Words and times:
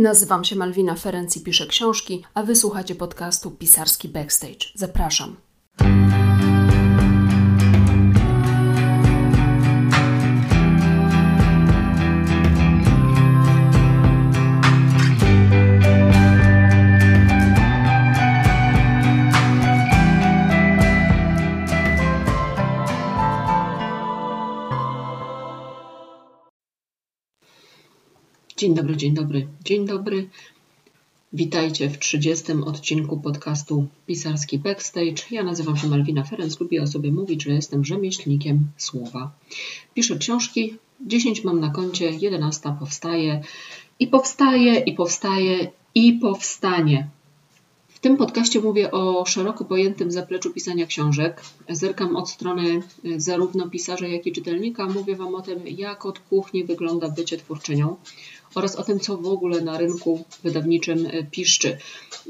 Nazywam 0.00 0.44
się 0.44 0.56
Malwina 0.56 0.94
Ferenc 0.94 1.36
i 1.36 1.40
piszę 1.40 1.66
książki, 1.66 2.24
a 2.34 2.42
wysłuchacie 2.42 2.94
podcastu 2.94 3.50
Pisarski 3.50 4.08
Backstage. 4.08 4.66
Zapraszam. 4.74 5.36
Dzień 28.60 28.74
dobry, 28.74 28.96
dzień 28.96 29.14
dobry, 29.14 29.46
dzień 29.64 29.86
dobry. 29.86 30.28
Witajcie 31.32 31.90
w 31.90 31.98
30. 31.98 32.52
odcinku 32.52 33.20
podcastu 33.20 33.86
Pisarski 34.06 34.58
Backstage. 34.58 35.22
Ja 35.30 35.42
nazywam 35.42 35.76
się 35.76 35.88
Malwina 35.88 36.24
Ferenc, 36.24 36.60
lubię 36.60 36.82
o 36.82 36.86
sobie 36.86 37.12
mówić, 37.12 37.42
że 37.42 37.50
jestem 37.50 37.84
rzemieślnikiem 37.84 38.66
słowa. 38.76 39.32
Piszę 39.94 40.16
książki, 40.18 40.76
10 41.06 41.44
mam 41.44 41.60
na 41.60 41.70
koncie, 41.70 42.10
11 42.10 42.76
powstaje 42.78 43.42
i 43.98 44.06
powstaje, 44.06 44.80
i 44.80 44.94
powstaje, 44.94 45.70
i 45.94 46.12
powstanie. 46.12 47.08
W 47.88 47.98
tym 47.98 48.16
podcaście 48.16 48.60
mówię 48.60 48.90
o 48.90 49.24
szeroko 49.26 49.64
pojętym 49.64 50.10
zapleczu 50.10 50.50
pisania 50.50 50.86
książek. 50.86 51.42
Zerkam 51.68 52.16
od 52.16 52.30
strony 52.30 52.82
zarówno 53.16 53.70
pisarza, 53.70 54.06
jak 54.06 54.26
i 54.26 54.32
czytelnika. 54.32 54.86
Mówię 54.86 55.16
Wam 55.16 55.34
o 55.34 55.42
tym, 55.42 55.58
jak 55.66 56.06
od 56.06 56.18
kuchni 56.18 56.64
wygląda 56.64 57.08
bycie 57.08 57.36
twórczynią 57.36 57.96
oraz 58.54 58.76
o 58.76 58.82
tym, 58.82 59.00
co 59.00 59.16
w 59.16 59.26
ogóle 59.26 59.60
na 59.60 59.78
rynku 59.78 60.24
wydawniczym 60.42 61.08
piszczy. 61.30 61.78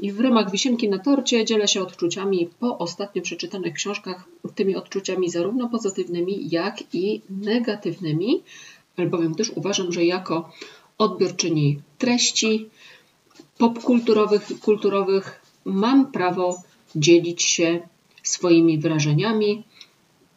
I 0.01 0.11
w 0.11 0.19
ramach 0.19 0.51
wisienki 0.51 0.89
na 0.89 0.99
torcie 0.99 1.45
dzielę 1.45 1.67
się 1.67 1.81
odczuciami 1.81 2.49
po 2.59 2.77
ostatnio 2.77 3.21
przeczytanych 3.21 3.73
książkach, 3.73 4.23
tymi 4.55 4.75
odczuciami 4.75 5.29
zarówno 5.29 5.69
pozytywnymi, 5.69 6.47
jak 6.51 6.83
i 6.93 7.21
negatywnymi, 7.29 8.41
albowiem 8.97 9.35
też 9.35 9.49
uważam, 9.49 9.91
że 9.91 10.05
jako 10.05 10.49
odbiorczyni 10.97 11.79
treści 11.97 12.69
popkulturowych, 13.57 14.59
kulturowych 14.59 15.41
mam 15.65 16.11
prawo 16.11 16.63
dzielić 16.95 17.43
się 17.43 17.79
swoimi 18.23 18.77
wrażeniami, 18.77 19.63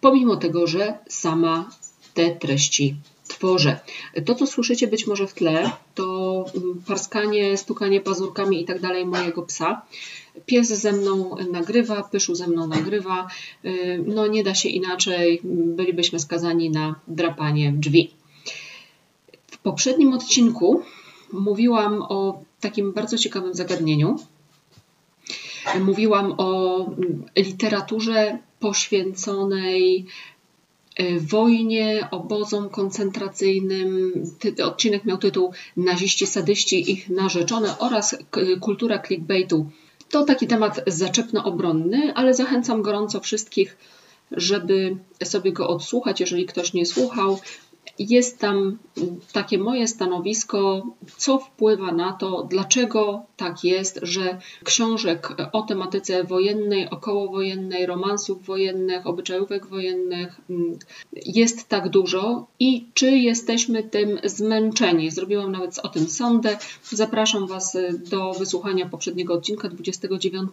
pomimo 0.00 0.36
tego, 0.36 0.66
że 0.66 0.98
sama 1.08 1.70
te 2.14 2.30
treści 2.30 2.96
tworzę. 3.34 3.80
To, 4.26 4.34
co 4.34 4.46
słyszycie 4.46 4.86
być 4.86 5.06
może 5.06 5.26
w 5.26 5.34
tle, 5.34 5.70
to 5.94 6.44
parskanie, 6.86 7.56
stukanie 7.56 8.00
pazurkami 8.00 8.62
i 8.62 8.64
tak 8.64 8.80
dalej 8.80 9.06
mojego 9.06 9.42
psa. 9.42 9.82
Pies 10.46 10.68
ze 10.68 10.92
mną 10.92 11.36
nagrywa, 11.50 12.02
Pyszu 12.02 12.34
ze 12.34 12.46
mną 12.46 12.66
nagrywa. 12.66 13.28
No 14.06 14.26
nie 14.26 14.44
da 14.44 14.54
się 14.54 14.68
inaczej, 14.68 15.40
bylibyśmy 15.78 16.20
skazani 16.20 16.70
na 16.70 16.94
drapanie 17.08 17.72
drzwi. 17.72 18.10
W 19.50 19.58
poprzednim 19.58 20.12
odcinku 20.12 20.82
mówiłam 21.32 22.02
o 22.02 22.42
takim 22.60 22.92
bardzo 22.92 23.18
ciekawym 23.18 23.54
zagadnieniu, 23.54 24.18
Mówiłam 25.80 26.34
o 26.38 26.90
literaturze 27.36 28.38
poświęconej 28.60 30.06
wojnie, 31.20 32.08
obozom 32.10 32.70
koncentracyjnym. 32.70 34.12
Odcinek 34.64 35.04
miał 35.04 35.18
tytuł 35.18 35.52
Naziści, 35.76 36.26
sadyści, 36.26 36.90
ich 36.92 37.08
narzeczone 37.08 37.78
oraz 37.78 38.16
kultura 38.60 38.98
clickbaitu. 38.98 39.70
To 40.10 40.24
taki 40.24 40.46
temat 40.46 40.80
zaczepno-obronny, 40.86 42.14
ale 42.14 42.34
zachęcam 42.34 42.82
gorąco 42.82 43.20
wszystkich, 43.20 43.76
żeby 44.30 44.96
sobie 45.24 45.52
go 45.52 45.68
odsłuchać, 45.68 46.20
jeżeli 46.20 46.46
ktoś 46.46 46.72
nie 46.72 46.86
słuchał. 46.86 47.40
Jest 47.98 48.38
tam 48.38 48.78
takie 49.32 49.58
moje 49.58 49.88
stanowisko, 49.88 50.86
co 51.16 51.38
wpływa 51.38 51.92
na 51.92 52.12
to, 52.12 52.46
dlaczego 52.50 53.22
tak 53.36 53.64
jest, 53.64 54.00
że 54.02 54.38
książek 54.64 55.28
o 55.52 55.62
tematyce 55.62 56.24
wojennej, 56.24 56.90
okołowojennej, 56.90 57.86
romansów 57.86 58.46
wojennych, 58.46 59.06
obyczajówek 59.06 59.66
wojennych 59.66 60.40
mm, 60.50 60.78
jest 61.26 61.68
tak 61.68 61.88
dużo 61.88 62.46
i 62.60 62.86
czy 62.94 63.10
jesteśmy 63.10 63.82
tym 63.82 64.18
zmęczeni. 64.24 65.10
Zrobiłam 65.10 65.52
nawet 65.52 65.78
o 65.78 65.88
tym 65.88 66.08
sondę. 66.08 66.58
Zapraszam 66.82 67.46
Was 67.46 67.76
do 68.10 68.32
wysłuchania 68.32 68.88
poprzedniego 68.88 69.34
odcinka 69.34 69.68
29. 69.68 70.52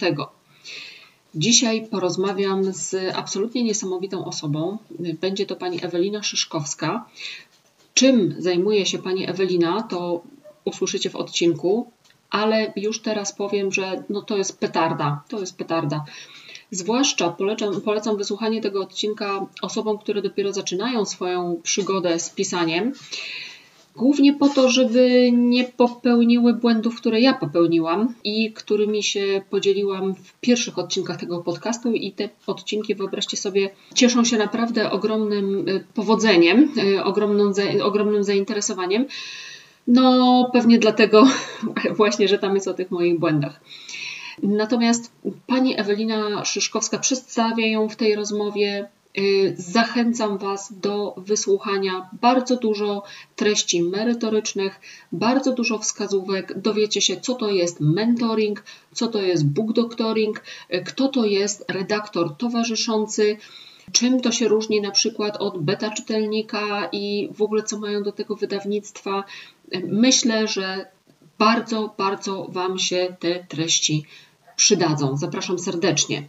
Dzisiaj 1.35 1.87
porozmawiam 1.87 2.73
z 2.73 3.15
absolutnie 3.15 3.63
niesamowitą 3.63 4.25
osobą. 4.25 4.77
Będzie 5.21 5.45
to 5.45 5.55
pani 5.55 5.85
Ewelina 5.85 6.23
Szyszkowska. 6.23 7.05
Czym 7.93 8.35
zajmuje 8.39 8.85
się 8.85 8.99
pani 8.99 9.29
Ewelina, 9.29 9.81
to 9.81 10.21
usłyszycie 10.65 11.09
w 11.09 11.15
odcinku, 11.15 11.91
ale 12.29 12.73
już 12.75 13.01
teraz 13.01 13.35
powiem, 13.35 13.71
że 13.71 14.03
no 14.09 14.21
to 14.21 14.37
jest 14.37 14.59
petarda. 14.59 15.23
To 15.29 15.39
jest 15.39 15.57
petarda. 15.57 16.05
Zwłaszcza 16.71 17.29
polecam, 17.29 17.81
polecam 17.81 18.17
wysłuchanie 18.17 18.61
tego 18.61 18.81
odcinka 18.81 19.45
osobom, 19.61 19.97
które 19.97 20.21
dopiero 20.21 20.53
zaczynają 20.53 21.05
swoją 21.05 21.59
przygodę 21.63 22.19
z 22.19 22.29
pisaniem 22.29 22.93
Głównie 23.95 24.33
po 24.33 24.49
to, 24.49 24.69
żeby 24.69 25.31
nie 25.31 25.63
popełniły 25.63 26.53
błędów, 26.53 26.97
które 26.97 27.21
ja 27.21 27.33
popełniłam 27.33 28.13
i 28.23 28.53
którymi 28.53 29.03
się 29.03 29.41
podzieliłam 29.49 30.15
w 30.15 30.39
pierwszych 30.39 30.79
odcinkach 30.79 31.19
tego 31.19 31.43
podcastu. 31.43 31.93
I 31.93 32.11
te 32.11 32.29
odcinki, 32.47 32.95
wyobraźcie 32.95 33.37
sobie, 33.37 33.69
cieszą 33.95 34.23
się 34.23 34.37
naprawdę 34.37 34.91
ogromnym 34.91 35.67
y, 35.67 35.83
powodzeniem, 35.93 36.71
ogromną, 37.03 37.51
ogromnym 37.83 38.23
zainteresowaniem. 38.23 39.05
No, 39.87 40.49
pewnie 40.53 40.79
dlatego 40.79 41.27
właśnie, 41.97 42.27
że 42.27 42.39
tam 42.39 42.55
jest 42.55 42.67
o 42.67 42.73
tych 42.73 42.91
moich 42.91 43.19
błędach. 43.19 43.61
Natomiast 44.43 45.11
pani 45.47 45.79
Ewelina 45.79 46.45
Szyszkowska 46.45 46.99
przedstawia 46.99 47.67
ją 47.67 47.89
w 47.89 47.95
tej 47.95 48.15
rozmowie 48.15 48.89
zachęcam 49.55 50.37
Was 50.37 50.73
do 50.73 51.13
wysłuchania 51.17 52.09
bardzo 52.21 52.55
dużo 52.55 53.03
treści 53.35 53.83
merytorycznych, 53.83 54.79
bardzo 55.11 55.53
dużo 55.53 55.77
wskazówek. 55.79 56.59
Dowiecie 56.59 57.01
się, 57.01 57.21
co 57.21 57.35
to 57.35 57.49
jest 57.49 57.79
mentoring, 57.79 58.63
co 58.93 59.07
to 59.07 59.21
jest 59.21 59.45
book 59.45 59.73
doctoring, 59.73 60.43
y, 60.73 60.83
kto 60.83 61.07
to 61.07 61.25
jest 61.25 61.65
redaktor 61.67 62.37
towarzyszący, 62.37 63.37
czym 63.91 64.21
to 64.21 64.31
się 64.31 64.47
różni 64.47 64.81
na 64.81 64.91
przykład 64.91 65.37
od 65.37 65.63
beta 65.63 65.89
czytelnika 65.89 66.89
i 66.91 67.29
w 67.33 67.41
ogóle 67.41 67.63
co 67.63 67.79
mają 67.79 68.03
do 68.03 68.11
tego 68.11 68.35
wydawnictwa. 68.35 69.23
Myślę, 69.83 70.47
że 70.47 70.85
bardzo, 71.39 71.93
bardzo 71.97 72.47
Wam 72.49 72.79
się 72.79 73.15
te 73.19 73.43
treści 73.43 74.05
przydadzą. 74.55 75.17
Zapraszam 75.17 75.59
serdecznie. 75.59 76.23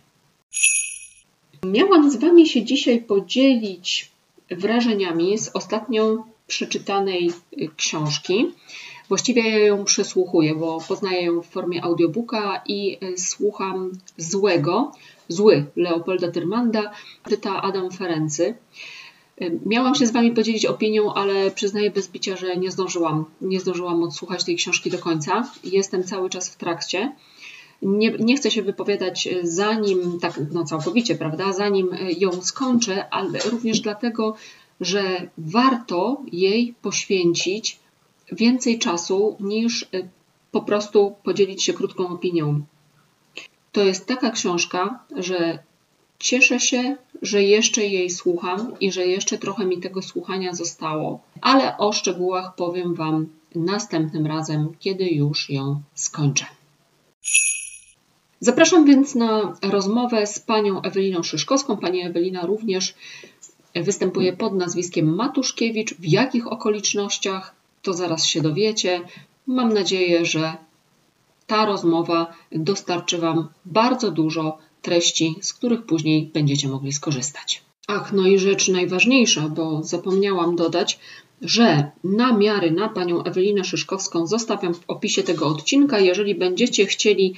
Miałam 1.66 2.10
z 2.10 2.16
Wami 2.16 2.48
się 2.48 2.64
dzisiaj 2.64 3.00
podzielić 3.02 4.10
wrażeniami 4.50 5.38
z 5.38 5.48
ostatnio 5.48 6.24
przeczytanej 6.46 7.32
y, 7.62 7.68
książki. 7.76 8.48
Właściwie 9.08 9.50
ja 9.50 9.58
ją 9.58 9.84
przesłuchuję, 9.84 10.54
bo 10.54 10.80
poznaję 10.88 11.22
ją 11.22 11.42
w 11.42 11.46
formie 11.46 11.84
audiobooka 11.84 12.62
i 12.66 12.98
y, 13.04 13.18
słucham 13.18 13.92
Złego, 14.16 14.92
Zły 15.28 15.66
Leopolda 15.76 16.30
Tyrmanda, 16.30 16.92
czyta 17.28 17.62
Adam 17.62 17.90
Ferency. 17.90 18.54
Y, 19.42 19.60
miałam 19.66 19.94
się 19.94 20.06
z 20.06 20.12
Wami 20.12 20.30
podzielić 20.32 20.66
opinią, 20.66 21.14
ale 21.14 21.50
przyznaję 21.50 21.90
bez 21.90 22.08
bicia, 22.08 22.36
że 22.36 22.56
nie 22.56 22.70
zdążyłam. 22.70 23.24
Nie 23.40 23.60
zdążyłam 23.60 24.02
odsłuchać 24.02 24.44
tej 24.44 24.56
książki 24.56 24.90
do 24.90 24.98
końca. 24.98 25.50
Jestem 25.64 26.04
cały 26.04 26.30
czas 26.30 26.50
w 26.50 26.56
trakcie. 26.56 27.12
Nie, 27.82 28.10
nie 28.10 28.36
chcę 28.36 28.50
się 28.50 28.62
wypowiadać 28.62 29.26
e, 29.26 29.46
zanim, 29.46 30.20
tak 30.20 30.40
no 30.52 30.64
całkowicie, 30.64 31.14
prawda, 31.14 31.52
zanim 31.52 31.92
e, 31.92 32.12
ją 32.12 32.42
skończę, 32.42 33.08
ale 33.10 33.38
również 33.50 33.80
dlatego, 33.80 34.34
że 34.80 35.28
warto 35.38 36.22
jej 36.32 36.74
poświęcić 36.82 37.78
więcej 38.32 38.78
czasu 38.78 39.36
niż 39.40 39.82
e, 39.82 39.86
po 40.50 40.62
prostu 40.62 41.14
podzielić 41.22 41.62
się 41.62 41.72
krótką 41.72 42.08
opinią. 42.08 42.64
To 43.72 43.84
jest 43.84 44.06
taka 44.06 44.30
książka, 44.30 45.04
że 45.16 45.58
cieszę 46.18 46.60
się, 46.60 46.96
że 47.22 47.42
jeszcze 47.42 47.86
jej 47.86 48.10
słucham 48.10 48.74
i 48.80 48.92
że 48.92 49.06
jeszcze 49.06 49.38
trochę 49.38 49.64
mi 49.66 49.78
tego 49.78 50.02
słuchania 50.02 50.54
zostało, 50.54 51.20
ale 51.40 51.76
o 51.76 51.92
szczegółach 51.92 52.54
powiem 52.54 52.94
Wam 52.94 53.26
następnym 53.54 54.26
razem, 54.26 54.68
kiedy 54.80 55.04
już 55.04 55.50
ją 55.50 55.82
skończę. 55.94 56.44
Zapraszam 58.42 58.84
więc 58.84 59.14
na 59.14 59.54
rozmowę 59.62 60.26
z 60.26 60.40
panią 60.40 60.82
Eweliną 60.82 61.22
Szyszkowską. 61.22 61.76
Pani 61.76 62.00
Ewelina 62.02 62.46
również 62.46 62.94
występuje 63.74 64.32
pod 64.32 64.54
nazwiskiem 64.54 65.14
Matuszkiewicz. 65.14 65.94
W 65.94 66.04
jakich 66.04 66.52
okolicznościach, 66.52 67.54
to 67.82 67.92
zaraz 67.92 68.24
się 68.26 68.40
dowiecie. 68.40 69.00
Mam 69.46 69.72
nadzieję, 69.72 70.24
że 70.24 70.52
ta 71.46 71.66
rozmowa 71.66 72.32
dostarczy 72.52 73.18
Wam 73.18 73.48
bardzo 73.64 74.10
dużo 74.10 74.58
treści, 74.82 75.34
z 75.40 75.52
których 75.52 75.82
później 75.82 76.30
będziecie 76.34 76.68
mogli 76.68 76.92
skorzystać. 76.92 77.62
Ach, 77.86 78.12
no 78.12 78.26
i 78.26 78.38
rzecz 78.38 78.68
najważniejsza, 78.68 79.48
bo 79.48 79.82
zapomniałam 79.82 80.56
dodać, 80.56 80.98
że 81.42 81.90
namiary 82.04 82.70
na 82.70 82.88
panią 82.88 83.22
Ewelinę 83.22 83.64
Szyszkowską 83.64 84.26
zostawiam 84.26 84.74
w 84.74 84.84
opisie 84.88 85.22
tego 85.22 85.46
odcinka. 85.46 86.00
Jeżeli 86.00 86.34
będziecie 86.34 86.86
chcieli 86.86 87.34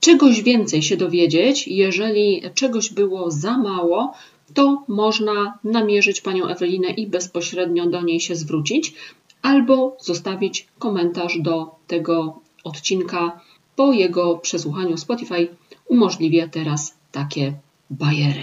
czegoś 0.00 0.42
więcej 0.42 0.82
się 0.82 0.96
dowiedzieć, 0.96 1.68
jeżeli 1.68 2.42
czegoś 2.54 2.92
było 2.92 3.30
za 3.30 3.58
mało, 3.58 4.12
to 4.54 4.84
można 4.88 5.58
namierzyć 5.64 6.20
panią 6.20 6.46
Ewelinę 6.46 6.90
i 6.90 7.06
bezpośrednio 7.06 7.86
do 7.86 8.02
niej 8.02 8.20
się 8.20 8.36
zwrócić, 8.36 8.94
albo 9.42 9.96
zostawić 10.00 10.68
komentarz 10.78 11.38
do 11.40 11.74
tego 11.86 12.40
odcinka. 12.64 13.40
Po 13.76 13.92
jego 13.92 14.38
przesłuchaniu 14.38 14.96
Spotify 14.96 15.48
umożliwia 15.86 16.48
teraz 16.48 16.94
takie 17.12 17.52
bajery. 17.90 18.42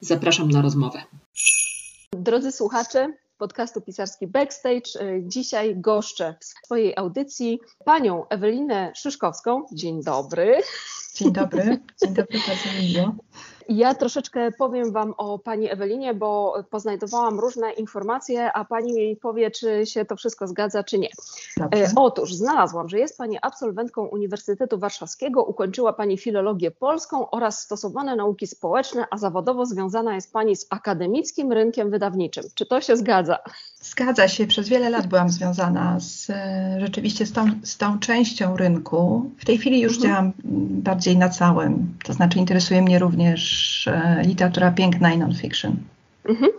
Zapraszam 0.00 0.50
na 0.50 0.62
rozmowę. 0.62 1.02
Drodzy 2.12 2.52
słuchacze 2.52 3.12
podcastu 3.38 3.80
Pisarski 3.80 4.26
Backstage, 4.26 5.02
y, 5.02 5.22
dzisiaj 5.26 5.76
goszczę 5.76 6.34
w 6.40 6.44
swojej 6.44 6.96
audycji 6.96 7.60
panią 7.84 8.28
Ewelinę 8.28 8.92
Szyszkowską. 8.96 9.64
Dzień 9.72 10.02
dobry. 10.02 10.62
Dzień 11.14 11.32
dobry, 11.32 11.78
dzień 12.02 12.14
dobry, 12.14 12.38
bardzo 12.48 12.82
miło. 12.82 13.14
Ja 13.68 13.94
troszeczkę 13.94 14.52
powiem 14.52 14.92
Wam 14.92 15.14
o 15.16 15.38
Pani 15.38 15.70
Ewelinie, 15.70 16.14
bo 16.14 16.54
poznajdowałam 16.70 17.40
różne 17.40 17.72
informacje, 17.72 18.52
a 18.52 18.64
Pani 18.64 18.92
mi 18.92 19.16
powie, 19.16 19.50
czy 19.50 19.86
się 19.86 20.04
to 20.04 20.16
wszystko 20.16 20.46
zgadza, 20.46 20.84
czy 20.84 20.98
nie. 20.98 21.08
Dobrze. 21.56 21.84
E, 21.84 21.92
otóż 21.96 22.34
znalazłam, 22.34 22.88
że 22.88 22.98
jest 22.98 23.18
Pani 23.18 23.38
absolwentką 23.42 24.06
Uniwersytetu 24.06 24.78
Warszawskiego, 24.78 25.44
ukończyła 25.44 25.92
Pani 25.92 26.18
filologię 26.18 26.70
polską 26.70 27.30
oraz 27.30 27.62
stosowane 27.62 28.16
nauki 28.16 28.46
społeczne, 28.46 29.06
a 29.10 29.16
zawodowo 29.16 29.66
związana 29.66 30.14
jest 30.14 30.32
Pani 30.32 30.56
z 30.56 30.66
akademickim 30.70 31.52
rynkiem 31.52 31.90
wydawniczym. 31.90 32.44
Czy 32.54 32.66
to 32.66 32.80
się 32.80 32.96
zgadza? 32.96 33.38
Zgadza 33.98 34.28
się. 34.28 34.46
Przez 34.46 34.68
wiele 34.68 34.90
lat 34.90 35.06
byłam 35.06 35.30
związana 35.30 36.00
z, 36.00 36.30
e, 36.30 36.76
rzeczywiście 36.80 37.26
z 37.26 37.32
tą, 37.32 37.50
z 37.62 37.76
tą 37.76 37.98
częścią 37.98 38.56
rynku. 38.56 39.30
W 39.38 39.44
tej 39.44 39.58
chwili 39.58 39.80
już 39.80 39.96
mhm. 39.96 40.12
działam 40.12 40.32
bardziej 40.82 41.16
na 41.16 41.28
całym. 41.28 41.94
To 42.04 42.12
znaczy 42.12 42.38
interesuje 42.38 42.82
mnie 42.82 42.98
również 42.98 43.86
e, 43.86 44.22
literatura 44.26 44.70
piękna 44.70 45.12
i 45.12 45.18
non-fiction. 45.18 45.76
Mhm. 46.24 46.50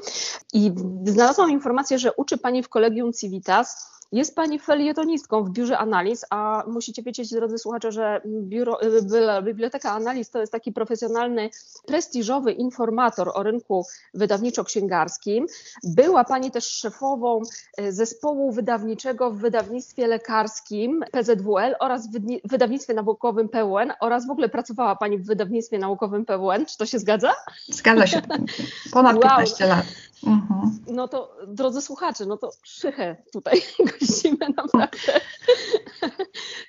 I 0.53 0.71
znalazłam 1.05 1.51
informację, 1.51 1.99
że 1.99 2.13
uczy 2.13 2.37
Pani 2.37 2.63
w 2.63 2.69
Kolegium 2.69 3.13
Civitas 3.13 3.98
jest 4.11 4.35
Pani 4.35 4.59
felietonistką 4.59 5.43
w 5.43 5.49
biurze 5.49 5.77
analiz, 5.77 6.25
a 6.29 6.63
musicie 6.67 7.03
wiedzieć, 7.03 7.29
drodzy 7.29 7.57
słuchacze, 7.57 7.91
że 7.91 8.21
biuro, 8.25 8.83
y, 8.83 9.43
Biblioteka 9.43 9.91
Analiz 9.91 10.29
to 10.29 10.39
jest 10.39 10.51
taki 10.51 10.71
profesjonalny, 10.71 11.49
prestiżowy 11.85 12.51
informator 12.51 13.31
o 13.33 13.43
rynku 13.43 13.85
wydawniczo-księgarskim. 14.13 15.45
Była 15.83 16.23
Pani 16.23 16.51
też 16.51 16.65
szefową 16.65 17.41
y, 17.81 17.93
zespołu 17.93 18.51
wydawniczego 18.51 19.31
w 19.31 19.37
wydawnictwie 19.37 20.07
lekarskim 20.07 21.03
PZWL 21.11 21.75
oraz 21.79 22.09
w 22.09 22.19
wydawnictwie 22.49 22.93
naukowym 22.93 23.49
PUN 23.49 23.93
oraz 23.99 24.27
w 24.27 24.31
ogóle 24.31 24.49
pracowała 24.49 24.95
Pani 24.95 25.17
w 25.17 25.25
wydawnictwie 25.25 25.79
naukowym 25.79 26.25
PUN. 26.25 26.65
Czy 26.65 26.77
to 26.77 26.85
się 26.85 26.99
zgadza? 26.99 27.33
Zgadza 27.67 28.07
się. 28.07 28.21
Ponad 28.91 29.15
wow. 29.15 29.23
15 29.23 29.65
lat. 29.65 29.85
Mhm. 30.27 30.79
No 30.87 31.07
to, 31.07 31.37
drodzy 31.47 31.81
słuchacze, 31.81 32.25
no 32.25 32.37
to 32.37 32.51
szychę 32.63 33.15
tutaj 33.33 33.61
gościmy 33.99 34.37
naprawdę. 34.57 35.19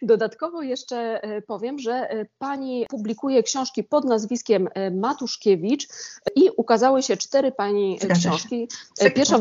Dodatkowo 0.02 0.62
jeszcze 0.62 1.23
e, 1.23 1.43
powiem, 1.43 1.79
że 1.79 2.11
e, 2.11 2.26
pani 2.38 2.87
publikuje 2.91 3.43
książki 3.43 3.85
pod 3.85 4.05
nazwiskiem 4.05 4.69
e, 4.75 4.91
Matuszkiewicz 4.91 5.88
i 6.37 6.50
ukazały 6.56 7.02
się 7.02 7.17
cztery 7.17 7.52
pani 7.52 7.99
Zgadza 8.00 8.20
książki. 8.20 8.69
Cykl 8.94 9.14
Pierwsza 9.14 9.38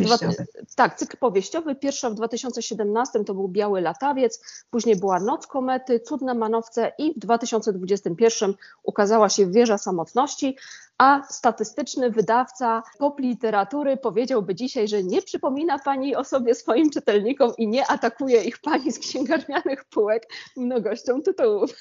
w 0.67 0.75
tak, 0.75 0.95
cykl 0.95 1.17
powieściowy. 1.17 1.75
Pierwsza 1.75 2.09
w 2.09 2.13
2017 2.13 3.23
to 3.23 3.33
był 3.33 3.47
Biały 3.47 3.81
Latawiec, 3.81 4.63
później 4.69 4.95
była 4.95 5.19
Noc 5.19 5.47
Komety, 5.47 5.99
Cudne 5.99 6.33
Manowce 6.33 6.91
i 6.97 7.13
w 7.13 7.19
2021 7.19 8.53
ukazała 8.83 9.29
się 9.29 9.51
Wieża 9.51 9.77
Samotności, 9.77 10.57
a 10.99 11.23
statystyczny 11.29 12.11
wydawca 12.11 12.83
pop 12.97 13.19
literatury 13.19 13.97
powiedziałby 13.97 14.55
dzisiaj, 14.55 14.87
że 14.87 15.03
nie 15.03 15.21
przypomina 15.21 15.79
Pani 15.79 16.15
o 16.15 16.23
sobie 16.23 16.55
swoim 16.55 16.89
czytelnikom 16.89 17.51
i 17.57 17.67
nie 17.67 17.87
atakuje 17.87 18.43
ich 18.43 18.57
Pani 18.57 18.91
z 18.91 18.99
księgarnianych 18.99 19.85
półek 19.85 20.27
mnogością 20.57 21.21
tytułów. 21.21 21.75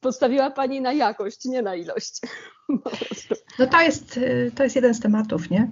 Postawiła 0.00 0.50
Pani 0.50 0.80
na 0.80 0.92
jakość, 0.92 1.44
nie 1.44 1.62
na 1.62 1.74
ilość. 1.74 2.20
No 3.58 3.66
to 3.66 3.80
jest, 3.80 4.20
to 4.54 4.62
jest 4.62 4.76
jeden 4.76 4.94
z 4.94 5.00
tematów, 5.00 5.50
nie? 5.50 5.70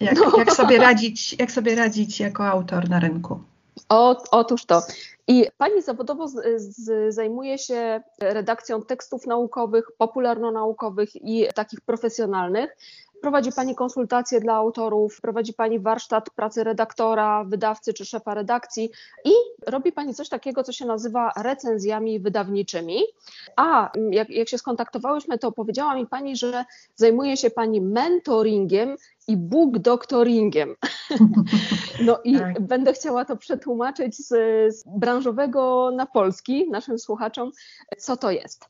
Jak, 0.00 0.16
no. 0.16 0.38
jak, 0.38 0.52
sobie 0.52 0.78
radzić, 0.78 1.36
jak 1.38 1.52
sobie 1.52 1.74
radzić 1.74 2.20
jako 2.20 2.46
autor 2.46 2.88
na 2.88 3.00
rynku. 3.00 3.40
O, 3.88 4.22
otóż 4.30 4.64
to. 4.64 4.82
I 5.28 5.46
pani 5.58 5.82
zawodowo 5.82 6.28
z, 6.28 6.62
z, 6.62 7.14
zajmuje 7.14 7.58
się 7.58 8.02
redakcją 8.20 8.82
tekstów 8.82 9.26
naukowych, 9.26 9.84
popularno-naukowych 9.98 11.16
i 11.16 11.46
takich 11.54 11.80
profesjonalnych. 11.80 12.76
Prowadzi 13.20 13.52
Pani 13.52 13.74
konsultacje 13.74 14.40
dla 14.40 14.54
autorów, 14.54 15.20
prowadzi 15.20 15.54
Pani 15.54 15.80
warsztat 15.80 16.30
pracy 16.30 16.64
redaktora, 16.64 17.44
wydawcy 17.44 17.94
czy 17.94 18.04
szefa 18.04 18.34
redakcji 18.34 18.90
i 19.24 19.32
robi 19.66 19.92
Pani 19.92 20.14
coś 20.14 20.28
takiego, 20.28 20.64
co 20.64 20.72
się 20.72 20.86
nazywa 20.86 21.32
recenzjami 21.36 22.20
wydawniczymi. 22.20 23.02
A 23.56 23.90
jak, 24.10 24.30
jak 24.30 24.48
się 24.48 24.58
skontaktowałyśmy, 24.58 25.38
to 25.38 25.52
powiedziała 25.52 25.94
mi 25.94 26.06
Pani, 26.06 26.36
że 26.36 26.64
zajmuje 26.94 27.36
się 27.36 27.50
Pani 27.50 27.80
mentoringiem 27.80 28.96
i 29.28 29.36
book 29.36 29.78
doctoringiem. 29.78 30.74
No 32.04 32.18
i 32.24 32.38
tak. 32.38 32.60
będę 32.60 32.92
chciała 32.92 33.24
to 33.24 33.36
przetłumaczyć 33.36 34.16
z, 34.16 34.28
z 34.74 34.84
branżowego 34.86 35.90
na 35.96 36.06
polski 36.06 36.70
naszym 36.70 36.98
słuchaczom, 36.98 37.50
co 37.98 38.16
to 38.16 38.30
jest. 38.30 38.64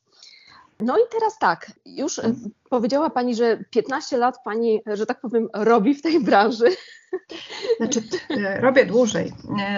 No 0.80 0.98
i 0.98 1.00
teraz 1.10 1.38
tak, 1.38 1.72
już 1.86 2.18
e, 2.18 2.34
powiedziała 2.70 3.10
Pani, 3.10 3.34
że 3.34 3.64
15 3.70 4.16
lat 4.16 4.38
Pani, 4.44 4.80
że 4.86 5.06
tak 5.06 5.20
powiem, 5.20 5.48
robi 5.54 5.94
w 5.94 6.02
tej 6.02 6.20
branży. 6.20 6.66
Znaczy, 7.78 8.02
e, 8.30 8.60
robię 8.60 8.86
dłużej, 8.86 9.32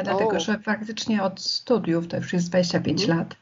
dlatego 0.05 0.37
o. 0.37 0.41
że 0.41 0.59
faktycznie 0.59 1.23
od 1.23 1.41
studiów 1.41 2.09
to 2.09 2.17
już 2.17 2.33
jest 2.33 2.49
25 2.49 3.03
mhm. 3.03 3.19
lat. 3.19 3.37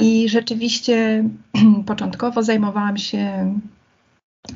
I 0.00 0.28
rzeczywiście 0.28 1.24
początkowo 1.86 2.42
zajmowałam 2.42 2.96
się 2.96 3.54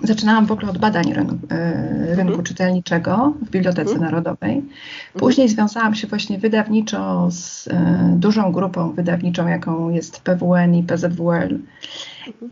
Zaczynałam 0.02 0.46
w 0.46 0.52
ogóle 0.52 0.70
od 0.70 0.78
badań 0.78 1.12
rynku, 1.12 1.38
e, 1.50 2.06
rynku 2.06 2.22
mhm. 2.22 2.42
czytelniczego 2.42 3.34
w 3.42 3.50
Bibliotece 3.50 3.92
mhm. 3.92 4.00
Narodowej. 4.00 4.54
Mhm. 4.56 4.74
Później 5.18 5.48
związałam 5.48 5.94
się 5.94 6.06
właśnie 6.06 6.38
wydawniczo 6.38 7.28
z 7.30 7.68
e, 7.68 8.14
dużą 8.16 8.52
grupą 8.52 8.92
wydawniczą, 8.92 9.48
jaką 9.48 9.90
jest 9.90 10.20
PWN 10.20 10.74
i 10.74 10.82
PZWL. 10.82 11.58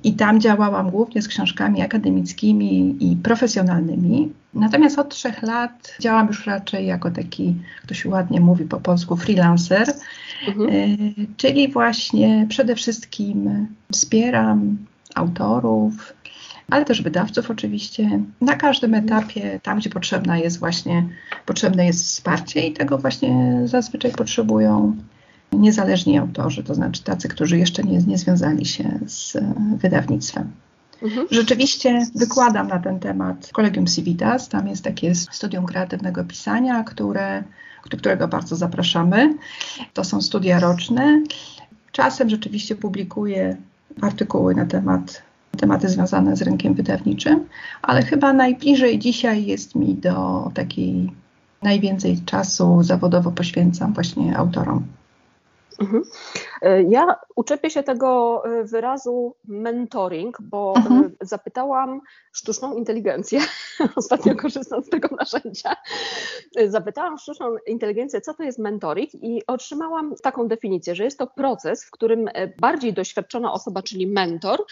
I 0.04 0.12
tam 0.12 0.40
działałam 0.40 0.90
głównie 0.90 1.22
z 1.22 1.28
książkami 1.28 1.82
akademickimi 1.82 2.96
i 3.00 3.16
profesjonalnymi. 3.16 4.32
Natomiast 4.54 4.98
od 4.98 5.08
trzech 5.08 5.42
lat 5.42 5.96
działam 6.00 6.26
już 6.26 6.46
raczej 6.46 6.86
jako 6.86 7.10
taki, 7.10 7.54
kto 7.82 7.94
się 7.94 8.08
ładnie 8.08 8.40
mówi 8.40 8.64
po 8.64 8.80
polsku, 8.80 9.16
freelancer. 9.16 9.88
E, 9.88 9.94
czyli 11.36 11.72
właśnie 11.72 12.46
przede 12.48 12.74
wszystkim 12.74 13.66
wspieram 13.92 14.76
autorów, 15.14 16.12
ale 16.70 16.84
też 16.84 17.02
wydawców 17.02 17.50
oczywiście. 17.50 18.20
Na 18.40 18.56
każdym 18.56 18.94
etapie, 18.94 19.60
tam 19.62 19.78
gdzie 19.78 19.90
potrzebna 19.90 20.38
jest 20.38 20.58
właśnie, 20.58 21.08
potrzebne 21.46 21.86
jest 21.86 22.04
wsparcie 22.04 22.66
i 22.66 22.72
tego 22.72 22.98
właśnie 22.98 23.60
zazwyczaj 23.64 24.12
potrzebują 24.12 24.96
niezależni 25.52 26.18
autorzy, 26.18 26.64
to 26.64 26.74
znaczy 26.74 27.04
tacy, 27.04 27.28
którzy 27.28 27.58
jeszcze 27.58 27.82
nie, 27.82 27.98
nie 27.98 28.18
związali 28.18 28.64
się 28.66 28.98
z 29.06 29.36
wydawnictwem. 29.78 30.50
Mhm. 31.02 31.26
Rzeczywiście 31.30 32.06
wykładam 32.14 32.68
na 32.68 32.78
ten 32.78 33.00
temat 33.00 33.46
w 33.46 33.52
Kolegium 33.52 33.86
Civitas. 33.86 34.48
Tam 34.48 34.68
jest 34.68 34.84
takie 34.84 35.14
studium 35.14 35.66
kreatywnego 35.66 36.24
pisania, 36.24 36.84
które, 36.84 37.42
do 37.90 37.96
którego 37.96 38.28
bardzo 38.28 38.56
zapraszamy. 38.56 39.34
To 39.94 40.04
są 40.04 40.22
studia 40.22 40.60
roczne. 40.60 41.22
Czasem 41.92 42.30
rzeczywiście 42.30 42.76
publikuję 42.76 43.56
artykuły 44.00 44.54
na 44.54 44.66
temat 44.66 45.22
tematy 45.56 45.88
związane 45.88 46.36
z 46.36 46.42
rynkiem 46.42 46.74
wydawniczym, 46.74 47.48
ale 47.82 48.02
chyba 48.02 48.32
najbliżej 48.32 48.98
dzisiaj 48.98 49.46
jest 49.46 49.74
mi 49.74 49.94
do 49.94 50.50
takiej 50.54 51.12
najwięcej 51.62 52.18
czasu 52.24 52.82
zawodowo 52.82 53.30
poświęcam 53.30 53.92
właśnie 53.92 54.36
autorom. 54.36 54.82
Mhm. 55.80 56.02
E, 56.62 56.82
ja 56.82 57.16
uczepię 57.36 57.70
się 57.70 57.82
tego 57.82 58.42
e, 58.44 58.64
wyrazu 58.64 59.36
mentoring, 59.44 60.38
bo 60.40 60.74
mhm. 60.76 61.16
zapytałam 61.20 62.00
sztuczną 62.32 62.76
inteligencję, 62.76 63.40
ostatnio 63.96 64.36
korzystam 64.36 64.82
z 64.82 64.88
tego 64.88 65.16
narzędzia, 65.16 65.76
zapytałam 66.66 67.18
sztuczną 67.18 67.56
inteligencję, 67.66 68.20
co 68.20 68.34
to 68.34 68.42
jest 68.42 68.58
mentoring 68.58 69.14
i 69.14 69.42
otrzymałam 69.46 70.14
taką 70.22 70.48
definicję, 70.48 70.94
że 70.94 71.04
jest 71.04 71.18
to 71.18 71.26
proces, 71.26 71.84
w 71.84 71.90
którym 71.90 72.28
bardziej 72.60 72.92
doświadczona 72.92 73.52
osoba, 73.52 73.82
czyli 73.82 74.06
mentor, 74.06 74.64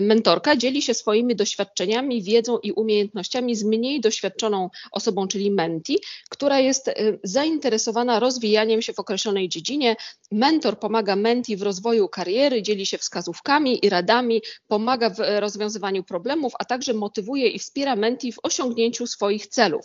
mentorka 0.00 0.56
dzieli 0.56 0.82
się 0.82 0.94
swoimi 0.94 1.36
doświadczeniami, 1.36 2.22
wiedzą 2.22 2.58
i 2.58 2.72
umiejętnościami 2.72 3.54
z 3.54 3.64
mniej 3.64 4.00
doświadczoną 4.00 4.70
osobą, 4.92 5.28
czyli 5.28 5.50
menti, 5.50 5.98
która 6.30 6.58
jest 6.58 6.90
zainteresowana 7.22 8.20
rozwijaniem 8.20 8.82
się 8.82 8.92
w 8.92 8.98
określonej 8.98 9.48
dziedzinie. 9.48 9.96
Mentor 10.32 10.78
pomaga 10.78 11.16
menti 11.24 11.56
w 11.56 11.62
rozwoju 11.62 12.08
kariery, 12.08 12.62
dzieli 12.62 12.86
się 12.86 12.98
wskazówkami 12.98 13.86
i 13.86 13.88
radami, 13.88 14.42
pomaga 14.68 15.10
w 15.10 15.18
rozwiązywaniu 15.38 16.04
problemów, 16.04 16.52
a 16.58 16.64
także 16.64 16.94
motywuje 16.94 17.48
i 17.48 17.58
wspiera 17.58 17.96
menti 17.96 18.32
w 18.32 18.38
osiągnięciu 18.42 19.06
swoich 19.06 19.46
celów. 19.46 19.84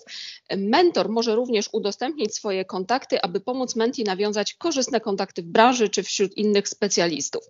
Mentor 0.58 1.10
może 1.10 1.36
również 1.36 1.69
udostępnić 1.72 2.36
swoje 2.36 2.65
kontakty, 2.65 3.22
aby 3.22 3.39
pomóc 3.39 3.75
menti 3.75 4.03
nawiązać 4.03 4.53
korzystne 4.53 5.00
kontakty 5.01 5.41
w 5.41 5.46
branży 5.46 5.89
czy 5.89 6.03
wśród 6.03 6.38
innych 6.38 6.69
specjalistów. 6.69 7.43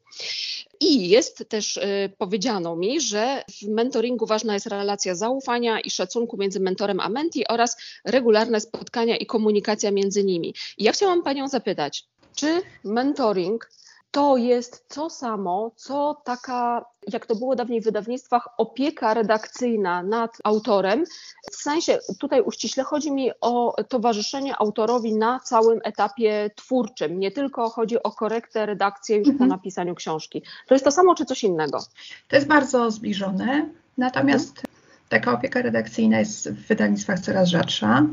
I 0.80 1.10
jest 1.10 1.50
też 1.50 1.78
y, 1.78 2.12
powiedziano 2.18 2.76
mi, 2.76 3.02
że 3.02 3.44
w 3.62 3.68
mentoringu 3.68 4.26
ważna 4.26 4.54
jest 4.54 4.68
relacja 4.68 5.16
zaufania 5.16 5.80
i 5.80 5.90
szacunku 5.90 6.38
między 6.38 6.60
mentorem 6.60 7.00
a 7.00 7.10
menti 7.10 7.48
oraz 7.48 7.78
regularne 8.06 8.60
spotkania 8.60 9.18
i 9.18 9.26
komunikacja 9.26 9.92
między 9.92 10.24
nimi. 10.24 10.54
I 10.78 10.84
ja 10.84 10.92
chciałam 10.92 11.24
Panią 11.24 11.48
zapytać, 11.48 12.06
czy 12.36 12.62
mentoring 12.84 13.70
to 14.12 14.38
jest 14.38 14.90
to 14.90 15.10
samo, 15.10 15.72
co 15.76 16.22
taka, 16.24 16.86
jak 17.14 17.26
to 17.26 17.36
było 17.36 17.56
dawniej 17.56 17.82
w 17.82 17.84
wydawnictwach, 17.84 18.48
opieka 18.58 19.14
redakcyjna 19.14 20.04
nad 20.04 20.38
autorem. 20.44 21.04
W 21.52 21.56
sensie, 21.56 22.00
tutaj 22.20 22.42
uściśle 22.42 22.84
chodzi 22.84 23.12
mi 23.12 23.32
o 23.42 23.76
towarzyszenie 23.90 24.56
autorowi 24.58 25.16
na 25.16 25.40
całym 25.40 25.80
etapie 25.84 26.50
twórczym. 26.56 27.20
Nie 27.20 27.32
tylko 27.32 27.70
chodzi 27.70 28.04
o 28.04 28.12
korektę, 28.12 28.66
redakcję 28.66 29.18
już 29.18 29.28
mhm. 29.28 29.38
po 29.50 29.56
napisaniu 29.56 29.96
książki. 29.96 30.42
To 30.68 30.76
jest 30.76 30.86
to 30.86 30.92
samo, 30.92 31.16
czy 31.16 31.26
coś 31.26 31.44
innego? 31.44 31.84
To 32.28 32.36
jest 32.36 32.48
bardzo 32.48 32.92
zbliżone. 32.92 33.70
Natomiast 33.98 34.50
mhm. 34.50 34.66
taka 35.10 35.34
opieka 35.34 35.62
redakcyjna 35.62 36.20
jest 36.20 36.50
w 36.50 36.68
wydawnictwach 36.68 37.20
coraz 37.20 37.50
rzadsza. 37.50 38.06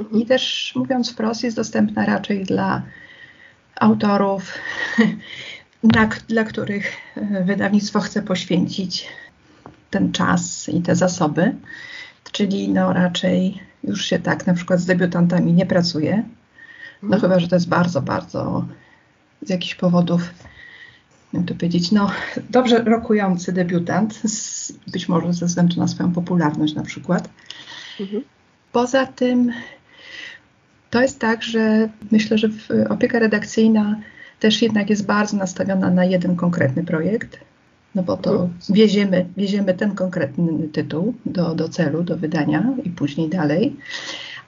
Mhm. 0.00 0.22
I 0.22 0.26
też 0.26 0.72
mówiąc 0.76 1.12
wprost, 1.12 1.42
jest 1.42 1.56
dostępna 1.56 2.06
raczej 2.06 2.44
dla 2.44 2.82
autorów, 3.80 4.54
dla, 5.84 6.08
dla 6.28 6.44
których 6.44 6.92
e, 7.16 7.44
wydawnictwo 7.44 8.00
chce 8.00 8.22
poświęcić 8.22 9.08
ten 9.90 10.12
czas 10.12 10.68
i 10.68 10.82
te 10.82 10.96
zasoby. 10.96 11.54
Czyli 12.32 12.68
no 12.68 12.92
raczej 12.92 13.60
już 13.84 14.04
się 14.04 14.18
tak 14.18 14.46
na 14.46 14.54
przykład 14.54 14.80
z 14.80 14.86
debiutantami 14.86 15.52
nie 15.52 15.66
pracuje. 15.66 16.22
No 17.02 17.06
mhm. 17.06 17.20
chyba, 17.22 17.40
że 17.40 17.48
to 17.48 17.56
jest 17.56 17.68
bardzo, 17.68 18.02
bardzo 18.02 18.66
z 19.42 19.50
jakichś 19.50 19.74
powodów, 19.74 20.22
jak 21.32 21.44
to 21.44 21.54
powiedzieć, 21.54 21.92
no 21.92 22.10
dobrze 22.50 22.84
rokujący 22.84 23.52
debiutant, 23.52 24.14
z, 24.14 24.72
być 24.72 25.08
może 25.08 25.32
ze 25.32 25.46
względu 25.46 25.80
na 25.80 25.88
swoją 25.88 26.12
popularność 26.12 26.74
na 26.74 26.82
przykład. 26.82 27.28
Mhm. 28.00 28.22
Poza 28.72 29.06
tym 29.06 29.52
to 30.90 31.02
jest 31.02 31.18
tak, 31.18 31.42
że 31.42 31.88
myślę, 32.10 32.38
że 32.38 32.48
opieka 32.88 33.18
redakcyjna 33.18 34.00
też 34.40 34.62
jednak 34.62 34.90
jest 34.90 35.06
bardzo 35.06 35.36
nastawiona 35.36 35.90
na 35.90 36.04
jeden 36.04 36.36
konkretny 36.36 36.84
projekt, 36.84 37.40
no 37.94 38.02
bo 38.02 38.16
to 38.16 38.32
mhm. 38.32 38.50
wieziemy, 38.70 39.26
wieziemy 39.36 39.74
ten 39.74 39.94
konkretny 39.94 40.68
tytuł 40.68 41.14
do, 41.26 41.54
do 41.54 41.68
celu, 41.68 42.02
do 42.02 42.16
wydania 42.16 42.74
i 42.84 42.90
później 42.90 43.28
dalej. 43.28 43.76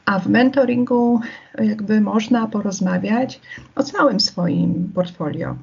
A 0.04 0.18
w 0.18 0.26
mentoringu 0.26 1.20
jakby 1.58 2.00
można 2.00 2.46
porozmawiać 2.46 3.40
o 3.74 3.82
całym 3.82 4.20
swoim 4.20 4.92
portfolio 4.94 5.56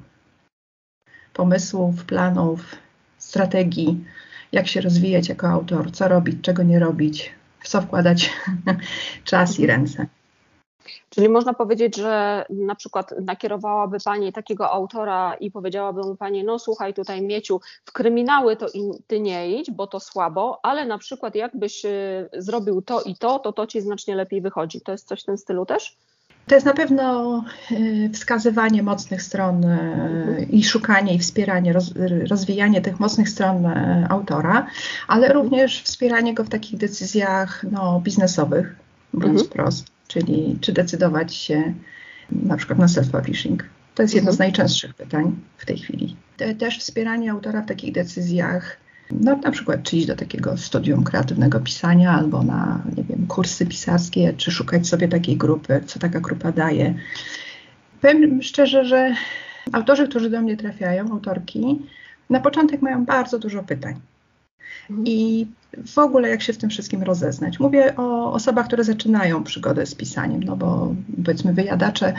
pomysłów, 1.34 2.06
planów, 2.06 2.76
strategii, 3.18 4.04
jak 4.52 4.68
się 4.68 4.82
rozwijać 4.82 5.30
jako 5.30 5.48
autor, 5.48 5.92
co 5.92 6.08
robić, 6.08 6.38
czego 6.42 6.64
nie 6.64 6.80
robić, 6.80 7.32
w 7.60 7.68
co 7.68 7.82
wkładać 7.82 8.30
czas 9.24 9.60
i 9.60 9.64
mhm. 9.64 9.80
ręce. 9.80 10.19
Czyli 11.10 11.30
można 11.30 11.54
powiedzieć, 11.54 11.96
że 11.96 12.46
na 12.50 12.76
przykład 12.76 13.14
nakierowałaby 13.26 13.98
Pani 14.06 14.34
takiego 14.34 14.72
autora 14.72 15.34
i 15.34 15.52
powiedziałaby 15.52 16.02
mu 16.02 16.16
Pani, 16.16 16.44
no 16.44 16.60
słuchaj 16.60 16.94
tutaj 16.94 17.22
Mieciu, 17.22 17.62
w 17.86 17.92
kryminały 17.92 18.56
to 18.56 18.66
Ty 19.08 19.20
nie 19.20 19.60
idź, 19.60 19.72
bo 19.72 19.88
to 19.88 20.00
słabo, 20.00 20.60
ale 20.64 20.86
na 20.86 20.98
przykład 20.98 21.36
jakbyś 21.36 21.86
y, 21.86 22.30
zrobił 22.34 22.82
to 22.82 23.02
i 23.02 23.16
to, 23.16 23.40
to 23.40 23.54
to 23.54 23.68
Ci 23.68 23.82
znacznie 23.82 24.16
lepiej 24.16 24.42
wychodzi. 24.42 24.82
To 24.82 24.92
jest 24.92 25.08
coś 25.08 25.22
w 25.22 25.26
tym 25.26 25.38
stylu 25.38 25.66
też? 25.66 25.98
To 26.48 26.56
jest 26.56 26.66
na 26.66 26.74
pewno 26.74 27.44
y, 27.72 28.10
wskazywanie 28.14 28.84
mocnych 28.84 29.22
stron 29.22 29.64
y, 29.64 29.68
mhm. 29.68 30.52
i 30.52 30.64
szukanie 30.64 31.16
i 31.16 31.20
wspieranie, 31.20 31.74
rozwijanie 32.30 32.82
tych 32.82 33.00
mocnych 33.00 33.30
stron 33.30 33.66
autora, 34.10 34.68
ale 35.08 35.34
również 35.34 35.84
wspieranie 35.84 36.34
go 36.34 36.44
w 36.44 36.50
takich 36.50 36.80
decyzjach 36.80 37.66
no, 37.72 38.02
biznesowych, 38.04 38.76
mówiąc 39.14 39.42
mhm. 39.42 39.48
wprost 39.48 39.99
czyli 40.10 40.58
czy 40.62 40.74
decydować 40.74 41.36
się 41.36 41.74
na 42.32 42.58
przykład 42.58 42.80
na 42.80 42.86
self-publishing. 42.86 43.64
To 43.96 44.04
jest 44.04 44.16
jedno 44.16 44.32
z 44.32 44.36
mhm. 44.36 44.48
najczęstszych 44.48 44.94
pytań 44.94 45.36
w 45.58 45.66
tej 45.66 45.78
chwili. 45.78 46.16
Te, 46.38 46.56
też 46.56 46.80
wspieranie 46.80 47.32
autora 47.32 47.62
w 47.62 47.66
takich 47.66 47.94
decyzjach, 47.94 48.78
no 49.12 49.36
na 49.36 49.52
przykład 49.52 49.84
czy 49.84 49.98
iść 49.98 50.08
do 50.08 50.16
takiego 50.16 50.58
studium 50.58 51.04
kreatywnego 51.04 51.60
pisania 51.60 52.12
albo 52.12 52.44
na, 52.44 52.84
nie 52.98 53.04
wiem, 53.04 53.28
kursy 53.28 53.66
pisarskie, 53.66 54.34
czy 54.38 54.52
szukać 54.52 54.88
sobie 54.88 55.08
takiej 55.08 55.38
grupy, 55.38 55.82
co 55.86 56.00
taka 56.00 56.20
grupa 56.20 56.52
daje. 56.52 56.94
Powiem 58.02 58.42
szczerze, 58.42 58.86
że 58.86 59.16
autorzy, 59.72 60.08
którzy 60.08 60.30
do 60.30 60.42
mnie 60.42 60.58
trafiają, 60.58 61.12
autorki, 61.12 61.82
na 62.30 62.40
początek 62.40 62.82
mają 62.82 63.06
bardzo 63.06 63.40
dużo 63.40 63.64
pytań. 63.64 63.96
Mhm. 64.90 65.08
I 65.08 65.48
w 65.86 65.98
ogóle 65.98 66.30
jak 66.30 66.42
się 66.42 66.54
w 66.54 66.58
tym 66.58 66.70
wszystkim 66.70 67.04
rozeznać. 67.04 67.60
Mówię 67.60 67.96
o 67.96 68.34
osobach, 68.34 68.68
które 68.68 68.84
zaczynają 68.84 69.44
przygodę 69.44 69.86
z 69.86 69.96
pisaniem, 69.96 70.44
no 70.44 70.56
bo 70.56 70.96
powiedzmy 71.26 71.54
wyjadacze, 71.54 72.14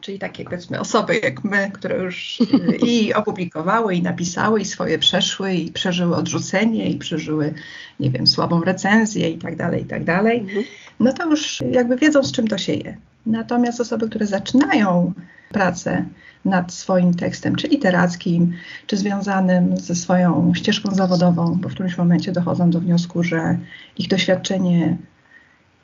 czyli 0.00 0.18
takie 0.18 0.44
powiedzmy 0.44 0.80
osoby 0.80 1.20
jak 1.22 1.44
my, 1.44 1.70
które 1.74 1.98
już 1.98 2.38
i 2.86 3.14
opublikowały, 3.14 3.94
i 3.94 4.02
napisały, 4.02 4.60
i 4.60 4.64
swoje 4.64 4.98
przeszły, 4.98 5.54
i 5.54 5.72
przeżyły 5.72 6.16
odrzucenie, 6.16 6.90
i 6.90 6.96
przeżyły, 6.96 7.54
nie 8.00 8.10
wiem, 8.10 8.26
słabą 8.26 8.60
recenzję 8.60 9.30
i 9.30 9.38
tak 9.38 9.56
dalej, 9.56 9.82
i 9.82 9.86
tak 9.86 10.04
dalej, 10.04 10.40
mhm. 10.40 10.64
no 11.00 11.12
to 11.12 11.30
już 11.30 11.62
jakby 11.70 11.96
wiedzą, 11.96 12.22
z 12.22 12.32
czym 12.32 12.48
to 12.48 12.58
się 12.58 12.72
je. 12.72 12.96
Natomiast 13.26 13.80
osoby, 13.80 14.08
które 14.08 14.26
zaczynają 14.26 15.12
pracę 15.48 16.04
nad 16.44 16.72
swoim 16.72 17.14
tekstem, 17.14 17.56
czy 17.56 17.68
literackim, 17.68 18.52
czy 18.86 18.96
związanym 18.96 19.76
ze 19.76 19.94
swoją 19.94 20.52
ścieżką 20.54 20.94
zawodową, 20.94 21.58
bo 21.60 21.68
w 21.68 21.72
którymś 21.72 21.98
momencie 21.98 22.32
dochodzą 22.32 22.70
do 22.70 22.80
wniosku, 22.80 23.22
że 23.22 23.58
ich 23.98 24.08
doświadczenie 24.08 24.96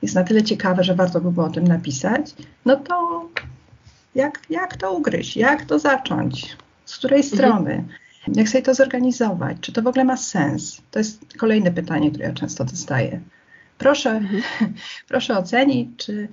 jest 0.02 0.14
na 0.14 0.25
tyle 0.25 0.42
ciekawe, 0.42 0.85
że 0.85 0.94
warto 0.94 1.21
by 1.21 1.33
było 1.33 1.47
o 1.47 1.50
tym 1.50 1.66
napisać, 1.66 2.35
no 2.64 2.76
to 2.76 3.28
jak, 4.14 4.40
jak 4.50 4.76
to 4.76 4.92
ugryźć, 4.92 5.37
jak 5.37 5.64
to 5.64 5.78
zacząć, 5.78 6.56
z 6.85 6.99
której 6.99 7.21
mhm. 7.21 7.37
strony, 7.37 7.85
jak 8.35 8.49
sobie 8.49 8.62
to 8.62 8.75
zorganizować, 8.75 9.56
czy 9.61 9.73
to 9.73 9.83
w 9.83 9.87
ogóle 9.87 10.04
ma 10.04 10.16
sens? 10.16 10.83
To 10.90 10.99
jest 10.99 11.37
kolejne 11.38 11.71
pytanie, 11.71 12.11
które 12.11 12.25
ja 12.25 12.33
często 12.33 12.64
dostaję. 12.64 13.21
Proszę, 13.78 14.21
proszę 15.09 15.38
ocenić, 15.38 15.88
czy, 15.97 16.28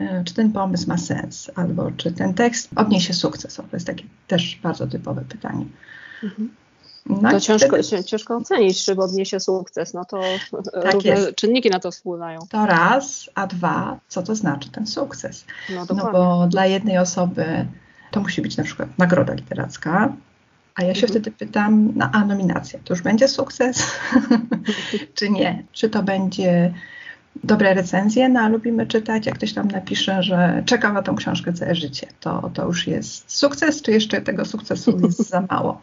e, 0.00 0.24
czy 0.24 0.34
ten 0.34 0.52
pomysł 0.52 0.88
ma 0.88 0.98
sens, 0.98 1.50
albo 1.54 1.90
czy 1.96 2.12
ten 2.12 2.34
tekst 2.34 2.70
odniesie 2.76 3.14
sukces. 3.14 3.56
To 3.56 3.64
jest 3.72 3.86
takie 3.86 4.04
też 4.26 4.58
bardzo 4.62 4.86
typowe 4.86 5.24
pytanie. 5.28 5.66
Mhm. 6.24 6.50
No 7.06 7.30
to 7.30 7.40
ciężko, 7.40 7.76
wtedy... 7.82 8.04
ciężko 8.04 8.36
ocenić, 8.36 8.84
czy 8.84 8.96
odniesie 8.96 9.40
sukces. 9.40 9.94
No 9.94 10.04
to 10.04 10.20
tak 10.82 10.94
różne 10.94 11.10
jest. 11.10 11.34
czynniki 11.34 11.70
na 11.70 11.80
to 11.80 11.90
wpływają. 11.90 12.40
To 12.50 12.66
raz, 12.66 13.30
a 13.34 13.46
dwa, 13.46 13.98
co 14.08 14.22
to 14.22 14.34
znaczy 14.34 14.70
ten 14.70 14.86
sukces? 14.86 15.44
No, 15.70 15.86
no 15.94 16.12
bo 16.12 16.46
dla 16.46 16.66
jednej 16.66 16.98
osoby 16.98 17.66
to 18.10 18.20
musi 18.20 18.42
być 18.42 18.56
na 18.56 18.64
przykład 18.64 18.98
nagroda 18.98 19.34
literacka, 19.34 20.12
a 20.76 20.82
ja 20.82 20.94
się 20.94 21.06
mhm. 21.06 21.12
wtedy 21.12 21.30
pytam, 21.30 21.92
no, 21.94 22.10
a 22.12 22.24
nominacja, 22.24 22.78
to 22.84 22.94
już 22.94 23.02
będzie 23.02 23.28
sukces, 23.28 23.86
czy 25.14 25.30
nie? 25.30 25.64
Czy 25.72 25.90
to 25.90 26.02
będzie 26.02 26.72
dobre 27.44 27.74
recenzje, 27.74 28.28
no 28.28 28.40
a 28.40 28.48
lubimy 28.48 28.86
czytać, 28.86 29.26
jak 29.26 29.34
ktoś 29.34 29.52
tam 29.52 29.68
napisze, 29.68 30.22
że 30.22 30.62
czeka 30.66 30.92
na 30.92 31.02
tą 31.02 31.16
książkę 31.16 31.52
całe 31.52 31.74
życie. 31.74 32.06
To, 32.20 32.50
to 32.54 32.66
już 32.66 32.86
jest 32.86 33.36
sukces, 33.36 33.82
czy 33.82 33.92
jeszcze 33.92 34.20
tego 34.20 34.44
sukcesu 34.44 35.00
jest 35.04 35.28
za 35.28 35.46
mało? 35.50 35.80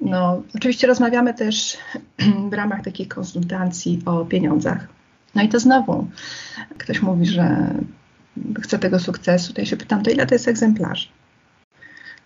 No, 0.00 0.42
oczywiście 0.54 0.86
rozmawiamy 0.86 1.34
też 1.34 1.76
w 2.50 2.52
ramach 2.52 2.84
takich 2.84 3.08
konsultacji 3.08 4.02
o 4.04 4.24
pieniądzach. 4.24 4.86
No 5.34 5.42
i 5.42 5.48
to 5.48 5.60
znowu 5.60 6.06
ktoś 6.78 7.02
mówi, 7.02 7.26
że 7.26 7.74
chce 8.62 8.78
tego 8.78 9.00
sukcesu, 9.00 9.52
to 9.52 9.60
ja 9.60 9.66
się 9.66 9.76
pytam, 9.76 10.02
to 10.02 10.10
ile 10.10 10.26
to 10.26 10.34
jest 10.34 10.48
egzemplarzy? 10.48 11.08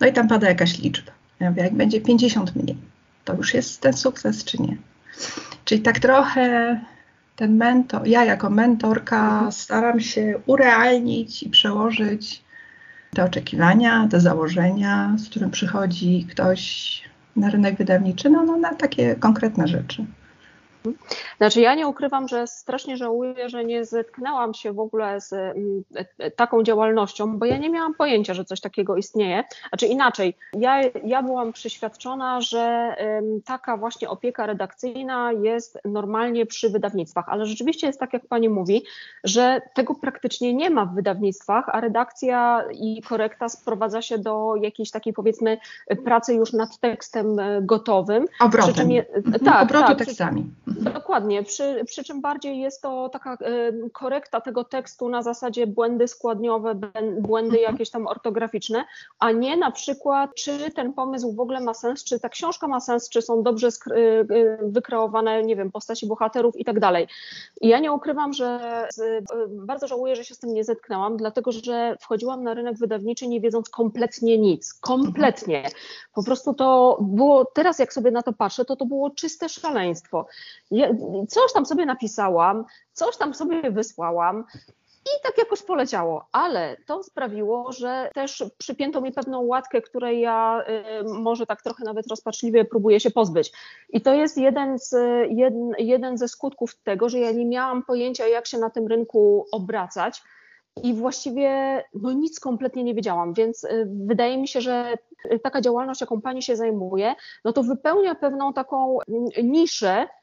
No 0.00 0.06
i 0.06 0.12
tam 0.12 0.28
pada 0.28 0.48
jakaś 0.48 0.78
liczba. 0.78 1.12
Ja 1.40 1.50
mówię, 1.50 1.62
jak 1.62 1.74
będzie 1.74 2.00
50 2.00 2.56
mniej, 2.56 2.76
to 3.24 3.34
już 3.34 3.54
jest 3.54 3.80
ten 3.80 3.92
sukces, 3.92 4.44
czy 4.44 4.62
nie? 4.62 4.76
Czyli 5.64 5.82
tak 5.82 5.98
trochę 5.98 6.80
ten 7.36 7.56
mentor, 7.56 8.06
ja 8.08 8.24
jako 8.24 8.50
mentorka 8.50 9.32
mhm. 9.32 9.52
staram 9.52 10.00
się 10.00 10.40
urealnić 10.46 11.42
i 11.42 11.50
przełożyć 11.50 12.42
te 13.14 13.24
oczekiwania, 13.24 14.08
te 14.10 14.20
założenia, 14.20 15.14
z 15.18 15.28
którym 15.28 15.50
przychodzi 15.50 16.26
ktoś 16.30 17.02
na 17.36 17.50
rynek 17.50 17.76
wydawniczy, 17.76 18.30
no, 18.30 18.44
no 18.44 18.56
na 18.56 18.74
takie 18.74 19.14
konkretne 19.14 19.68
rzeczy. 19.68 20.06
Znaczy, 21.38 21.60
ja 21.60 21.74
nie 21.74 21.88
ukrywam, 21.88 22.28
że 22.28 22.46
strasznie 22.46 22.96
żałuję, 22.96 23.48
że 23.48 23.64
nie 23.64 23.84
zetknęłam 23.84 24.54
się 24.54 24.72
w 24.72 24.80
ogóle 24.80 25.20
z 25.20 25.32
mm, 25.32 25.84
e, 26.18 26.30
taką 26.30 26.62
działalnością, 26.62 27.38
bo 27.38 27.46
ja 27.46 27.56
nie 27.56 27.70
miałam 27.70 27.94
pojęcia, 27.94 28.34
że 28.34 28.44
coś 28.44 28.60
takiego 28.60 28.96
istnieje. 28.96 29.44
Znaczy 29.68 29.86
inaczej, 29.86 30.36
ja, 30.52 30.80
ja 31.04 31.22
byłam 31.22 31.52
przeświadczona, 31.52 32.40
że 32.40 32.96
taka 33.44 33.76
właśnie 33.76 34.08
opieka 34.08 34.46
redakcyjna 34.46 35.32
jest 35.32 35.78
normalnie 35.84 36.46
przy 36.46 36.70
wydawnictwach, 36.70 37.28
ale 37.28 37.46
rzeczywiście 37.46 37.86
jest 37.86 38.00
tak, 38.00 38.12
jak 38.12 38.26
pani 38.26 38.48
mówi, 38.48 38.84
że 39.24 39.60
tego 39.74 39.94
praktycznie 39.94 40.54
nie 40.54 40.70
ma 40.70 40.86
w 40.86 40.94
wydawnictwach, 40.94 41.64
a 41.68 41.80
redakcja 41.80 42.64
i 42.72 43.02
korekta 43.02 43.48
sprowadza 43.48 44.02
się 44.02 44.18
do 44.18 44.54
jakiejś 44.62 44.90
takiej 44.90 45.12
powiedzmy 45.12 45.58
pracy 46.04 46.34
już 46.34 46.52
nad 46.52 46.78
tekstem 46.78 47.38
e, 47.38 47.62
gotowym. 47.62 48.26
Obrotem. 48.40 48.90
Je, 48.90 49.04
tak, 49.44 49.62
Obrotu 49.62 49.86
tak, 49.86 49.98
tekstami. 49.98 50.44
Dokładnie, 50.80 51.42
przy, 51.42 51.84
przy 51.86 52.04
czym 52.04 52.20
bardziej 52.20 52.60
jest 52.60 52.82
to 52.82 53.08
taka 53.08 53.38
korekta 53.92 54.40
tego 54.40 54.64
tekstu 54.64 55.08
na 55.08 55.22
zasadzie 55.22 55.66
błędy 55.66 56.08
składniowe, 56.08 56.74
błędy 57.18 57.58
mhm. 57.58 57.72
jakieś 57.72 57.90
tam 57.90 58.06
ortograficzne, 58.06 58.84
a 59.18 59.32
nie 59.32 59.56
na 59.56 59.70
przykład, 59.70 60.34
czy 60.34 60.70
ten 60.70 60.92
pomysł 60.92 61.32
w 61.32 61.40
ogóle 61.40 61.60
ma 61.60 61.74
sens, 61.74 62.04
czy 62.04 62.20
ta 62.20 62.28
książka 62.28 62.68
ma 62.68 62.80
sens, 62.80 63.08
czy 63.08 63.22
są 63.22 63.42
dobrze 63.42 63.68
y, 63.68 63.92
y, 63.94 64.58
wykreowane, 64.62 65.42
nie 65.42 65.56
wiem, 65.56 65.70
postaci 65.70 66.06
bohaterów 66.06 66.56
i 66.56 66.64
tak 66.64 66.80
dalej. 66.80 67.08
I 67.60 67.68
ja 67.68 67.78
nie 67.78 67.92
ukrywam, 67.92 68.32
że 68.32 68.88
y, 68.98 69.22
bardzo 69.48 69.86
żałuję, 69.86 70.16
że 70.16 70.24
się 70.24 70.34
z 70.34 70.38
tym 70.38 70.54
nie 70.54 70.64
zetknęłam, 70.64 71.16
dlatego 71.16 71.52
że 71.52 71.96
wchodziłam 72.00 72.44
na 72.44 72.54
rynek 72.54 72.78
wydawniczy 72.78 73.28
nie 73.28 73.40
wiedząc 73.40 73.68
kompletnie 73.68 74.38
nic. 74.38 74.74
Kompletnie. 74.74 75.70
Po 76.14 76.22
prostu 76.22 76.54
to 76.54 76.98
było, 77.00 77.44
teraz 77.44 77.78
jak 77.78 77.92
sobie 77.92 78.10
na 78.10 78.22
to 78.22 78.32
patrzę, 78.32 78.64
to 78.64 78.76
to 78.76 78.86
było 78.86 79.10
czyste 79.10 79.48
szaleństwo 79.48 80.26
coś 81.28 81.52
tam 81.52 81.66
sobie 81.66 81.86
napisałam, 81.86 82.64
coś 82.92 83.16
tam 83.16 83.34
sobie 83.34 83.70
wysłałam. 83.70 84.44
I 85.06 85.22
tak 85.22 85.38
jakoś 85.38 85.62
poleciało, 85.62 86.28
ale 86.32 86.76
to 86.86 87.02
sprawiło, 87.02 87.72
że 87.72 88.10
też 88.14 88.44
przypięto 88.58 89.00
mi 89.00 89.12
pewną 89.12 89.40
łatkę, 89.40 89.82
której 89.82 90.20
ja 90.20 90.64
y, 91.00 91.04
może 91.04 91.46
tak 91.46 91.62
trochę 91.62 91.84
nawet 91.84 92.06
rozpaczliwie 92.06 92.64
próbuję 92.64 93.00
się 93.00 93.10
pozbyć. 93.10 93.52
I 93.88 94.00
to 94.00 94.14
jest 94.14 94.38
jeden, 94.38 94.78
z, 94.78 94.94
jeden, 95.78 96.18
ze 96.18 96.28
skutków 96.28 96.74
tego, 96.74 97.08
że 97.08 97.18
ja 97.18 97.32
nie 97.32 97.46
miałam 97.46 97.82
pojęcia, 97.82 98.26
jak 98.26 98.46
się 98.46 98.58
na 98.58 98.70
tym 98.70 98.86
rynku 98.86 99.46
obracać. 99.52 100.22
I 100.82 100.94
właściwie 100.94 101.82
no 101.94 102.12
nic 102.12 102.40
kompletnie 102.40 102.84
nie 102.84 102.94
wiedziałam, 102.94 103.34
więc 103.34 103.64
y, 103.64 103.88
wydaje 104.06 104.38
mi 104.38 104.48
się, 104.48 104.60
że 104.60 104.94
taka 105.42 105.60
działalność, 105.60 106.00
jaką 106.00 106.20
pani 106.20 106.42
się 106.42 106.56
zajmuje, 106.56 107.14
no 107.44 107.52
to 107.52 107.62
wypełnia 107.62 108.14
pewną 108.14 108.52
taką 108.52 108.98
niszę, 109.42 110.06
Y, 110.06 110.15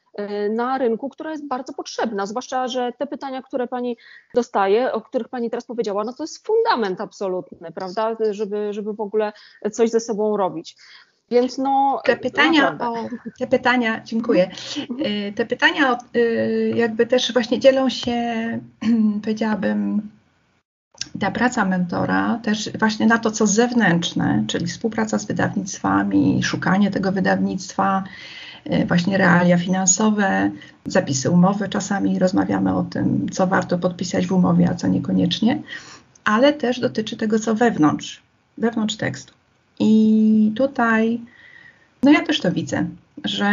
na 0.49 0.77
rynku, 0.77 1.09
która 1.09 1.31
jest 1.31 1.47
bardzo 1.47 1.73
potrzebna, 1.73 2.25
zwłaszcza, 2.25 2.67
że 2.67 2.91
te 2.97 3.07
pytania, 3.07 3.41
które 3.41 3.67
Pani 3.67 3.97
dostaje, 4.35 4.91
o 4.91 5.01
których 5.01 5.29
Pani 5.29 5.49
teraz 5.49 5.65
powiedziała, 5.65 6.03
no 6.03 6.13
to 6.13 6.23
jest 6.23 6.47
fundament 6.47 7.01
absolutny, 7.01 7.71
prawda, 7.71 8.15
żeby, 8.31 8.73
żeby 8.73 8.93
w 8.93 9.01
ogóle 9.01 9.33
coś 9.71 9.89
ze 9.89 9.99
sobą 9.99 10.37
robić. 10.37 10.75
Więc 11.31 11.57
no, 11.57 12.01
te 12.05 12.17
pytania, 12.17 12.77
o, 12.79 13.09
te 13.39 13.47
pytania, 13.47 14.01
dziękuję. 14.03 14.51
Y, 15.05 15.33
te 15.35 15.45
pytania 15.45 15.97
y, 16.15 16.73
jakby 16.75 17.07
też 17.07 17.33
właśnie 17.33 17.59
dzielą 17.59 17.89
się, 17.89 18.59
powiedziałabym, 19.23 20.09
ta 21.19 21.31
praca 21.31 21.65
mentora 21.65 22.39
też 22.43 22.69
właśnie 22.79 23.05
na 23.05 23.17
to, 23.17 23.31
co 23.31 23.47
zewnętrzne, 23.47 24.43
czyli 24.47 24.67
współpraca 24.67 25.19
z 25.19 25.25
wydawnictwami, 25.25 26.43
szukanie 26.43 26.91
tego 26.91 27.11
wydawnictwa, 27.11 28.03
właśnie 28.87 29.17
realia 29.17 29.57
finansowe, 29.57 30.51
zapisy 30.85 31.29
umowy. 31.29 31.69
Czasami 31.69 32.19
rozmawiamy 32.19 32.75
o 32.75 32.83
tym, 32.83 33.29
co 33.29 33.47
warto 33.47 33.77
podpisać 33.77 34.27
w 34.27 34.31
umowie, 34.31 34.69
a 34.69 34.75
co 34.75 34.87
niekoniecznie, 34.87 35.61
ale 36.23 36.53
też 36.53 36.79
dotyczy 36.79 37.17
tego, 37.17 37.39
co 37.39 37.55
wewnątrz, 37.55 38.21
wewnątrz 38.57 38.95
tekstu. 38.95 39.33
I 39.79 40.51
tutaj, 40.55 41.21
no 42.03 42.11
ja 42.11 42.21
też 42.21 42.39
to 42.39 42.51
widzę, 42.51 42.85
że 43.23 43.45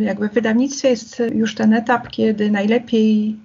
jakby 0.00 0.28
w 0.28 0.32
wydawnictwie 0.32 0.88
jest 0.88 1.22
już 1.34 1.54
ten 1.54 1.74
etap, 1.74 2.08
kiedy 2.08 2.50
najlepiej, 2.50 3.36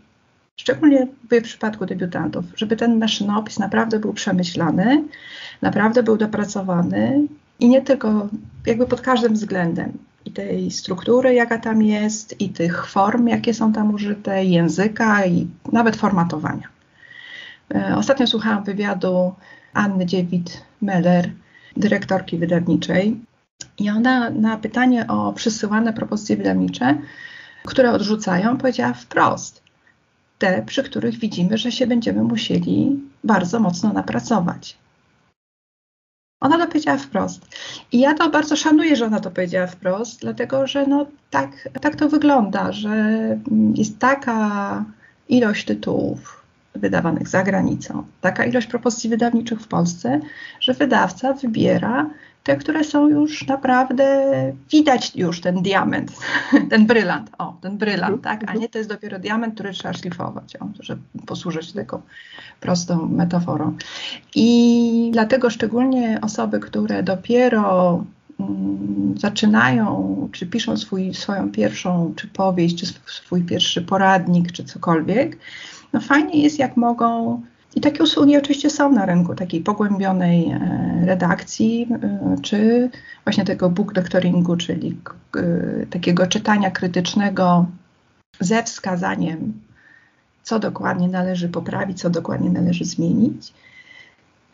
szczególnie 0.58 1.08
w 1.32 1.42
przypadku 1.42 1.86
debiutantów, 1.86 2.46
żeby 2.56 2.76
ten 2.76 3.00
maszynopis 3.00 3.60
naprawdę 3.60 4.00
był 4.00 4.14
przemyślany, 4.14 5.04
naprawdę 5.62 6.04
był 6.04 6.18
dopracowany 6.18 7.28
i 7.60 7.70
nie 7.70 7.82
tylko 7.82 8.30
jakby 8.66 8.86
pod 8.86 9.02
każdym 9.02 9.34
względem 9.34 9.98
i 10.26 10.32
tej 10.32 10.72
struktury, 10.72 11.34
jaka 11.34 11.58
tam 11.58 11.82
jest, 11.82 12.42
i 12.42 12.50
tych 12.50 12.88
form, 12.88 13.28
jakie 13.28 13.54
są 13.54 13.74
tam 13.74 13.94
użyte, 13.94 14.46
języka 14.46 15.26
i 15.26 15.48
nawet 15.72 15.96
formatowania. 15.96 16.68
E, 17.76 17.96
ostatnio 17.98 18.28
słuchałam 18.28 18.64
wywiadu 18.64 19.34
Anny 19.74 20.06
Dziewit-Meller, 20.06 21.30
dyrektorki 21.78 22.38
wydawniczej, 22.38 23.18
i 23.78 23.90
ona 23.90 24.30
na 24.30 24.58
pytanie 24.58 25.08
o 25.08 25.34
przysyłane 25.34 25.94
propozycje 25.94 26.38
wydawnicze, 26.38 26.98
które 27.66 27.92
odrzucają, 27.92 28.58
powiedziała 28.58 28.94
wprost: 28.94 29.64
te, 30.40 30.64
przy 30.66 30.84
których 30.84 31.20
widzimy, 31.20 31.58
że 31.58 31.72
się 31.72 31.88
będziemy 31.88 32.24
musieli 32.24 33.00
bardzo 33.24 33.60
mocno 33.60 33.94
napracować. 33.94 34.78
Ona 36.44 36.58
to 36.58 36.68
powiedziała 36.68 36.98
wprost. 36.98 37.42
I 37.92 38.00
ja 38.00 38.14
to 38.14 38.30
bardzo 38.30 38.56
szanuję, 38.56 38.96
że 38.96 39.06
ona 39.06 39.20
to 39.20 39.32
powiedziała 39.32 39.68
wprost, 39.68 40.22
dlatego 40.22 40.68
że 40.68 40.88
no 40.88 41.06
tak, 41.30 41.70
tak 41.82 41.96
to 41.96 42.10
wygląda, 42.10 42.72
że 42.72 43.18
jest 43.76 44.00
taka 44.00 44.84
ilość 45.30 45.66
tytułów 45.66 46.44
wydawanych 46.76 47.28
za 47.28 47.44
granicą, 47.44 48.04
taka 48.22 48.46
ilość 48.46 48.68
propozycji 48.68 49.10
wydawniczych 49.10 49.62
w 49.62 49.68
Polsce, 49.68 50.20
że 50.60 50.74
wydawca 50.74 51.34
wybiera 51.34 52.10
te, 52.44 52.58
które 52.58 52.84
są 52.84 53.10
już 53.10 53.48
naprawdę, 53.48 54.34
widać 54.72 55.16
już 55.16 55.42
ten 55.42 55.62
diament, 55.62 56.12
ten 56.72 56.86
brylant, 56.86 57.30
o, 57.38 57.58
ten 57.62 57.78
brylant, 57.78 58.24
tak, 58.24 58.44
a 58.48 58.54
nie 58.54 58.70
to 58.70 58.78
jest 58.78 58.90
dopiero 58.90 59.20
diament, 59.20 59.54
który 59.54 59.74
trzeba 59.74 59.94
szlifować, 59.94 60.56
o, 60.56 60.70
żeby 60.80 61.02
posłużyć 61.26 61.72
taką 61.72 62.02
prostą 62.60 63.08
metaforą. 63.08 63.78
I 64.36 65.10
dlatego 65.14 65.50
szczególnie 65.50 66.20
osoby, 66.22 66.60
które 66.60 67.04
dopiero 67.04 68.04
mm, 68.40 69.14
zaczynają, 69.18 70.30
czy 70.32 70.48
piszą 70.48 70.78
swój, 70.78 71.14
swoją 71.14 71.52
pierwszą, 71.52 72.14
czy 72.16 72.28
powieść, 72.28 72.80
czy 72.80 72.86
swój 73.06 73.44
pierwszy 73.44 73.82
poradnik, 73.82 74.52
czy 74.52 74.64
cokolwiek, 74.64 75.38
no 75.94 76.00
fajnie 76.00 76.44
jest, 76.44 76.60
jak 76.60 76.78
mogą. 76.78 77.42
I 77.76 77.82
takie 77.82 78.04
usługi 78.04 78.38
oczywiście 78.38 78.70
są 78.70 78.92
na 78.92 79.06
rynku 79.06 79.36
takiej 79.36 79.62
pogłębionej 79.62 80.46
e, 80.46 80.83
redakcji, 81.06 81.88
e, 82.04 82.36
czy 82.42 82.90
właśnie 83.24 83.46
tego 83.46 83.70
book 83.70 83.94
doctoringu, 83.94 84.58
czyli 84.58 84.98
e, 85.38 85.86
takiego 85.86 86.28
czytania 86.28 86.72
krytycznego 86.72 87.66
ze 88.40 88.64
wskazaniem, 88.64 89.54
co 90.44 90.60
dokładnie 90.60 91.08
należy 91.08 91.50
poprawić, 91.50 92.00
co 92.00 92.10
dokładnie 92.10 92.50
należy 92.50 92.86
zmienić. 92.86 93.54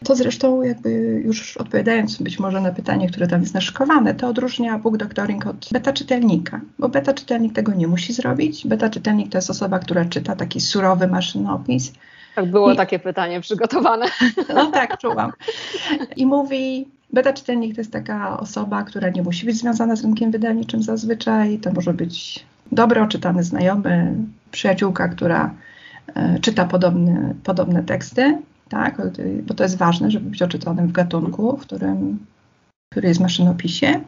To 0.04 0.16
zresztą 0.16 0.62
jakby 0.62 0.90
już 1.26 1.58
odpowiadając 1.58 2.18
być 2.18 2.40
może 2.40 2.62
na 2.62 2.72
pytanie, 2.72 3.10
które 3.10 3.28
tam 3.28 3.42
jest 3.42 3.54
naszykowane, 3.54 4.16
to 4.16 4.28
odróżnia 4.28 4.80
book 4.80 4.98
doctoring 4.98 5.48
od 5.48 5.70
beta 5.72 5.94
czytelnika, 5.94 6.62
bo 6.80 6.90
beta 6.90 7.14
czytelnik 7.14 7.54
tego 7.54 7.74
nie 7.74 7.88
musi 7.88 8.14
zrobić. 8.14 8.68
Beta 8.68 8.90
czytelnik 8.90 9.32
to 9.32 9.38
jest 9.38 9.50
osoba, 9.50 9.80
która 9.80 10.06
czyta 10.06 10.36
taki 10.36 10.62
surowy 10.62 11.08
maszynopis, 11.08 11.94
tak, 12.42 12.52
było 12.52 12.74
I, 12.74 12.76
takie 12.76 13.00
pytanie 13.00 13.42
przygotowane. 13.42 14.06
No 14.56 14.72
tak, 14.72 14.98
czułam. 14.98 15.32
I 16.16 16.26
mówi, 16.26 16.88
beta 17.14 17.34
czytelnik 17.34 17.76
to 17.76 17.82
jest 17.82 17.94
taka 17.94 18.40
osoba, 18.40 18.84
która 18.84 19.10
nie 19.10 19.24
musi 19.24 19.46
być 19.46 19.58
związana 19.58 19.96
z 19.96 20.04
rynkiem 20.04 20.32
wydawniczym 20.32 20.84
zazwyczaj. 20.84 21.58
To 21.58 21.72
może 21.72 21.94
być 21.94 22.46
dobry, 22.72 23.02
oczytany 23.02 23.44
znajomy, 23.44 24.16
przyjaciółka, 24.52 25.08
która 25.08 25.54
e, 26.16 26.40
czyta 26.40 26.66
podobne, 26.66 27.34
podobne 27.44 27.84
teksty, 27.84 28.38
tak, 28.70 29.02
bo 29.44 29.54
to 29.54 29.64
jest 29.64 29.78
ważne, 29.78 30.12
żeby 30.12 30.30
być 30.30 30.42
oczytanym 30.42 30.88
w 30.88 30.92
gatunku, 30.92 31.58
w 31.58 31.62
którym, 31.62 32.20
który 32.92 33.08
jest 33.08 33.20
w 33.20 33.24
maszynopisie. 33.24 34.02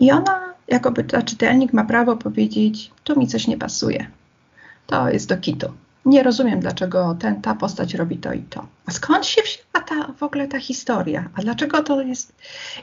I 0.00 0.12
ona, 0.12 0.54
jako 0.68 0.90
beta 0.90 1.22
czytelnik, 1.22 1.72
ma 1.72 1.84
prawo 1.84 2.16
powiedzieć, 2.16 2.90
tu 3.04 3.18
mi 3.18 3.26
coś 3.26 3.46
nie 3.46 3.58
pasuje. 3.58 4.06
To 4.86 5.10
jest 5.10 5.28
do 5.28 5.36
kitu 5.36 5.72
nie 6.08 6.22
rozumiem, 6.22 6.60
dlaczego 6.60 7.16
ten, 7.20 7.42
ta 7.42 7.54
postać 7.54 7.94
robi 7.94 8.16
to 8.16 8.32
i 8.32 8.42
to. 8.42 8.66
A 8.86 8.90
skąd 8.90 9.26
się 9.26 9.42
wzięła 9.42 9.86
ta, 9.86 10.12
w 10.12 10.22
ogóle 10.22 10.48
ta 10.48 10.60
historia? 10.60 11.28
A 11.34 11.42
dlaczego 11.42 11.82
to 11.82 12.02
jest... 12.02 12.32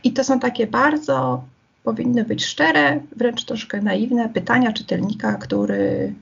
I 0.03 0.13
to 0.13 0.23
są 0.23 0.39
takie 0.39 0.67
bardzo, 0.67 1.43
powinny 1.83 2.23
być 2.23 2.45
szczere, 2.45 2.99
wręcz 3.15 3.45
troszkę 3.45 3.81
naiwne 3.81 4.29
pytania 4.29 4.73
czytelnika, 4.73 5.33
który 5.33 6.13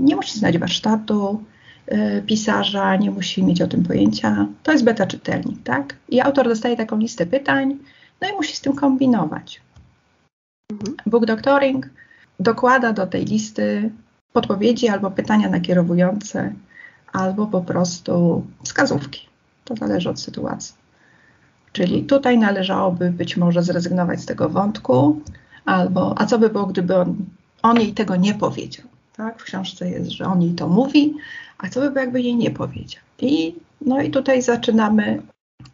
nie 0.00 0.16
musi 0.16 0.38
znać 0.38 0.58
warsztatu, 0.58 1.44
y, 1.92 2.22
pisarza, 2.26 2.96
nie 2.96 3.10
musi 3.10 3.44
mieć 3.44 3.62
o 3.62 3.66
tym 3.66 3.82
pojęcia. 3.82 4.46
To 4.62 4.72
jest 4.72 4.84
beta 4.84 5.06
czytelnik, 5.06 5.62
tak? 5.64 5.96
I 6.08 6.20
autor 6.20 6.48
dostaje 6.48 6.76
taką 6.76 6.98
listę 6.98 7.26
pytań, 7.26 7.76
no 8.20 8.28
i 8.28 8.32
musi 8.32 8.56
z 8.56 8.60
tym 8.60 8.72
kombinować. 8.72 9.60
Mhm. 10.72 10.96
Book 11.06 11.26
Doctoring 11.26 11.90
dokłada 12.40 12.92
do 12.92 13.06
tej 13.06 13.24
listy 13.24 13.90
podpowiedzi 14.32 14.88
albo 14.88 15.10
pytania 15.10 15.48
nakierowujące, 15.48 16.52
albo 17.12 17.46
po 17.46 17.60
prostu 17.60 18.44
wskazówki. 18.64 19.28
To 19.64 19.76
zależy 19.76 20.10
od 20.10 20.20
sytuacji. 20.20 20.74
Czyli 21.72 22.04
tutaj 22.04 22.38
należałoby 22.38 23.10
być 23.10 23.36
może 23.36 23.62
zrezygnować 23.62 24.20
z 24.20 24.26
tego 24.26 24.48
wątku, 24.48 25.20
albo 25.64 26.14
a 26.18 26.26
co 26.26 26.38
by 26.38 26.48
było, 26.48 26.66
gdyby 26.66 26.96
on, 26.96 27.16
on 27.62 27.76
jej 27.76 27.92
tego 27.92 28.16
nie 28.16 28.34
powiedział. 28.34 28.86
Tak? 29.16 29.40
W 29.40 29.44
książce 29.44 29.90
jest, 29.90 30.10
że 30.10 30.24
on 30.24 30.42
jej 30.42 30.54
to 30.54 30.68
mówi, 30.68 31.14
a 31.58 31.68
co 31.68 31.80
by 31.80 31.90
było, 31.90 32.00
jakby 32.00 32.20
jej 32.20 32.36
nie 32.36 32.50
powiedział. 32.50 33.02
I, 33.18 33.54
no 33.80 34.02
i 34.02 34.10
tutaj 34.10 34.42
zaczynamy 34.42 35.22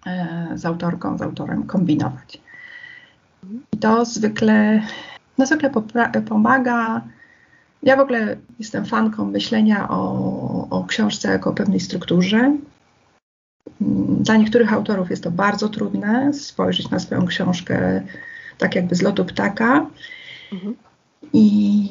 e, 0.06 0.48
z 0.54 0.66
autorką, 0.66 1.18
z 1.18 1.22
autorem 1.22 1.66
kombinować. 1.66 2.40
I 3.72 3.76
to 3.76 4.04
zwykle, 4.04 4.82
no 5.38 5.46
zwykle 5.46 5.70
pomaga 6.28 7.02
ja 7.87 7.96
w 7.96 8.01
ogóle 8.01 8.37
jestem 8.59 8.87
fanką 8.87 9.25
myślenia 9.25 9.88
o, 9.88 10.68
o 10.70 10.85
książce 10.85 11.29
jako 11.29 11.51
o 11.51 11.55
pewnej 11.55 11.81
strukturze. 11.81 12.38
Mm, 12.38 14.22
dla 14.22 14.37
niektórych 14.37 14.72
autorów 14.72 15.11
jest 15.11 15.22
to 15.22 15.31
bardzo 15.31 15.68
trudne 15.68 16.35
spojrzeć 16.35 16.90
na 16.90 16.99
swoją 16.99 17.27
książkę 17.27 18.03
tak 18.59 18.75
jakby 18.75 18.94
z 18.94 19.03
lotu 19.03 19.25
ptaka 19.25 19.87
mhm. 20.53 20.75
i 21.33 21.88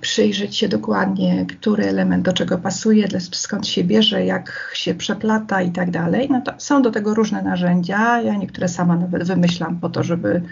przyjrzeć 0.00 0.56
się 0.56 0.68
dokładnie, 0.68 1.46
który 1.46 1.84
element 1.84 2.24
do 2.24 2.32
czego 2.32 2.58
pasuje, 2.58 3.08
skąd 3.32 3.66
się 3.66 3.84
bierze, 3.84 4.24
jak 4.24 4.70
się 4.74 4.94
przeplata 4.94 5.62
i 5.62 5.70
tak 5.70 5.90
dalej. 5.90 6.28
No 6.30 6.40
to 6.40 6.52
są 6.58 6.82
do 6.82 6.90
tego 6.90 7.14
różne 7.14 7.42
narzędzia. 7.42 8.20
Ja 8.20 8.36
niektóre 8.36 8.68
sama 8.68 8.96
nawet 8.96 9.24
wymyślam 9.24 9.80
po 9.80 9.88
to, 9.88 10.02
żeby 10.02 10.42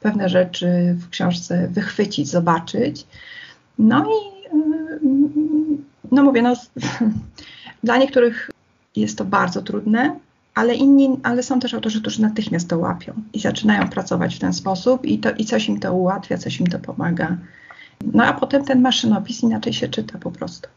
pewne 0.00 0.28
rzeczy 0.28 0.96
w 0.98 1.08
książce 1.08 1.68
wychwycić, 1.68 2.28
zobaczyć. 2.28 3.06
No 3.78 4.04
i 4.04 4.36
no 6.12 6.22
mówię, 6.22 6.42
no, 6.42 6.54
dla 7.84 7.96
niektórych 7.96 8.50
jest 8.96 9.18
to 9.18 9.24
bardzo 9.24 9.62
trudne, 9.62 10.16
ale 10.54 10.74
inni, 10.74 11.20
ale 11.22 11.42
są 11.42 11.60
też 11.60 11.74
autorzy, 11.74 12.00
którzy 12.00 12.22
natychmiast 12.22 12.68
to 12.68 12.78
łapią 12.78 13.12
i 13.32 13.40
zaczynają 13.40 13.88
pracować 13.88 14.36
w 14.36 14.38
ten 14.38 14.52
sposób 14.52 15.04
i, 15.04 15.18
to, 15.18 15.30
i 15.30 15.44
coś 15.44 15.68
im 15.68 15.80
to 15.80 15.94
ułatwia, 15.94 16.38
coś 16.38 16.60
im 16.60 16.66
to 16.66 16.78
pomaga. 16.78 17.36
No 18.12 18.24
a 18.24 18.32
potem 18.32 18.64
ten 18.64 18.80
maszynopis 18.80 19.42
inaczej 19.42 19.72
się 19.72 19.88
czyta 19.88 20.18
po 20.18 20.30
prostu. 20.30 20.68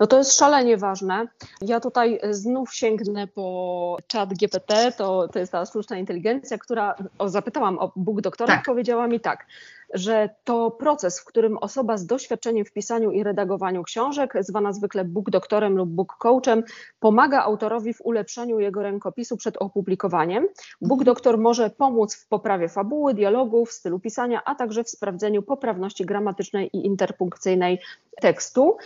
No 0.00 0.06
to 0.06 0.18
jest 0.18 0.38
szalenie 0.38 0.76
ważne. 0.76 1.26
Ja 1.60 1.80
tutaj 1.80 2.20
znów 2.30 2.74
sięgnę 2.74 3.26
po 3.26 3.96
chat 4.12 4.34
GPT, 4.34 4.92
to, 4.92 5.28
to 5.28 5.38
jest 5.38 5.52
ta 5.52 5.66
sztuczna 5.66 5.98
inteligencja, 5.98 6.58
która, 6.58 6.94
o, 7.18 7.28
zapytałam 7.28 7.78
o 7.78 7.92
Bóg 7.96 8.20
doktora, 8.20 8.54
tak. 8.54 8.64
powiedziała 8.64 9.06
mi 9.06 9.20
tak, 9.20 9.46
że 9.94 10.28
to 10.44 10.70
proces, 10.70 11.20
w 11.20 11.24
którym 11.24 11.58
osoba 11.58 11.96
z 11.96 12.06
doświadczeniem 12.06 12.64
w 12.64 12.72
pisaniu 12.72 13.10
i 13.10 13.22
redagowaniu 13.22 13.82
książek, 13.82 14.34
zwana 14.40 14.72
zwykle 14.72 15.04
book 15.04 15.30
doktorem 15.30 15.76
lub 15.76 15.90
book 15.90 16.16
coachem, 16.18 16.62
pomaga 17.00 17.42
autorowi 17.42 17.94
w 17.94 18.00
ulepszeniu 18.00 18.60
jego 18.60 18.82
rękopisu 18.82 19.36
przed 19.36 19.56
opublikowaniem. 19.56 20.48
Book 20.80 21.04
doktor 21.04 21.38
może 21.38 21.70
pomóc 21.70 22.16
w 22.16 22.28
poprawie 22.28 22.68
fabuły, 22.68 23.14
dialogów, 23.14 23.72
stylu 23.72 24.00
pisania, 24.00 24.42
a 24.44 24.54
także 24.54 24.84
w 24.84 24.90
sprawdzeniu 24.90 25.42
poprawności 25.42 26.06
gramatycznej 26.06 26.70
i 26.72 26.86
interpunkcyjnej 26.86 27.80
tekstu. 28.20 28.76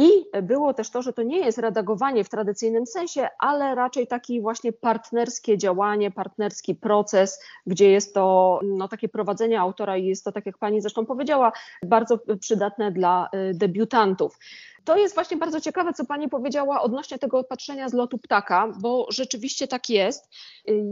I 0.00 0.42
było 0.42 0.74
też 0.74 0.90
to, 0.90 1.02
że 1.02 1.12
to 1.12 1.22
nie 1.22 1.38
jest 1.38 1.58
redagowanie 1.58 2.24
w 2.24 2.28
tradycyjnym 2.28 2.86
sensie, 2.86 3.28
ale 3.38 3.74
raczej 3.74 4.06
taki 4.06 4.40
właśnie 4.40 4.72
partnerskie 4.72 5.58
działanie, 5.58 6.10
partnerski 6.10 6.74
proces, 6.74 7.42
gdzie 7.66 7.90
jest 7.90 8.14
to 8.14 8.60
no, 8.64 8.88
takie 8.88 9.08
prowadzenie 9.08 9.60
autora 9.60 9.96
i 9.96 10.06
jest 10.06 10.24
to, 10.24 10.32
tak 10.32 10.46
jak 10.46 10.58
pani 10.58 10.80
zresztą 10.80 11.06
powiedziała, 11.06 11.52
bardzo 11.82 12.18
przydatne 12.40 12.92
dla 12.92 13.28
y, 13.50 13.54
debiutantów. 13.54 14.38
To 14.84 14.96
jest 14.96 15.14
właśnie 15.14 15.36
bardzo 15.36 15.60
ciekawe, 15.60 15.92
co 15.92 16.04
Pani 16.04 16.28
powiedziała 16.28 16.82
odnośnie 16.82 17.18
tego 17.18 17.44
patrzenia 17.44 17.88
z 17.88 17.92
lotu 17.92 18.18
ptaka, 18.18 18.68
bo 18.80 19.06
rzeczywiście 19.10 19.68
tak 19.68 19.90
jest. 19.90 20.28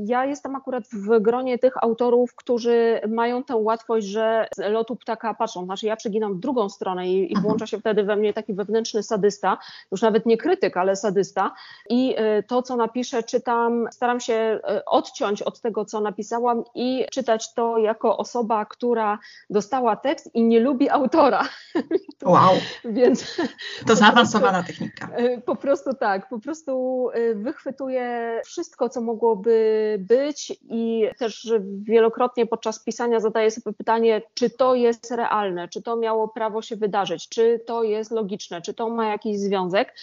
Ja 0.04 0.24
jestem 0.24 0.56
akurat 0.56 0.84
w 0.92 1.20
gronie 1.20 1.58
tych 1.58 1.84
autorów, 1.84 2.34
którzy 2.34 3.00
mają 3.08 3.44
tę 3.44 3.56
łatwość, 3.56 4.06
że 4.06 4.48
z 4.56 4.72
lotu 4.72 4.96
ptaka 4.96 5.34
patrzą. 5.34 5.64
Znaczy, 5.64 5.86
ja 5.86 5.96
przeginam 5.96 6.34
w 6.34 6.40
drugą 6.40 6.68
stronę 6.68 7.08
i, 7.08 7.32
i 7.32 7.36
włącza 7.40 7.66
się 7.66 7.78
wtedy 7.78 8.02
we 8.02 8.16
mnie 8.16 8.32
taki 8.32 8.54
wewnętrzny 8.54 9.02
sadysta, 9.02 9.58
już 9.92 10.02
nawet 10.02 10.26
nie 10.26 10.36
krytyk, 10.36 10.76
ale 10.76 10.96
sadysta. 10.96 11.54
I 11.90 12.16
y, 12.38 12.42
to, 12.42 12.62
co 12.62 12.76
napiszę, 12.76 13.22
czytam, 13.22 13.86
staram 13.90 14.20
się 14.20 14.60
y, 14.78 14.84
odciąć 14.84 15.42
od 15.42 15.60
tego, 15.60 15.84
co 15.84 16.00
napisałam 16.00 16.64
i 16.74 17.06
czytać 17.10 17.54
to 17.54 17.78
jako 17.78 18.16
osoba, 18.16 18.64
która 18.64 19.18
dostała 19.50 19.96
tekst 19.96 20.34
i 20.34 20.42
nie 20.42 20.60
lubi 20.60 20.90
autora. 20.90 21.42
Wow. 22.22 22.54
Więc 22.84 23.36
to 23.86 23.96
zaawansowana 23.96 24.62
technika. 24.62 25.08
E, 25.16 25.40
po 25.40 25.56
prostu 25.56 25.94
tak, 25.94 26.28
po 26.28 26.40
prostu 26.40 27.06
e, 27.12 27.34
wychwytuję 27.34 28.40
wszystko, 28.44 28.88
co 28.88 29.00
mogłoby 29.00 29.96
być 30.00 30.52
i 30.62 31.08
też 31.18 31.52
wielokrotnie 31.82 32.46
podczas 32.46 32.84
pisania 32.84 33.20
zadaję 33.20 33.50
sobie 33.50 33.76
pytanie, 33.76 34.22
czy 34.34 34.50
to 34.50 34.74
jest 34.74 35.10
realne, 35.10 35.68
czy 35.68 35.82
to 35.82 35.96
miało 35.96 36.28
prawo 36.28 36.62
się 36.62 36.76
wydarzyć, 36.76 37.28
czy 37.28 37.60
to 37.66 37.82
jest 37.82 38.10
logiczne, 38.10 38.62
czy 38.62 38.74
to 38.74 38.88
ma 38.88 39.06
jakiś 39.06 39.38
związek 39.38 39.94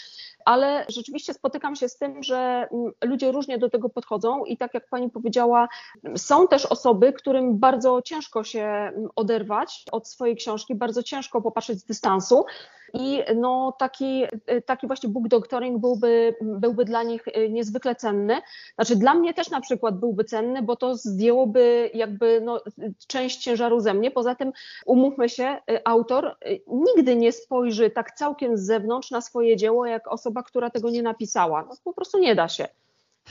ale 0.46 0.86
rzeczywiście 0.90 1.34
spotykam 1.34 1.76
się 1.76 1.90
z 1.90 1.98
tym, 1.98 2.24
że 2.24 2.68
mm, 2.72 2.92
ludzie 3.04 3.32
różnie 3.32 3.58
do 3.58 3.70
tego 3.70 3.90
podchodzą 3.90 4.46
i 4.46 4.58
tak 4.58 4.74
jak 4.74 4.90
pani 4.90 5.10
powiedziała, 5.10 5.68
są 6.18 6.48
też 6.48 6.66
osoby, 6.66 7.14
którym 7.14 7.58
bardzo 7.60 8.02
ciężko 8.02 8.44
się 8.44 8.64
mm, 8.64 9.10
oderwać 9.16 9.84
od 9.92 10.08
swojej 10.08 10.36
książki, 10.36 10.76
bardzo 10.76 11.04
ciężko 11.04 11.42
popatrzeć 11.42 11.80
z 11.80 11.84
dystansu. 11.84 12.46
I 13.00 13.24
no, 13.36 13.76
taki, 13.80 14.24
taki 14.66 14.88
właśnie 14.88 15.10
book 15.10 15.28
doctoring 15.28 15.82
byłby, 15.82 16.36
byłby 16.42 16.86
dla 16.86 17.04
nich 17.04 17.28
y, 17.28 17.50
niezwykle 17.50 17.96
cenny. 17.96 18.42
Znaczy 18.76 18.96
dla 18.96 19.14
mnie 19.14 19.34
też 19.34 19.50
na 19.50 19.62
przykład 19.62 20.00
byłby 20.00 20.24
cenny, 20.24 20.62
bo 20.62 20.76
to 20.76 20.96
zdjęłoby 20.96 21.92
jakby 21.94 22.42
no, 22.42 22.62
część 23.08 23.38
ciężaru 23.38 23.80
ze 23.80 23.94
mnie. 23.94 24.12
Poza 24.12 24.36
tym 24.36 24.52
umówmy 24.86 25.30
się, 25.30 25.58
y, 25.72 25.80
autor 25.86 26.38
y, 26.48 26.62
nigdy 26.68 27.16
nie 27.16 27.32
spojrzy 27.32 27.90
tak 27.90 28.12
całkiem 28.12 28.58
z 28.58 28.62
zewnątrz 28.62 29.12
na 29.12 29.22
swoje 29.22 29.58
dzieło, 29.58 29.86
jak 29.86 30.08
osoba, 30.08 30.44
która 30.44 30.70
tego 30.70 30.90
nie 30.90 31.04
napisała. 31.04 31.66
No, 31.70 31.76
po 31.84 31.94
prostu 31.94 32.20
nie 32.20 32.36
da 32.36 32.48
się. 32.48 32.68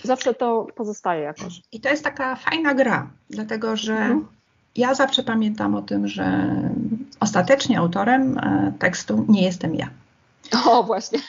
Zawsze 0.02 0.34
to 0.34 0.66
pozostaje 0.74 1.22
jakoś. 1.22 1.60
I 1.72 1.80
to 1.80 1.88
jest 1.88 2.04
taka 2.04 2.36
fajna 2.36 2.74
gra, 2.74 3.10
dlatego 3.30 3.76
że 3.76 3.92
mhm 3.92 4.34
ja 4.76 4.94
zawsze 4.94 5.22
pamiętam 5.22 5.74
o 5.74 5.82
tym, 5.82 6.08
że 6.08 6.54
ostatecznie 7.20 7.78
autorem 7.78 8.38
e, 8.38 8.72
tekstu 8.78 9.24
nie 9.28 9.42
jestem 9.42 9.74
ja. 9.74 9.88
O, 10.66 10.82
właśnie. 10.82 11.18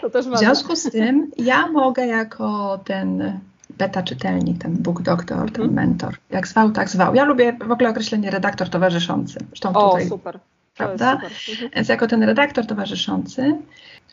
To 0.00 0.10
też 0.10 0.26
w 0.26 0.38
związku 0.38 0.76
z 0.76 0.90
tym 0.90 1.30
ja 1.38 1.66
mogę 1.66 2.06
jako 2.06 2.80
ten 2.84 3.40
beta 3.78 4.02
czytelnik, 4.02 4.62
ten 4.62 4.76
book 4.76 5.02
doktor, 5.02 5.50
ten 5.50 5.62
mm. 5.62 5.74
mentor, 5.74 6.16
jak 6.30 6.48
zwał, 6.48 6.70
tak 6.70 6.88
zwał. 6.88 7.14
Ja 7.14 7.24
lubię 7.24 7.56
w 7.66 7.70
ogóle 7.70 7.90
określenie 7.90 8.30
redaktor 8.30 8.68
towarzyszący. 8.68 9.38
Zresztą 9.48 9.72
o, 9.72 9.90
tutaj, 9.90 10.08
super. 10.08 10.38
Prawda? 10.76 11.12
Super. 11.12 11.30
Mhm. 11.50 11.70
Więc 11.74 11.88
jako 11.88 12.06
ten 12.06 12.22
redaktor 12.22 12.66
towarzyszący 12.66 13.56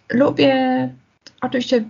lubię 0.09 0.89
oczywiście 1.41 1.83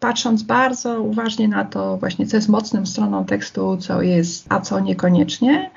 patrząc 0.00 0.42
bardzo 0.42 1.00
uważnie 1.00 1.48
na 1.48 1.64
to 1.64 1.96
właśnie, 1.96 2.26
co 2.26 2.36
jest 2.36 2.48
mocną 2.48 2.86
stroną 2.86 3.24
tekstu, 3.24 3.76
co 3.76 4.02
jest, 4.02 4.46
a 4.48 4.60
co 4.60 4.80
niekoniecznie. 4.80 5.70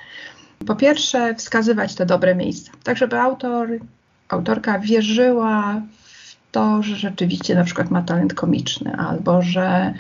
Po 0.67 0.75
pierwsze, 0.75 1.35
wskazywać 1.35 1.95
te 1.95 2.05
dobre 2.05 2.35
miejsca, 2.35 2.71
tak 2.83 2.97
żeby 2.97 3.19
autor, 3.19 3.69
autorka 4.29 4.79
wierzyła 4.79 5.81
w 6.03 6.51
to, 6.51 6.83
że 6.83 6.95
rzeczywiście 6.95 7.55
na 7.55 7.63
przykład 7.63 7.91
ma 7.91 8.01
talent 8.01 8.33
komiczny, 8.33 8.95
albo 8.95 9.41
że 9.41 9.93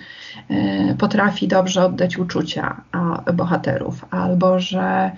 y, 0.51 0.95
potrafi 0.97 1.47
dobrze 1.47 1.85
oddać 1.85 2.17
uczucia 2.17 2.81
a, 2.91 3.31
bohaterów, 3.33 4.05
albo 4.11 4.59
że 4.59 5.11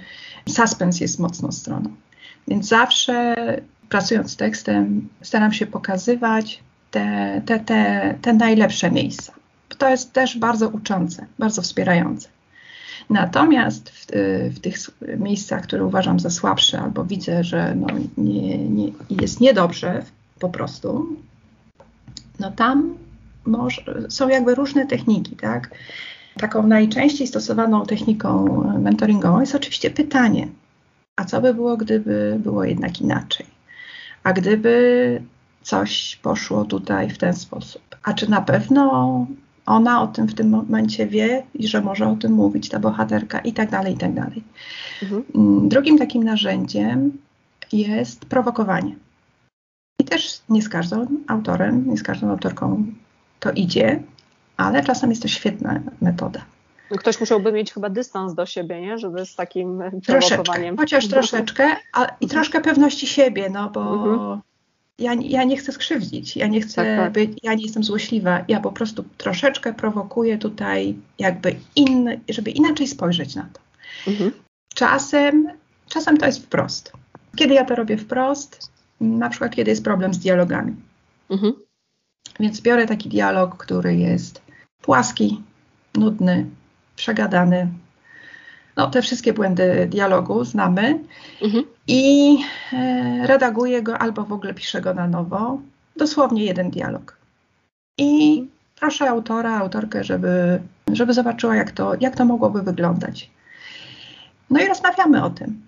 suspens 0.50 1.00
jest 1.00 1.20
mocną 1.20 1.52
stroną. 1.52 1.90
Więc 2.48 2.68
zawsze 2.68 3.36
pracując 3.90 4.32
z 4.32 4.36
tekstem 4.36 5.10
staram 5.22 5.54
się 5.54 5.68
pokazywać 5.68 6.64
te, 6.91 7.41
te, 7.45 7.60
te, 7.60 8.15
te 8.21 8.34
najlepsze 8.34 8.91
miejsca. 8.91 9.34
To 9.77 9.89
jest 9.89 10.13
też 10.13 10.38
bardzo 10.38 10.69
uczące, 10.69 11.25
bardzo 11.39 11.62
wspierające. 11.62 12.30
Natomiast 13.10 13.89
w, 13.89 14.06
w, 14.56 14.60
tych 14.60 14.75
miejscach, 15.17 15.63
które 15.63 15.86
uważam 15.86 16.19
za 16.19 16.30
słabsze, 16.30 16.80
albo 16.80 17.04
widzę, 17.06 17.43
że 17.43 17.75
no 17.75 17.88
nie, 18.17 18.58
nie, 18.58 18.91
jest 19.10 19.41
niedobrze 19.41 20.04
po 20.39 20.49
prostu, 20.49 21.15
no 22.39 22.51
tam 22.51 22.95
może, 23.45 23.82
są 24.10 24.30
jakby 24.30 24.56
różne 24.56 24.86
techniki, 24.86 25.36
tak? 25.36 25.71
Taką 26.38 26.67
najczęściej 26.67 27.27
stosowaną 27.27 27.86
techniką 27.86 28.45
mentoringową 28.80 29.39
jest 29.39 29.56
oczywiście 29.56 29.89
pytanie, 29.89 30.47
a 31.15 31.25
co 31.25 31.41
by 31.41 31.54
było, 31.54 31.77
gdyby 31.77 32.38
było 32.39 32.63
jednak 32.63 33.01
inaczej? 33.01 33.45
A 34.23 34.34
gdyby 34.34 35.21
coś 35.62 36.19
poszło 36.21 36.65
tutaj 36.65 37.10
w 37.10 37.17
ten 37.17 37.34
sposób? 37.34 37.82
A 38.04 38.13
czy 38.13 38.30
na 38.30 38.41
pewno 38.41 39.28
ona 39.65 40.02
o 40.02 40.08
tym 40.08 40.28
w 40.28 40.34
tym 40.34 40.50
momencie 40.50 41.08
wie 41.08 41.43
i 41.54 41.67
że 41.67 41.82
może 41.82 42.08
o 42.08 42.15
tym 42.15 42.32
mówić, 42.32 42.69
ta 42.69 42.80
bohaterka 42.80 43.39
i 43.39 43.54
tak 43.54 43.69
dalej, 43.69 43.93
i 43.93 43.97
tak 43.97 44.13
dalej. 44.13 44.43
Mhm. 45.04 45.24
Mm, 45.36 45.69
drugim 45.69 45.97
takim 45.97 46.24
narzędziem 46.24 47.17
jest 47.71 48.26
prowokowanie. 48.26 48.95
I 50.00 50.04
też 50.04 50.41
nie 50.50 50.62
z 50.62 50.69
każdym 50.69 51.24
autorem, 51.28 51.89
nie 51.89 51.97
z 51.97 52.04
każdą 52.04 52.30
autorką 52.30 52.86
to 53.39 53.52
idzie, 53.52 54.04
ale 54.58 54.84
czasem 54.84 55.10
jest 55.10 55.21
to 55.21 55.28
świetna 55.28 55.82
metoda. 56.02 56.41
Ktoś 56.97 57.19
musiałby 57.19 57.52
mieć 57.52 57.74
chyba 57.74 57.89
dystans 57.89 58.34
do 58.34 58.45
siebie, 58.45 58.82
nie? 58.82 58.97
żeby 58.97 59.26
z 59.26 59.36
takim 59.36 59.84
prowokowaniem. 60.06 60.78
chociaż 60.78 61.08
troszeczkę, 61.15 61.76
a, 61.93 62.06
i 62.21 62.28
troszkę 62.28 62.62
pewności 62.62 63.08
siebie, 63.08 63.50
no 63.50 63.69
bo 63.69 63.93
mhm. 63.93 64.41
Ja, 65.02 65.14
ja 65.14 65.44
nie 65.44 65.58
chcę 65.58 65.72
skrzywdzić, 65.72 66.36
ja 66.36 66.48
nie 66.48 66.62
chcę 66.62 66.76
tak, 66.76 66.98
tak. 66.98 67.14
być, 67.14 67.38
ja 67.44 67.54
nie 67.54 67.64
jestem 67.64 67.84
złośliwa, 67.84 68.46
ja 68.48 68.60
po 68.60 68.72
prostu 68.72 69.04
troszeczkę 69.18 69.74
prowokuję 69.74 70.38
tutaj 70.38 70.96
jakby 71.20 71.56
inny, 71.76 72.20
żeby 72.30 72.52
inaczej 72.52 72.88
spojrzeć 72.88 73.36
na 73.36 73.50
to. 73.54 73.60
Mhm. 74.12 74.32
Czasem, 74.74 75.48
czasem 75.90 76.18
to 76.18 76.26
jest 76.26 76.44
wprost. 76.44 76.94
Kiedy 77.36 77.54
ja 77.54 77.66
to 77.66 77.76
robię 77.76 77.98
wprost? 77.98 78.72
Na 79.02 79.30
przykład, 79.30 79.56
kiedy 79.56 79.72
jest 79.72 79.84
problem 79.84 80.14
z 80.14 80.20
dialogami. 80.20 80.76
Mhm. 81.30 81.54
Więc 82.40 82.62
biorę 82.62 82.88
taki 82.88 83.10
dialog, 83.10 83.58
który 83.58 83.96
jest 83.96 84.42
płaski, 84.82 85.42
nudny, 85.96 86.46
przegadany. 86.96 87.68
No, 88.82 88.89
te 88.89 89.02
wszystkie 89.02 89.34
błędy 89.34 89.88
dialogu 89.89 90.44
znamy 90.44 91.00
mhm. 91.41 91.63
i 91.88 92.38
e, 92.74 93.28
redaguję 93.28 93.82
go 93.84 93.98
albo 93.98 94.24
w 94.24 94.34
ogóle 94.34 94.54
piszę 94.54 94.82
go 94.82 94.94
na 94.94 95.08
nowo. 95.08 95.62
Dosłownie 95.96 96.46
jeden 96.46 96.70
dialog. 96.70 97.17
I 97.98 98.44
proszę 98.80 99.10
autora, 99.10 99.58
autorkę, 99.58 100.04
żeby, 100.04 100.62
żeby 100.91 101.13
zobaczyła, 101.13 101.56
jak 101.56 101.72
to, 101.72 101.94
jak 102.00 102.15
to 102.15 102.26
mogłoby 102.26 102.62
wyglądać. 102.62 103.30
No 104.50 104.60
i 104.60 104.67
rozmawiamy 104.67 105.24
o 105.24 105.30
tym. 105.30 105.62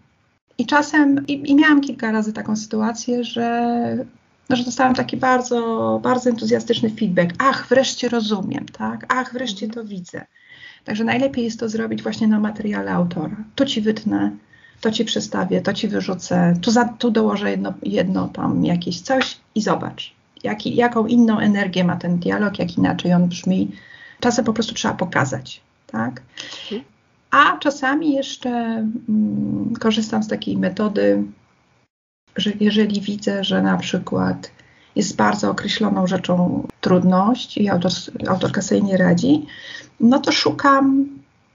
I 0.57 0.65
czasem, 0.65 1.27
i, 1.27 1.51
i 1.51 1.55
miałam 1.55 1.81
kilka 1.81 2.11
razy 2.11 2.33
taką 2.33 2.55
sytuację, 2.55 3.23
że 3.23 3.77
no, 4.49 4.55
że 4.55 4.63
dostałam 4.63 4.95
taki 4.95 5.17
bardzo, 5.17 5.99
bardzo 6.03 6.29
entuzjastyczny 6.29 6.89
feedback. 6.89 7.31
Ach, 7.37 7.67
wreszcie 7.69 8.09
rozumiem, 8.09 8.65
tak? 8.65 9.05
Ach, 9.09 9.33
wreszcie 9.33 9.67
to 9.67 9.83
widzę. 9.83 10.25
Także 10.85 11.03
najlepiej 11.03 11.43
jest 11.43 11.59
to 11.59 11.69
zrobić 11.69 12.03
właśnie 12.03 12.27
na 12.27 12.39
materiale 12.39 12.91
autora. 12.91 13.35
Tu 13.55 13.65
ci 13.65 13.81
wytnę, 13.81 14.31
to 14.81 14.91
ci 14.91 15.05
przestawię, 15.05 15.61
to 15.61 15.73
ci 15.73 15.87
wyrzucę, 15.87 16.53
tu, 16.61 16.71
za, 16.71 16.85
tu 16.85 17.11
dołożę 17.11 17.51
jedno, 17.51 17.73
jedno 17.83 18.27
tam 18.27 18.65
jakieś 18.65 19.01
coś 19.01 19.37
i 19.55 19.61
zobacz, 19.61 20.13
jaką 20.65 21.07
inną 21.07 21.39
energię 21.39 21.83
ma 21.83 21.95
ten 21.95 22.19
dialog, 22.19 22.59
jak 22.59 22.77
inaczej 22.77 23.13
on 23.13 23.27
brzmi. 23.27 23.71
Czasem 24.19 24.45
po 24.45 24.53
prostu 24.53 24.73
trzeba 24.73 24.93
pokazać, 24.93 25.61
tak? 25.87 26.21
A 27.31 27.57
czasami 27.57 28.15
jeszcze 28.15 28.49
mm, 28.49 29.73
korzystam 29.79 30.23
z 30.23 30.27
takiej 30.27 30.57
metody, 30.57 31.23
że 32.35 32.51
jeżeli 32.59 33.01
widzę, 33.01 33.43
że 33.43 33.61
na 33.61 33.77
przykład 33.77 34.51
jest 34.95 35.15
bardzo 35.15 35.51
określoną 35.51 36.07
rzeczą 36.07 36.67
trudność 36.81 37.57
i 37.57 37.69
autor, 37.69 37.91
autorka 38.27 38.61
sobie 38.61 38.81
nie 38.81 38.97
radzi, 38.97 39.45
no 39.99 40.19
to 40.19 40.31
szukam 40.31 41.07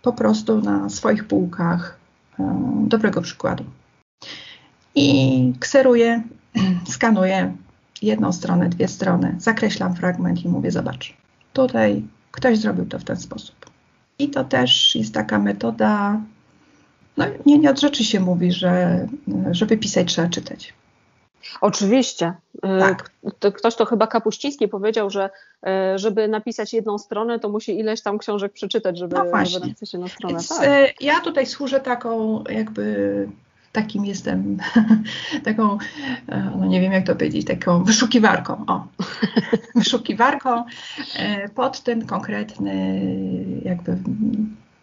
po 0.02 0.12
prostu 0.12 0.60
na 0.60 0.88
swoich 0.88 1.26
półkach 1.26 1.98
um, 2.38 2.88
dobrego 2.88 3.22
przykładu. 3.22 3.64
I 4.94 5.52
kseruję, 5.60 6.22
skanuję 6.94 7.56
jedną 8.02 8.32
stronę, 8.32 8.68
dwie 8.68 8.88
strony, 8.88 9.34
zakreślam 9.38 9.94
fragment 9.94 10.44
i 10.44 10.48
mówię: 10.48 10.70
Zobacz, 10.70 11.16
tutaj 11.52 12.02
ktoś 12.30 12.58
zrobił 12.58 12.86
to 12.86 12.98
w 12.98 13.04
ten 13.04 13.16
sposób. 13.16 13.70
I 14.18 14.28
to 14.28 14.44
też 14.44 14.94
jest 14.94 15.14
taka 15.14 15.38
metoda 15.38 16.20
no, 17.18 17.24
nie, 17.46 17.58
nie 17.58 17.70
od 17.70 17.80
rzeczy 17.80 18.04
się 18.04 18.20
mówi, 18.20 18.52
że 18.52 19.06
żeby 19.50 19.76
pisać 19.76 20.08
trzeba 20.08 20.28
czytać. 20.28 20.74
Oczywiście. 21.60 22.32
Y, 22.56 22.60
tak. 22.80 23.10
Ktoś 23.56 23.76
to 23.76 23.84
chyba 23.84 24.06
Kapuściński 24.06 24.68
powiedział, 24.68 25.10
że 25.10 25.30
y, 25.66 25.98
żeby 25.98 26.28
napisać 26.28 26.72
jedną 26.72 26.98
stronę, 26.98 27.38
to 27.38 27.48
musi 27.48 27.78
ileś 27.78 28.02
tam 28.02 28.18
książek 28.18 28.52
przeczytać, 28.52 28.98
żeby, 28.98 29.16
no 29.16 29.44
żeby 29.46 29.66
napisać 29.66 29.92
jedną 29.92 30.08
stronę. 30.08 30.34
Więc, 30.34 30.48
tak. 30.48 30.64
Y, 30.64 30.94
ja 31.00 31.20
tutaj 31.20 31.46
służę 31.46 31.80
taką 31.80 32.44
jakby 32.50 33.28
takim 33.72 34.04
jestem, 34.04 34.58
taką, 35.44 35.78
no 36.58 36.66
nie 36.66 36.80
wiem 36.80 36.92
jak 36.92 37.06
to 37.06 37.14
powiedzieć, 37.14 37.46
taką 37.46 37.84
wyszukiwarką, 37.84 38.64
o, 38.66 38.86
wyszukiwarką 39.74 40.64
pod 41.54 41.82
ten 41.82 42.06
konkretny, 42.06 43.02
jakby, 43.64 43.98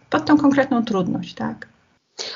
pod 0.10 0.26
tą 0.26 0.38
konkretną 0.38 0.86
trudność, 0.86 1.34
tak. 1.34 1.68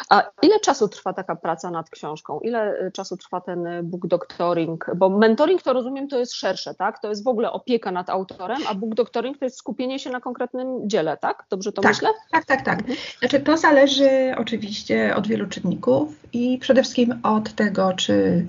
A 0.09 0.23
ile 0.41 0.59
czasu 0.59 0.87
trwa 0.87 1.13
taka 1.13 1.35
praca 1.35 1.71
nad 1.71 1.89
książką? 1.89 2.39
Ile 2.39 2.81
y, 2.81 2.91
czasu 2.91 3.17
trwa 3.17 3.41
ten 3.41 3.67
y, 3.67 3.83
book 3.83 4.07
doctoring? 4.07 4.85
Bo 4.95 5.09
mentoring 5.09 5.61
to 5.61 5.73
rozumiem 5.73 6.07
to 6.07 6.19
jest 6.19 6.33
szersze, 6.33 6.75
tak? 6.75 6.99
To 7.01 7.09
jest 7.09 7.23
w 7.23 7.27
ogóle 7.27 7.51
opieka 7.51 7.91
nad 7.91 8.09
autorem, 8.09 8.57
a 8.67 8.75
book 8.75 8.95
doctoring 8.95 9.37
to 9.37 9.45
jest 9.45 9.57
skupienie 9.57 9.99
się 9.99 10.09
na 10.09 10.19
konkretnym 10.19 10.89
dziele, 10.89 11.17
tak? 11.17 11.45
Dobrze 11.49 11.71
to 11.71 11.81
tak, 11.81 11.91
myślę? 11.91 12.09
Tak, 12.31 12.45
tak, 12.45 12.65
tak. 12.65 12.79
Mhm. 12.79 12.97
Znaczy 13.19 13.39
to 13.39 13.57
zależy 13.57 14.09
oczywiście 14.37 15.15
od 15.15 15.27
wielu 15.27 15.47
czynników 15.47 16.09
i 16.33 16.57
przede 16.57 16.81
wszystkim 16.81 17.19
od 17.23 17.53
tego, 17.53 17.93
czy 17.93 18.45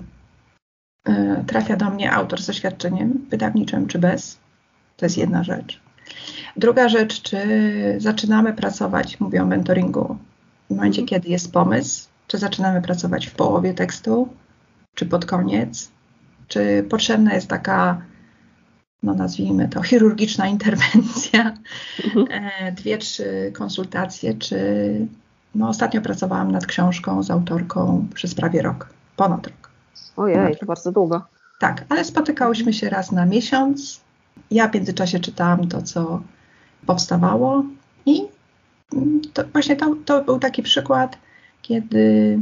y, 1.09 1.43
trafia 1.47 1.75
do 1.75 1.89
mnie 1.89 2.11
autor 2.11 2.41
z 2.41 2.47
doświadczeniem 2.47 3.25
wydawniczym, 3.29 3.87
czy 3.87 3.99
bez. 3.99 4.37
To 4.97 5.05
jest 5.05 5.17
jedna 5.17 5.43
rzecz. 5.43 5.81
Druga 6.57 6.89
rzecz, 6.89 7.21
czy 7.21 7.39
zaczynamy 7.97 8.53
pracować, 8.53 9.19
mówię 9.19 9.43
o 9.43 9.45
mentoringu, 9.45 10.17
w 10.71 10.75
momencie, 10.75 11.03
kiedy 11.03 11.29
jest 11.29 11.51
pomysł, 11.51 12.09
czy 12.27 12.37
zaczynamy 12.37 12.81
pracować 12.81 13.27
w 13.27 13.35
połowie 13.35 13.73
tekstu, 13.73 14.29
czy 14.95 15.05
pod 15.05 15.25
koniec, 15.25 15.91
czy 16.47 16.85
potrzebna 16.89 17.33
jest 17.33 17.47
taka, 17.47 18.01
no 19.03 19.13
nazwijmy 19.13 19.69
to, 19.69 19.81
chirurgiczna 19.83 20.47
interwencja, 20.47 21.53
mhm. 22.05 22.27
E, 22.31 22.71
dwie, 22.71 22.97
trzy 22.97 23.51
konsultacje, 23.53 24.33
czy 24.33 24.57
no 25.55 25.69
ostatnio 25.69 26.01
pracowałam 26.01 26.51
nad 26.51 26.65
książką 26.65 27.23
z 27.23 27.31
autorką 27.31 28.07
przez 28.13 28.35
prawie 28.35 28.61
rok, 28.61 28.89
ponad 29.15 29.47
rok. 29.47 29.71
Ojej, 30.17 30.57
to 30.57 30.65
bardzo 30.65 30.91
długo. 30.91 31.21
Tak, 31.59 31.85
ale 31.89 32.05
spotykałyśmy 32.05 32.73
się 32.73 32.89
raz 32.89 33.11
na 33.11 33.25
miesiąc. 33.25 34.01
Ja 34.51 34.67
w 34.67 34.73
międzyczasie 34.73 35.19
czytałam 35.19 35.67
to, 35.67 35.81
co 35.81 36.21
powstawało 36.85 37.63
i 38.05 38.21
to 39.33 39.43
właśnie 39.53 39.75
to, 39.75 39.95
to 40.05 40.23
był 40.23 40.39
taki 40.39 40.63
przykład, 40.63 41.17
kiedy 41.61 42.39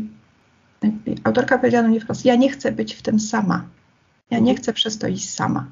autorka 1.23 1.57
powiedziała 1.57 1.83
do 1.83 1.89
mnie 1.89 1.99
wprost, 1.99 2.25
ja 2.25 2.35
nie 2.35 2.49
chcę 2.49 2.71
być 2.71 2.93
w 2.93 3.01
tym 3.01 3.19
sama. 3.19 3.65
Ja 4.31 4.39
nie 4.39 4.55
chcę 4.55 4.73
przez 4.73 4.97
to 4.97 5.07
iść 5.07 5.29
sama. 5.29 5.65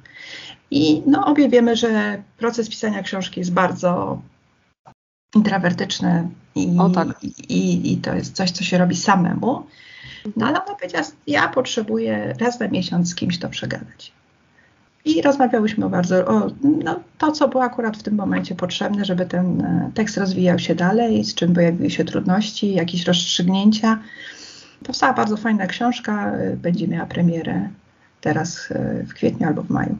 I 0.71 1.03
no, 1.05 1.25
obie 1.25 1.49
wiemy, 1.49 1.75
że 1.75 2.23
proces 2.37 2.69
pisania 2.69 3.03
książki 3.03 3.39
jest 3.39 3.53
bardzo 3.53 4.21
intrawertyczny 5.35 6.29
i, 6.55 6.77
tak. 6.95 7.23
i, 7.23 7.27
i, 7.27 7.93
i 7.93 7.97
to 7.97 8.15
jest 8.15 8.35
coś, 8.35 8.51
co 8.51 8.63
się 8.63 8.77
robi 8.77 8.95
samemu. 8.95 9.63
No 10.35 10.47
ale 10.47 10.63
ona 10.63 10.75
powiedziała, 10.75 11.05
ja 11.27 11.47
potrzebuję 11.47 12.35
raz 12.39 12.59
na 12.59 12.67
miesiąc 12.67 13.09
z 13.09 13.15
kimś 13.15 13.39
to 13.39 13.49
przegadać. 13.49 14.11
I 15.07 15.21
rozmawiałyśmy 15.21 15.85
o 15.85 15.89
bardzo, 15.89 16.25
o 16.25 16.47
no, 16.83 16.99
to, 17.17 17.31
co 17.31 17.47
było 17.47 17.63
akurat 17.63 17.97
w 17.97 18.03
tym 18.03 18.15
momencie 18.15 18.55
potrzebne, 18.55 19.05
żeby 19.05 19.25
ten 19.25 19.61
e, 19.61 19.91
tekst 19.93 20.17
rozwijał 20.17 20.59
się 20.59 20.75
dalej, 20.75 21.23
z 21.23 21.35
czym 21.35 21.53
pojawiły 21.53 21.89
się 21.89 22.05
trudności, 22.05 22.73
jakieś 22.73 23.05
rozstrzygnięcia. 23.05 23.99
Powstała 24.83 25.13
bardzo 25.13 25.37
fajna 25.37 25.67
książka, 25.67 26.31
e, 26.31 26.55
będzie 26.57 26.87
miała 26.87 27.05
premierę 27.05 27.69
teraz 28.21 28.71
e, 28.71 29.03
w 29.03 29.13
kwietniu 29.13 29.47
albo 29.47 29.63
w 29.63 29.69
maju. 29.69 29.97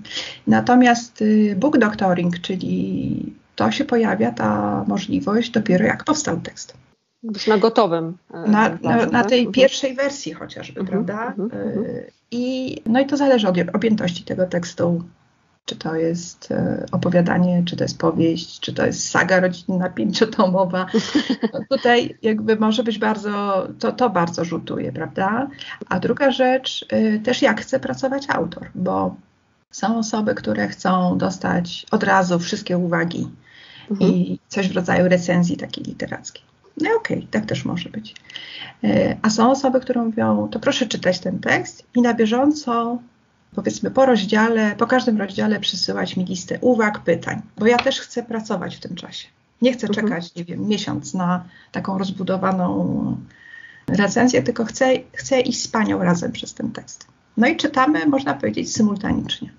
Natomiast 0.48 1.24
book 1.56 1.78
doctoring, 1.78 2.40
czyli 2.40 3.34
to 3.56 3.72
się 3.72 3.86
pojawia, 3.86 4.32
ta 4.32 4.84
możliwość 4.88 5.52
dopiero 5.52 5.86
jak 5.86 6.04
powstał 6.04 6.40
tekst. 6.42 6.87
Już 7.24 7.48
na 7.48 7.58
gotowym. 7.58 8.18
Na, 8.48 8.78
na, 8.82 9.06
na 9.06 9.24
tej 9.24 9.46
tak? 9.46 9.56
pierwszej 9.56 9.96
wersji 9.96 10.34
chociażby, 10.34 10.80
mhm, 10.80 11.06
prawda? 11.06 11.44
Mhm, 11.44 11.68
mhm. 11.68 11.86
I, 12.32 12.78
no 12.86 13.00
i 13.00 13.06
to 13.06 13.18
zależy 13.18 13.48
od 13.48 13.56
objętości 13.74 14.24
tego 14.24 14.46
tekstu. 14.46 15.04
Czy 15.66 15.76
to 15.76 15.96
jest 15.96 16.52
e, 16.52 16.86
opowiadanie, 16.92 17.64
czy 17.66 17.78
to 17.78 17.84
jest 17.84 17.98
powieść, 17.98 18.60
czy 18.60 18.74
to 18.74 18.86
jest 18.86 19.10
saga 19.10 19.40
rodzinna 19.40 19.90
pięciotomowa. 19.90 20.86
No 21.54 21.60
tutaj 21.70 22.18
jakby 22.22 22.56
może 22.56 22.84
być 22.84 23.00
bardzo, 23.00 23.68
to, 23.80 23.92
to 23.92 24.10
bardzo 24.10 24.46
rzutuje, 24.46 24.92
prawda? 24.92 25.48
A 25.90 26.00
druga 26.00 26.32
rzecz, 26.32 26.86
e, 26.90 27.20
też 27.20 27.42
jak 27.42 27.62
chce 27.62 27.80
pracować 27.80 28.24
autor, 28.30 28.70
bo 28.76 29.16
Są 29.72 29.98
osoby, 29.98 30.36
które 30.36 30.68
chcą 30.68 31.18
dostać 31.18 31.86
od 31.92 32.04
razu 32.04 32.40
wszystkie 32.40 32.78
uwagi 32.78 33.30
mhm. 33.92 34.12
i 34.12 34.40
coś 34.48 34.70
w 34.70 34.76
rodzaju 34.76 35.10
recenzji 35.10 35.58
takiej 35.58 35.84
literackiej. 35.84 36.44
No 36.82 36.90
okej, 36.98 37.18
okay, 37.18 37.30
tak 37.32 37.46
też 37.46 37.66
może 37.66 37.90
być. 37.90 38.16
E, 38.84 39.18
a 39.22 39.30
są 39.30 39.52
osoby, 39.52 39.80
które 39.80 40.02
mówią, 40.02 40.48
to 40.52 40.60
proszę 40.60 40.86
czytać 40.86 41.20
ten 41.20 41.40
tekst 41.40 41.88
i 41.96 42.02
na 42.02 42.14
bieżąco, 42.14 43.00
powiedzmy 43.56 43.92
po 43.92 44.06
rozdziale, 44.06 44.76
po 44.78 44.88
każdym 44.88 45.18
rozdziale 45.18 45.60
przysyłać 45.60 46.18
mi 46.18 46.26
listę 46.26 46.58
uwag, 46.62 47.00
pytań, 47.00 47.42
bo 47.58 47.68
ja 47.68 47.78
też 47.78 48.00
chcę 48.00 48.24
pracować 48.24 48.76
w 48.76 48.80
tym 48.80 48.96
czasie. 48.96 49.28
Nie 49.62 49.74
chcę 49.74 49.88
mhm. 49.88 50.08
czekać, 50.08 50.36
nie 50.36 50.46
wiem, 50.46 50.68
miesiąc 50.68 51.14
na 51.14 51.44
taką 51.72 51.98
rozbudowaną 51.98 53.18
recenzję, 53.88 54.44
tylko 54.44 54.66
chcę, 54.66 54.94
chcę 55.14 55.42
iść 55.42 55.62
z 55.62 55.68
panią 55.68 56.04
razem 56.04 56.32
przez 56.32 56.54
ten 56.54 56.72
tekst. 56.72 57.08
No 57.38 57.48
i 57.48 57.58
czytamy, 57.58 58.06
można 58.06 58.34
powiedzieć, 58.34 58.74
symultanicznie. 58.74 59.50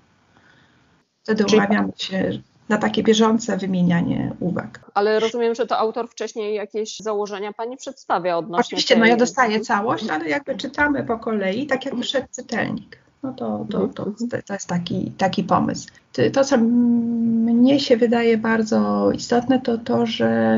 Wtedy 1.23 1.45
umawiamy 1.53 1.91
się 1.97 2.41
na 2.69 2.77
takie 2.77 3.03
bieżące 3.03 3.57
wymienianie 3.57 4.31
uwag. 4.39 4.91
Ale 4.93 5.19
rozumiem, 5.19 5.55
że 5.55 5.65
to 5.65 5.77
autor 5.77 6.09
wcześniej 6.09 6.55
jakieś 6.55 6.99
założenia 6.99 7.53
pani 7.53 7.77
przedstawia 7.77 8.37
odnośnie 8.37 8.61
Oczywiście, 8.61 8.93
tej... 8.93 9.01
no 9.01 9.05
ja 9.05 9.17
dostaję 9.17 9.59
całość, 9.59 10.09
ale 10.09 10.29
jakby 10.29 10.55
czytamy 10.55 11.03
po 11.03 11.19
kolei, 11.19 11.67
tak 11.67 11.85
jak 11.85 12.03
szedł 12.03 12.27
czytelnik. 12.35 12.97
No 13.23 13.33
to, 13.33 13.65
to, 13.71 13.87
to, 13.87 14.05
to 14.47 14.53
jest 14.53 14.67
taki, 14.67 15.11
taki 15.17 15.43
pomysł. 15.43 15.87
To, 16.33 16.43
co 16.43 16.57
mnie 16.57 17.79
się 17.79 17.97
wydaje 17.97 18.37
bardzo 18.37 19.11
istotne, 19.11 19.59
to 19.59 19.77
to, 19.77 20.05
że 20.05 20.57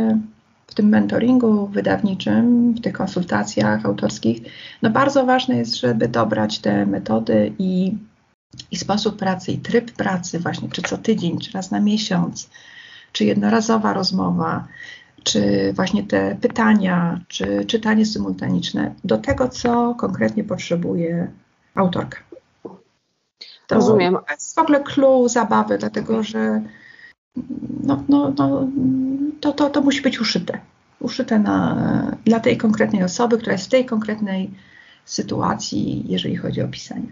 w 0.68 0.76
tym 0.76 0.90
mentoringu 0.90 1.68
wydawniczym, 1.68 2.74
w 2.74 2.82
tych 2.82 2.94
konsultacjach 2.94 3.86
autorskich, 3.86 4.42
no 4.82 4.90
bardzo 4.90 5.26
ważne 5.26 5.58
jest, 5.58 5.76
żeby 5.76 6.08
dobrać 6.08 6.60
te 6.60 6.86
metody 6.86 7.54
i, 7.60 7.98
i 8.72 8.78
sposób 8.78 9.18
pracy, 9.18 9.52
i 9.52 9.58
tryb 9.58 9.92
pracy, 9.92 10.40
właśnie 10.40 10.70
czy 10.70 10.82
co 10.82 10.98
tydzień, 10.98 11.40
czy 11.40 11.52
raz 11.52 11.72
na 11.72 11.80
miesiąc, 11.80 12.50
czy 13.12 13.26
jednorazowa 13.26 13.94
rozmowa, 13.94 14.68
czy 15.24 15.74
właśnie 15.74 16.04
te 16.04 16.36
pytania, 16.42 17.22
czy 17.28 17.66
czytanie 17.66 18.06
symultaniczne 18.06 18.96
do 19.04 19.18
tego, 19.18 19.50
co 19.50 19.96
konkretnie 19.96 20.44
potrzebuje 20.44 21.32
autorka. 21.76 22.18
To 23.68 23.76
Rozumiem. 23.76 24.18
jest 24.32 24.56
w 24.56 24.58
ogóle 24.58 24.84
clue 24.84 25.30
zabawy, 25.30 25.78
dlatego 25.78 26.24
że 26.24 26.62
no, 27.84 28.04
no, 28.10 28.34
no, 28.38 28.68
to, 29.40 29.52
to, 29.52 29.70
to 29.70 29.82
musi 29.82 30.02
być 30.02 30.22
uszyte. 30.22 30.60
Uszyte 31.00 31.40
na, 31.40 32.18
dla 32.26 32.40
tej 32.40 32.58
konkretnej 32.58 33.04
osoby, 33.04 33.38
która 33.38 33.54
jest 33.54 33.66
w 33.66 33.70
tej 33.70 33.86
konkretnej 33.86 34.52
sytuacji, 35.06 36.04
jeżeli 36.08 36.36
chodzi 36.36 36.62
o 36.62 36.68
pisanie. 36.68 37.08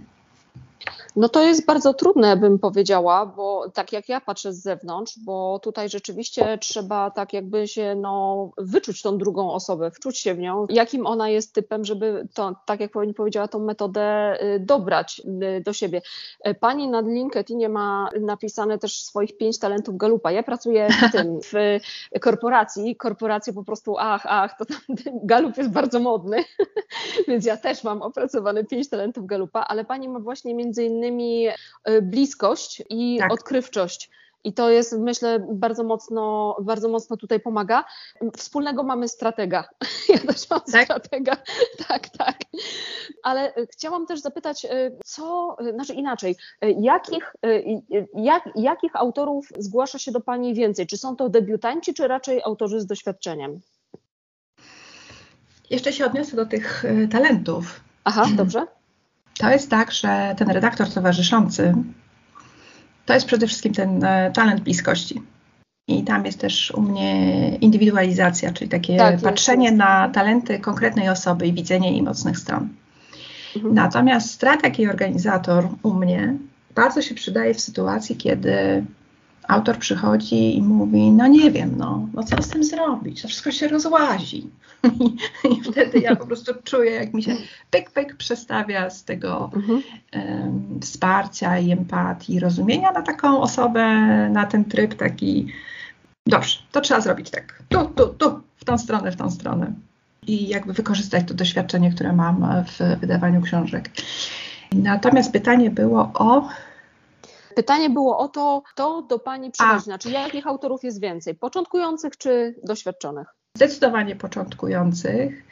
No 1.15 1.29
to 1.29 1.43
jest 1.43 1.65
bardzo 1.65 1.93
trudne, 1.93 2.37
bym 2.37 2.59
powiedziała, 2.59 3.25
bo 3.25 3.58
tak 3.69 3.93
jak 3.93 4.09
ja 4.09 4.21
patrzę 4.21 4.53
z 4.53 4.61
zewnątrz, 4.61 5.19
bo 5.25 5.59
tutaj 5.59 5.89
rzeczywiście 5.89 6.57
trzeba 6.57 7.11
tak 7.11 7.33
jakby 7.33 7.67
się 7.67 7.95
no, 7.95 8.49
wyczuć 8.57 9.01
tą 9.01 9.17
drugą 9.17 9.53
osobę, 9.53 9.91
wczuć 9.91 10.19
się 10.19 10.35
w 10.35 10.39
nią, 10.39 10.65
jakim 10.69 11.05
ona 11.07 11.29
jest 11.29 11.53
typem, 11.53 11.85
żeby 11.85 12.27
to, 12.33 12.55
tak 12.65 12.79
jak 12.79 12.91
pani 12.91 13.13
powiedziała, 13.13 13.47
tą 13.47 13.59
metodę 13.59 14.37
y, 14.43 14.59
dobrać 14.59 15.21
y, 15.57 15.61
do 15.61 15.73
siebie. 15.73 16.01
E, 16.41 16.53
pani 16.53 16.87
na 16.87 17.01
LinkedInie 17.01 17.69
ma 17.69 18.09
napisane 18.21 18.77
też 18.77 19.03
swoich 19.03 19.37
pięć 19.37 19.59
talentów 19.59 19.97
Galupa. 19.97 20.31
Ja 20.31 20.43
pracuję 20.43 20.87
w 20.89 21.11
tym, 21.15 21.39
w 21.41 21.79
korporacji, 22.21 22.95
korporacje 22.95 23.53
po 23.53 23.63
prostu 23.63 23.95
ach, 23.99 24.21
ach, 24.25 24.57
to 24.57 24.65
tam 24.65 24.79
Galup 25.23 25.57
jest 25.57 25.71
bardzo 25.71 25.99
modny, 25.99 26.43
więc 27.27 27.45
ja 27.45 27.57
też 27.57 27.83
mam 27.83 28.01
opracowane 28.01 28.63
pięć 28.63 28.89
talentów 28.89 29.25
Galupa, 29.25 29.59
ale 29.61 29.85
pani 29.85 30.09
ma 30.09 30.19
właśnie 30.19 30.55
między 30.55 30.83
innymi 30.83 31.47
e, 31.83 32.01
bliskość 32.01 32.83
i 32.89 33.17
tak. 33.19 33.31
Odkrywczość. 33.59 34.09
I 34.43 34.53
to 34.53 34.69
jest, 34.69 34.97
myślę, 34.99 35.47
bardzo 35.51 35.83
mocno, 35.83 36.55
bardzo 36.61 36.89
mocno 36.89 37.17
tutaj 37.17 37.39
pomaga. 37.39 37.83
Wspólnego 38.37 38.83
mamy 38.83 39.07
stratega. 39.07 39.63
Ja 40.09 40.17
też 40.17 40.49
mam 40.49 40.61
tak? 40.71 40.83
stratega. 40.83 41.37
Tak, 41.87 42.09
tak. 42.09 42.37
Ale 43.23 43.55
e, 43.55 43.67
chciałam 43.67 44.05
też 44.05 44.19
zapytać, 44.19 44.65
e, 44.65 44.69
co, 45.05 45.57
znaczy 45.73 45.93
inaczej, 45.93 46.35
jakich, 46.79 47.33
jak, 48.13 48.49
jakich 48.55 48.95
autorów 48.95 49.47
zgłasza 49.57 49.99
się 49.99 50.11
do 50.11 50.21
Pani 50.21 50.53
więcej? 50.53 50.87
Czy 50.87 50.97
są 50.97 51.15
to 51.15 51.29
debiutanci, 51.29 51.93
czy 51.93 52.07
raczej 52.07 52.41
autorzy 52.43 52.79
z 52.79 52.85
doświadczeniem? 52.85 53.59
Jeszcze 55.69 55.93
się 55.93 56.05
odniosę 56.05 56.35
do 56.35 56.45
tych 56.45 56.83
talentów. 57.11 57.79
Aha, 58.03 58.25
dobrze. 58.35 58.67
To 59.39 59.49
jest 59.49 59.69
tak, 59.69 59.91
że 59.91 60.35
ten 60.37 60.49
redaktor 60.49 60.89
towarzyszący 60.89 61.73
to 63.09 63.13
jest 63.13 63.25
przede 63.25 63.47
wszystkim 63.47 63.73
ten 63.73 64.03
e, 64.03 64.31
talent 64.33 64.61
bliskości. 64.61 65.21
I 65.87 66.03
tam 66.03 66.25
jest 66.25 66.39
też 66.39 66.71
u 66.71 66.81
mnie 66.81 67.49
indywidualizacja, 67.55 68.53
czyli 68.53 68.69
takie 68.69 68.97
tak, 68.97 69.21
patrzenie 69.21 69.65
jest. 69.65 69.77
na 69.77 70.09
talenty 70.09 70.59
konkretnej 70.59 71.09
osoby 71.09 71.47
i 71.47 71.53
widzenie 71.53 71.91
jej 71.91 72.03
mocnych 72.03 72.37
stron. 72.37 72.69
Mhm. 73.55 73.75
Natomiast 73.75 74.31
strateg 74.31 74.79
i 74.79 74.87
organizator 74.87 75.67
u 75.83 75.93
mnie 75.93 76.37
bardzo 76.75 77.01
się 77.01 77.15
przydaje 77.15 77.53
w 77.53 77.61
sytuacji, 77.61 78.15
kiedy 78.15 78.85
autor 79.49 79.77
przychodzi 79.77 80.57
i 80.57 80.61
mówi, 80.61 81.11
no 81.11 81.27
nie 81.27 81.51
wiem, 81.51 81.73
no, 81.77 82.07
no 82.13 82.23
co 82.23 82.41
z 82.41 82.49
tym 82.49 82.63
zrobić, 82.63 83.21
to 83.21 83.27
wszystko 83.27 83.51
się 83.51 83.67
rozłazi. 83.67 84.49
I, 85.51 85.61
wtedy 85.71 85.99
ja 85.99 86.15
po 86.15 86.27
prostu 86.27 86.53
czuję, 86.63 86.91
jak 86.91 87.13
mi 87.13 87.23
się 87.23 87.35
pyk, 87.71 87.91
pyk 87.91 88.15
przestawia 88.15 88.89
z 88.89 89.03
tego 89.03 89.51
mhm. 89.55 89.81
um, 90.13 90.79
wsparcia 90.81 91.59
i 91.59 91.71
empatii, 91.71 92.39
rozumienia 92.39 92.91
na 92.91 93.01
taką 93.01 93.41
osobę, 93.41 93.85
na 94.29 94.45
ten 94.45 94.65
tryb 94.65 94.95
taki, 94.95 95.47
dobrze, 96.27 96.59
to 96.71 96.81
trzeba 96.81 97.01
zrobić 97.01 97.29
tak, 97.29 97.63
tu, 97.69 97.85
tu, 97.85 98.07
tu, 98.07 98.41
w 98.57 98.65
tą 98.65 98.77
stronę, 98.77 99.11
w 99.11 99.15
tą 99.15 99.31
stronę. 99.31 99.73
I 100.27 100.47
jakby 100.47 100.73
wykorzystać 100.73 101.27
to 101.27 101.33
doświadczenie, 101.33 101.91
które 101.91 102.13
mam 102.13 102.45
w 102.65 102.99
wydawaniu 102.99 103.41
książek. 103.41 103.89
Natomiast 104.71 105.31
pytanie 105.31 105.71
było 105.71 106.11
o 106.13 106.47
Pytanie 107.59 107.89
było 107.89 108.17
o 108.17 108.27
to, 108.27 108.61
kto 108.71 109.01
do 109.01 109.19
Pani 109.19 109.51
przychodzi, 109.51 109.83
znaczy 109.83 110.09
jakich 110.11 110.47
autorów 110.47 110.83
jest 110.83 111.01
więcej, 111.01 111.35
początkujących 111.35 112.17
czy 112.17 112.55
doświadczonych? 112.63 113.27
Zdecydowanie 113.57 114.15
początkujących. 114.15 115.43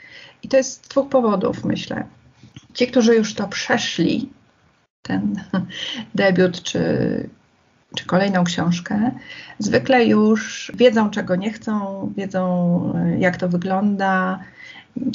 I 0.43 0.47
to 0.47 0.57
jest 0.57 0.85
z 0.85 0.87
dwóch 0.87 1.09
powodów, 1.09 1.65
myślę. 1.65 2.05
Ci, 2.73 2.87
którzy 2.87 3.15
już 3.15 3.33
to 3.33 3.47
przeszli, 3.47 4.29
ten 5.01 5.43
debiut 6.15 6.61
czy, 6.61 6.79
czy 7.95 8.05
kolejną 8.05 8.43
książkę, 8.43 9.11
zwykle 9.59 10.05
już 10.05 10.71
wiedzą, 10.75 11.09
czego 11.09 11.35
nie 11.35 11.51
chcą, 11.51 12.13
wiedzą, 12.17 12.93
jak 13.19 13.37
to 13.37 13.49
wygląda, 13.49 14.39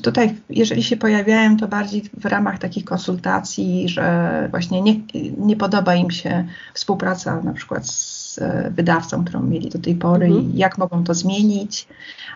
Tutaj, 0.03 0.37
jeżeli 0.51 0.83
się 0.83 0.97
pojawiają, 0.97 1.57
to 1.57 1.69
bardziej 1.69 2.03
w 2.21 2.25
ramach 2.25 2.59
takich 2.59 2.85
konsultacji, 2.85 3.89
że 3.89 4.49
właśnie 4.51 4.83
nie, 4.83 4.95
nie 5.39 5.57
podoba 5.57 5.95
im 5.95 6.11
się 6.11 6.45
współpraca 6.75 7.41
na 7.41 7.53
przykład 7.53 7.87
z 7.89 8.41
wydawcą, 8.71 9.25
którą 9.25 9.43
mieli 9.43 9.69
do 9.69 9.79
tej 9.79 9.95
pory 9.95 10.27
mhm. 10.27 10.53
i 10.53 10.59
jak 10.59 10.79
mogą 10.79 11.05
to 11.05 11.15
zmienić, 11.15 11.89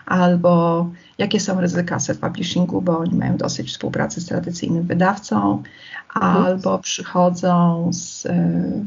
albo 0.05 0.89
jakie 1.17 1.39
są 1.39 1.61
ryzyka 1.61 1.97
self-publishingu, 1.97 2.81
bo 2.81 2.99
oni 2.99 3.15
mają 3.15 3.37
dosyć 3.37 3.69
współpracy 3.69 4.21
z 4.21 4.25
tradycyjnym 4.25 4.83
wydawcą, 4.83 5.63
mhm. 6.15 6.45
albo 6.45 6.79
przychodzą 6.79 7.89
z, 7.93 8.27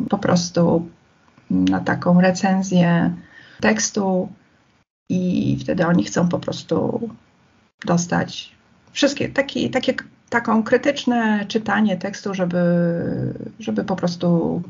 po 0.08 0.18
prostu 0.18 0.88
na 1.50 1.80
taką 1.80 2.20
recenzję 2.20 3.14
tekstu 3.60 4.28
i 5.08 5.56
wtedy 5.60 5.86
oni 5.86 6.04
chcą 6.04 6.28
po 6.28 6.38
prostu 6.38 7.08
dostać 7.86 8.52
wszystkie, 8.92 9.28
taki, 9.28 9.70
takie, 9.70 9.94
taką 10.30 10.62
krytyczne 10.62 11.46
czytanie 11.48 11.96
tekstu, 11.96 12.34
żeby, 12.34 12.62
żeby 13.58 13.84
po 13.84 13.96
prostu 13.96 14.62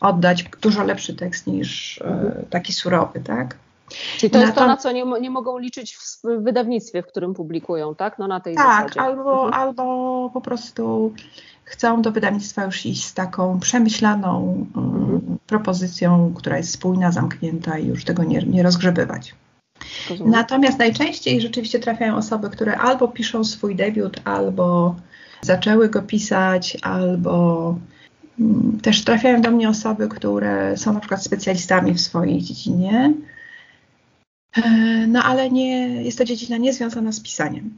oddać 0.00 0.44
dużo 0.60 0.84
lepszy 0.84 1.14
tekst 1.14 1.46
niż 1.46 2.00
e, 2.00 2.04
mhm. 2.04 2.46
taki 2.50 2.72
surowy, 2.72 3.20
tak? 3.20 3.56
Czyli 4.18 4.30
to 4.30 4.38
na 4.38 4.44
jest 4.44 4.54
to, 4.54 4.66
na 4.66 4.76
co 4.76 4.92
nie, 4.92 5.04
nie 5.20 5.30
mogą 5.30 5.58
liczyć 5.58 5.96
w 5.96 6.22
wydawnictwie, 6.42 7.02
w 7.02 7.06
którym 7.06 7.34
publikują, 7.34 7.94
tak? 7.94 8.18
No 8.18 8.28
na 8.28 8.40
tej 8.40 8.54
tak, 8.54 8.82
zasadzie. 8.82 9.00
Albo, 9.00 9.44
mhm. 9.44 9.62
albo 9.62 10.30
po 10.34 10.40
prostu 10.40 11.14
chcą 11.64 12.02
do 12.02 12.12
wydawnictwa 12.12 12.64
już 12.64 12.86
iść 12.86 13.04
z 13.04 13.14
taką 13.14 13.60
przemyślaną 13.60 14.66
mhm. 14.76 15.38
propozycją, 15.46 16.34
która 16.36 16.56
jest 16.56 16.72
spójna, 16.72 17.12
zamknięta 17.12 17.78
i 17.78 17.86
już 17.86 18.04
tego 18.04 18.24
nie, 18.24 18.42
nie 18.42 18.62
rozgrzebywać. 18.62 19.34
Rozumiem. 20.10 20.32
Natomiast 20.32 20.78
najczęściej 20.78 21.40
rzeczywiście 21.40 21.78
trafiają 21.78 22.16
osoby, 22.16 22.50
które 22.50 22.78
albo 22.78 23.08
piszą 23.08 23.44
swój 23.44 23.76
debiut, 23.76 24.20
albo 24.24 24.96
zaczęły 25.42 25.88
go 25.88 26.02
pisać, 26.02 26.76
albo 26.82 27.78
mm, 28.40 28.80
też 28.82 29.04
trafiają 29.04 29.40
do 29.40 29.50
mnie 29.50 29.68
osoby, 29.68 30.08
które 30.08 30.76
są 30.76 30.92
na 30.92 31.00
przykład 31.00 31.24
specjalistami 31.24 31.94
w 31.94 32.00
swojej 32.00 32.42
dziedzinie, 32.42 33.14
e, 34.56 34.62
no 35.06 35.22
ale 35.22 35.50
nie, 35.50 36.02
jest 36.02 36.18
to 36.18 36.24
dziedzina 36.24 36.56
niezwiązana 36.56 37.12
z 37.12 37.20
pisaniem. 37.20 37.76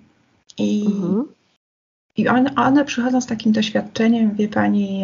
I, 0.59 0.87
mhm. 0.87 1.25
i 2.17 2.29
one, 2.29 2.55
one 2.55 2.85
przychodzą 2.85 3.21
z 3.21 3.27
takim 3.27 3.53
doświadczeniem, 3.53 4.35
wie 4.35 4.49
pani, 4.49 5.03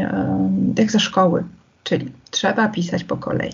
jak 0.79 0.91
ze 0.91 1.01
szkoły. 1.01 1.45
Czyli 1.85 2.13
trzeba 2.31 2.69
pisać 2.69 3.05
po 3.05 3.17
kolei. 3.17 3.53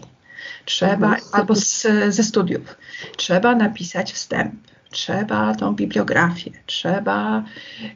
Trzeba, 0.64 1.06
mhm. 1.06 1.22
albo 1.32 1.54
z, 1.54 1.86
ze 2.08 2.22
studiów. 2.22 2.76
Trzeba 3.16 3.54
napisać 3.54 4.12
wstęp, 4.12 4.54
trzeba 4.90 5.54
tą 5.54 5.74
bibliografię, 5.74 6.50
trzeba 6.66 7.44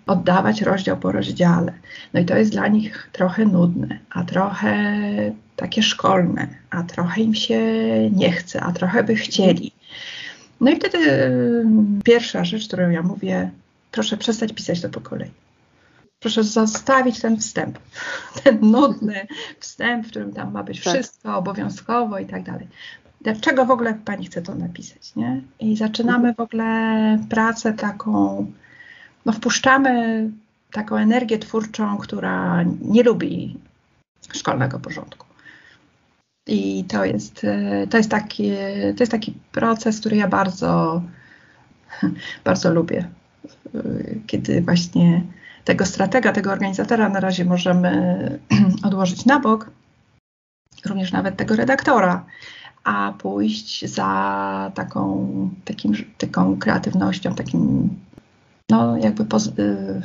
oddawać 0.06 0.62
rozdział 0.62 0.96
po 0.96 1.12
rozdziale. 1.12 1.72
No 2.14 2.20
i 2.20 2.24
to 2.24 2.36
jest 2.36 2.52
dla 2.52 2.68
nich 2.68 3.08
trochę 3.12 3.44
nudne, 3.44 3.98
a 4.10 4.24
trochę 4.24 4.94
takie 5.56 5.82
szkolne, 5.82 6.48
a 6.70 6.82
trochę 6.82 7.20
im 7.20 7.34
się 7.34 7.60
nie 8.10 8.32
chce, 8.32 8.60
a 8.60 8.72
trochę 8.72 9.04
by 9.04 9.14
chcieli. 9.14 9.72
No 10.60 10.70
i 10.70 10.76
wtedy 10.76 10.98
pierwsza 12.04 12.44
rzecz, 12.44 12.66
którą 12.66 12.90
ja 12.90 13.02
mówię, 13.02 13.50
proszę 13.92 14.16
przestać 14.16 14.52
pisać 14.52 14.80
to 14.80 14.88
po 14.88 15.00
kolei. 15.00 15.30
Proszę 16.20 16.44
zostawić 16.44 17.20
ten 17.20 17.36
wstęp, 17.36 17.78
ten 18.44 18.58
nudny 18.60 19.26
wstęp, 19.60 20.06
w 20.06 20.10
którym 20.10 20.32
tam 20.32 20.52
ma 20.52 20.62
być 20.62 20.84
tak. 20.84 20.94
wszystko 20.94 21.36
obowiązkowo 21.36 22.18
i 22.18 22.26
tak 22.26 22.42
dalej. 22.42 22.68
Dlaczego 23.20 23.66
w 23.66 23.70
ogóle 23.70 23.94
pani 23.94 24.26
chce 24.26 24.42
to 24.42 24.54
napisać, 24.54 25.16
nie? 25.16 25.42
I 25.60 25.76
zaczynamy 25.76 26.34
w 26.34 26.40
ogóle 26.40 27.18
pracę 27.28 27.72
taką, 27.72 28.46
no 29.26 29.32
wpuszczamy 29.32 30.30
taką 30.72 30.96
energię 30.96 31.38
twórczą, 31.38 31.98
która 31.98 32.62
nie 32.82 33.02
lubi 33.02 33.58
szkolnego 34.34 34.80
porządku. 34.80 35.26
I 36.46 36.84
to 36.84 37.04
jest, 37.04 37.46
to 37.90 37.96
jest, 37.96 38.10
taki, 38.10 38.50
to 38.96 39.02
jest 39.02 39.12
taki 39.12 39.34
proces, 39.52 40.00
który 40.00 40.16
ja 40.16 40.28
bardzo, 40.28 41.02
bardzo 42.44 42.74
lubię. 42.74 43.08
Kiedy 44.26 44.62
właśnie 44.62 45.22
tego 45.64 45.86
stratega, 45.86 46.32
tego 46.32 46.52
organizatora 46.52 47.08
na 47.08 47.20
razie 47.20 47.44
możemy 47.44 48.38
odłożyć 48.86 49.24
na 49.24 49.40
bok, 49.40 49.70
również 50.84 51.12
nawet 51.12 51.36
tego 51.36 51.56
redaktora, 51.56 52.24
a 52.84 53.12
pójść 53.18 53.86
za 53.86 54.72
taką, 54.74 55.28
takim, 55.64 55.92
taką 56.18 56.58
kreatywnością, 56.58 57.34
takim, 57.34 57.88
no 58.70 58.96
jakby 58.96 59.24
poz, 59.24 59.46
y, 59.46 60.02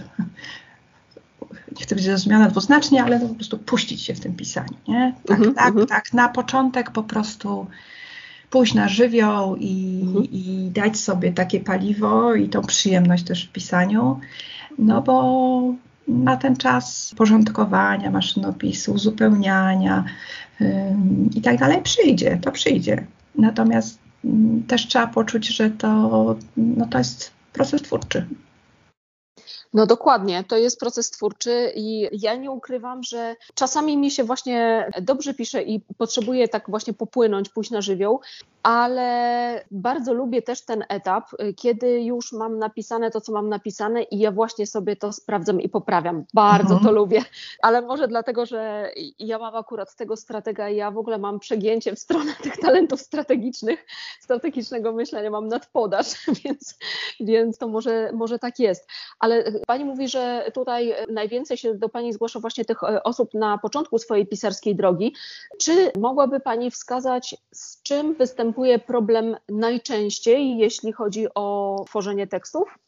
nie 1.77 1.83
chcę 1.83 1.95
być 1.95 2.03
zrozumiana 2.03 2.49
dwuznacznie, 2.49 3.03
ale 3.03 3.19
po 3.19 3.35
prostu 3.35 3.57
puścić 3.57 4.01
się 4.01 4.13
w 4.13 4.19
tym 4.19 4.35
pisaniu, 4.35 4.75
nie? 4.87 5.13
Tak, 5.25 5.39
uh-huh, 5.39 5.53
tak, 5.53 5.73
uh-huh. 5.73 5.87
tak, 5.87 6.13
na 6.13 6.29
początek 6.29 6.91
po 6.91 7.03
prostu 7.03 7.67
pójść 8.49 8.73
na 8.73 8.87
żywioł 8.87 9.55
i, 9.55 10.03
uh-huh. 10.05 10.27
i 10.31 10.71
dać 10.73 10.97
sobie 10.97 11.33
takie 11.33 11.59
paliwo 11.59 12.35
i 12.35 12.49
tą 12.49 12.61
przyjemność 12.61 13.23
też 13.23 13.45
w 13.45 13.51
pisaniu, 13.51 14.19
no 14.77 15.01
bo 15.01 15.73
na 16.07 16.37
ten 16.37 16.55
czas 16.55 17.13
porządkowania 17.17 18.11
maszynopisu, 18.11 18.93
uzupełniania 18.93 20.03
i 21.35 21.41
tak 21.41 21.57
dalej 21.57 21.81
przyjdzie, 21.81 22.39
to 22.41 22.51
przyjdzie. 22.51 23.05
Natomiast 23.35 23.99
yy, 24.23 24.31
też 24.67 24.87
trzeba 24.87 25.07
poczuć, 25.07 25.47
że 25.47 25.69
to, 25.69 26.35
no 26.57 26.85
to 26.85 26.97
jest 26.97 27.31
proces 27.53 27.81
twórczy. 27.81 28.27
No 29.75 29.85
dokładnie, 29.85 30.43
to 30.43 30.57
jest 30.57 30.79
proces 30.79 31.11
twórczy 31.11 31.71
i 31.75 32.09
ja 32.11 32.35
nie 32.35 32.51
ukrywam, 32.51 33.03
że 33.03 33.35
czasami 33.53 33.97
mi 33.97 34.11
się 34.11 34.23
właśnie 34.23 34.89
dobrze 35.01 35.33
pisze 35.33 35.63
i 35.63 35.81
potrzebuję 35.97 36.47
tak 36.47 36.69
właśnie 36.69 36.93
popłynąć, 36.93 37.49
pójść 37.49 37.71
na 37.71 37.81
żywioł, 37.81 38.21
ale 38.63 39.65
bardzo 39.71 40.13
lubię 40.13 40.41
też 40.41 40.61
ten 40.61 40.83
etap, 40.89 41.29
kiedy 41.55 42.01
już 42.01 42.31
mam 42.31 42.59
napisane 42.59 43.11
to, 43.11 43.21
co 43.21 43.31
mam 43.31 43.49
napisane 43.49 44.03
i 44.03 44.19
ja 44.19 44.31
właśnie 44.31 44.67
sobie 44.67 44.95
to 44.95 45.13
sprawdzam 45.13 45.61
i 45.61 45.69
poprawiam. 45.69 46.25
Bardzo 46.33 46.73
mhm. 46.73 46.83
to 46.83 46.91
lubię, 46.91 47.21
ale 47.61 47.81
może 47.81 48.07
dlatego, 48.07 48.45
że 48.45 48.91
ja 49.19 49.39
mam 49.39 49.55
akurat 49.55 49.95
tego 49.95 50.17
stratega 50.17 50.69
i 50.69 50.75
ja 50.75 50.91
w 50.91 50.97
ogóle 50.97 51.17
mam 51.17 51.39
przegięcie 51.39 51.95
w 51.95 51.99
stronę 51.99 52.31
tych 52.43 52.57
talentów 52.57 53.01
strategicznych, 53.01 53.85
strategicznego 54.19 54.91
myślenia, 54.93 55.29
mam 55.29 55.47
nadpodaż, 55.47 56.07
więc, 56.43 56.77
więc 57.19 57.57
to 57.57 57.67
może, 57.67 58.11
może 58.13 58.39
tak 58.39 58.59
jest. 58.59 58.87
Ale 59.19 59.43
Pani 59.65 59.85
mówi, 59.85 60.07
że 60.07 60.51
tutaj 60.53 60.93
najwięcej 61.09 61.57
się 61.57 61.73
do 61.73 61.89
Pani 61.89 62.13
zgłasza 62.13 62.39
właśnie 62.39 62.65
tych 62.65 62.83
e, 62.83 63.03
osób 63.03 63.33
na 63.33 63.57
początku 63.57 63.99
swojej 63.99 64.27
pisarskiej 64.27 64.75
drogi. 64.75 65.13
Czy 65.59 65.91
mogłaby 65.99 66.39
Pani 66.39 66.71
wskazać, 66.71 67.35
z 67.51 67.81
czym 67.81 68.13
występuje 68.13 68.79
problem 68.79 69.35
najczęściej, 69.49 70.57
jeśli 70.57 70.91
chodzi 70.91 71.27
o 71.35 71.75
tworzenie 71.87 72.27
tekstów? 72.27 72.79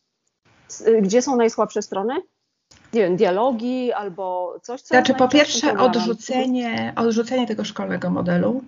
E, 0.86 1.02
gdzie 1.02 1.22
są 1.22 1.36
najsłabsze 1.36 1.82
strony? 1.82 2.14
nie 2.94 3.02
wiem, 3.02 3.16
dialogi 3.16 3.94
albo 3.94 4.56
coś, 4.64 4.82
co. 4.82 4.88
Znaczy, 4.88 5.14
po 5.14 5.28
pierwsze, 5.28 5.78
odrzucenie, 5.78 6.94
odrzucenie 6.96 7.48
tego 7.48 7.64
szkolnego 7.64 8.10
modelu, 8.10 8.64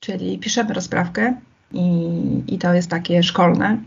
czyli 0.00 0.38
piszemy 0.38 0.74
rozprawkę 0.74 1.36
i, 1.72 2.10
i 2.48 2.58
to 2.58 2.74
jest 2.74 2.90
takie 2.90 3.22
szkolne. 3.22 3.78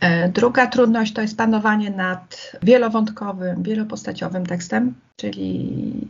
E, 0.00 0.28
druga 0.28 0.66
trudność 0.66 1.12
to 1.12 1.22
jest 1.22 1.36
panowanie 1.36 1.90
nad 1.90 2.52
wielowątkowym, 2.62 3.62
wielopostaciowym 3.62 4.46
tekstem, 4.46 4.94
czyli 5.16 6.08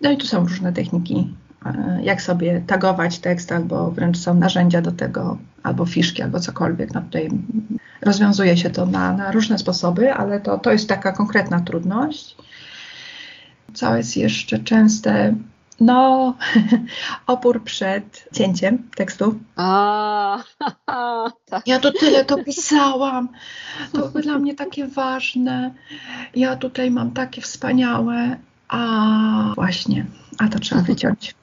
no 0.00 0.10
i 0.10 0.16
tu 0.16 0.26
są 0.26 0.40
różne 0.40 0.72
techniki, 0.72 1.34
e, 1.66 1.98
jak 2.02 2.22
sobie 2.22 2.62
tagować 2.66 3.18
tekst, 3.18 3.52
albo 3.52 3.90
wręcz 3.90 4.18
są 4.18 4.34
narzędzia 4.34 4.82
do 4.82 4.92
tego, 4.92 5.38
albo 5.62 5.86
fiszki, 5.86 6.22
albo 6.22 6.40
cokolwiek. 6.40 6.94
No 6.94 7.00
tutaj 7.00 7.30
rozwiązuje 8.02 8.56
się 8.56 8.70
to 8.70 8.86
na, 8.86 9.12
na 9.12 9.32
różne 9.32 9.58
sposoby, 9.58 10.12
ale 10.12 10.40
to, 10.40 10.58
to 10.58 10.72
jest 10.72 10.88
taka 10.88 11.12
konkretna 11.12 11.60
trudność. 11.60 12.36
Co 13.74 13.96
jest 13.96 14.16
jeszcze 14.16 14.58
częste? 14.58 15.34
No, 15.80 16.34
opór 17.26 17.64
przed 17.64 18.28
cięciem 18.32 18.90
tekstu. 18.94 19.38
A, 19.56 20.38
tak. 21.50 21.66
Ja 21.66 21.80
to 21.80 21.92
tyle 21.92 22.24
to 22.24 22.44
pisałam. 22.44 23.28
To 23.92 24.08
dla 24.08 24.38
mnie 24.38 24.54
takie 24.54 24.86
ważne. 24.86 25.74
Ja 26.36 26.56
tutaj 26.56 26.90
mam 26.90 27.10
takie 27.10 27.42
wspaniałe. 27.42 28.36
A 28.68 29.52
właśnie, 29.54 30.06
a 30.38 30.48
to 30.48 30.58
trzeba 30.58 30.82
wyciąć, 30.82 31.34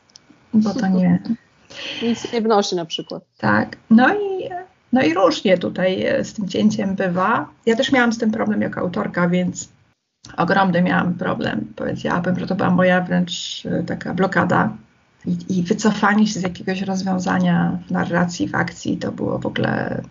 bo 0.54 0.74
to 0.74 0.88
nie. 0.88 1.20
Nic 2.04 2.34
nie 2.34 2.42
wnosi 2.42 2.76
na 2.76 2.86
przykład. 2.86 3.24
Tak. 3.38 3.78
No 3.90 4.14
i, 4.14 4.50
no 4.94 5.02
i 5.02 5.14
różnie 5.14 5.58
tutaj 5.58 6.06
z 6.24 6.34
tym 6.34 6.48
cięciem 6.50 6.96
bywa. 6.96 7.50
Ja 7.66 7.76
też 7.76 7.92
miałam 7.92 8.14
z 8.14 8.18
tym 8.18 8.32
problem 8.32 8.62
jako 8.62 8.80
autorka, 8.80 9.30
więc 9.30 9.70
ogromny 10.38 10.82
miałam 10.82 11.14
problem. 11.14 11.74
Powiedziałabym, 11.76 12.40
że 12.40 12.48
to 12.48 12.56
była 12.56 12.70
moja 12.70 13.02
wręcz 13.02 13.64
e, 13.66 13.84
taka 13.84 14.14
blokada. 14.14 14.78
I, 15.26 15.60
I, 15.60 15.64
wycofanie 15.64 16.28
się 16.28 16.40
z 16.40 16.44
jakiegoś 16.44 16.82
rozwiązania 16.82 17.80
w 17.88 17.92
narracji, 17.92 18.48
w 18.48 18.56
akcji 18.56 18.98
to 18.98 19.12
było 19.12 19.40
w 19.40 19.46
ogóle 19.46 20.02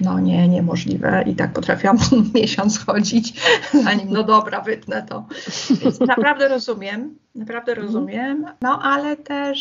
no 0.00 0.20
nie, 0.20 0.48
niemożliwe. 0.48 1.24
I 1.26 1.34
tak 1.34 1.52
potrafiłam 1.52 1.98
miesiąc 2.34 2.84
chodzić, 2.84 3.40
zanim 3.84 4.08
no 4.10 4.22
dobra, 4.22 4.60
wytnę 4.60 5.02
to. 5.02 5.26
Więc 5.82 6.00
naprawdę 6.00 6.48
rozumiem, 6.48 7.18
naprawdę 7.34 7.72
mhm. 7.72 7.86
rozumiem. 7.86 8.46
No 8.62 8.82
ale 8.82 9.16
też 9.16 9.60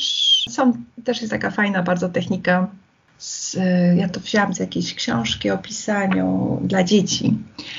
są, 0.50 0.74
też 1.04 1.22
jest 1.22 1.32
taka 1.32 1.52
fajna 1.52 1.84
bardzo 1.84 2.10
technika 2.10 2.68
z, 3.24 3.58
ja 3.98 4.10
to 4.10 4.20
wzięłam 4.20 4.54
z 4.54 4.60
jakiejś 4.60 4.94
książki 4.94 5.52
o 5.52 5.58
pisaniu 5.58 6.60
dla 6.64 6.84
dzieci, 6.84 7.38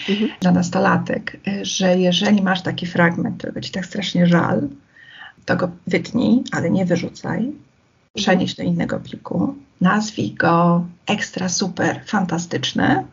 mhm. 0.09 0.31
dla 0.41 0.53
nastolatek, 0.53 1.37
że 1.63 1.99
jeżeli 1.99 2.43
masz 2.43 2.63
taki 2.63 2.87
fragment, 2.87 3.39
którego 3.39 3.61
ci 3.61 3.73
tak 3.73 3.87
strasznie 3.87 4.27
żal, 4.27 4.69
to 5.45 5.57
go 5.57 5.71
wytnij, 5.87 6.43
ale 6.53 6.71
nie 6.71 6.85
wyrzucaj, 6.85 7.53
przenieś 8.17 8.55
do 8.55 8.63
innego 8.63 9.01
pliku, 9.01 9.55
nazwij 9.81 10.35
go 10.35 10.87
ekstra, 11.07 11.49
super, 11.49 12.01
fantastyczny 12.07 13.05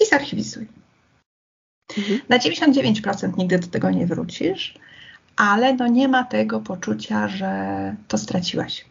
i 0.00 0.06
zarchiwizuj. 0.06 0.68
Mhm. 1.98 2.20
Na 2.28 2.38
99% 2.38 3.38
nigdy 3.38 3.58
do 3.58 3.66
tego 3.66 3.90
nie 3.90 4.06
wrócisz, 4.06 4.74
ale 5.36 5.74
no 5.74 5.88
nie 5.88 6.08
ma 6.08 6.24
tego 6.24 6.60
poczucia, 6.60 7.28
że 7.28 7.94
to 8.08 8.18
straciłaś. 8.18 8.84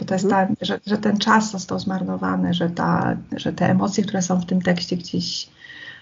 Bo 0.00 0.06
to 0.06 0.14
jest 0.14 0.24
mhm. 0.24 0.56
ta, 0.56 0.64
że, 0.64 0.80
że 0.86 0.98
ten 0.98 1.18
czas 1.18 1.50
został 1.50 1.78
zmarnowany, 1.78 2.54
że, 2.54 2.70
ta, 2.70 3.16
że 3.36 3.52
te 3.52 3.70
emocje, 3.70 4.04
które 4.04 4.22
są 4.22 4.40
w 4.40 4.46
tym 4.46 4.62
tekście 4.62 4.96
gdzieś 4.96 5.48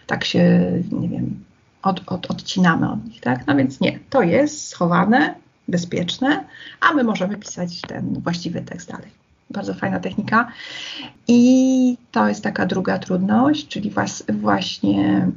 tak 0.06 0.24
się, 0.24 0.72
nie 0.92 1.08
wiem, 1.08 1.44
od, 1.82 2.00
od, 2.06 2.30
odcinamy 2.30 2.92
od 2.92 3.04
nich, 3.04 3.20
tak? 3.20 3.46
No 3.46 3.56
więc 3.56 3.80
nie, 3.80 3.98
to 4.10 4.22
jest 4.22 4.68
schowane, 4.68 5.34
bezpieczne, 5.68 6.44
a 6.80 6.94
my 6.94 7.04
możemy 7.04 7.36
pisać 7.36 7.80
ten 7.80 8.20
właściwy 8.20 8.62
tekst 8.62 8.90
dalej. 8.90 9.10
Bardzo 9.50 9.74
fajna 9.74 10.00
technika. 10.00 10.52
I 11.28 11.96
to 12.12 12.28
jest 12.28 12.42
taka 12.42 12.66
druga 12.66 12.98
trudność, 12.98 13.68
czyli 13.68 13.90
was, 13.90 14.24
właśnie 14.28 15.28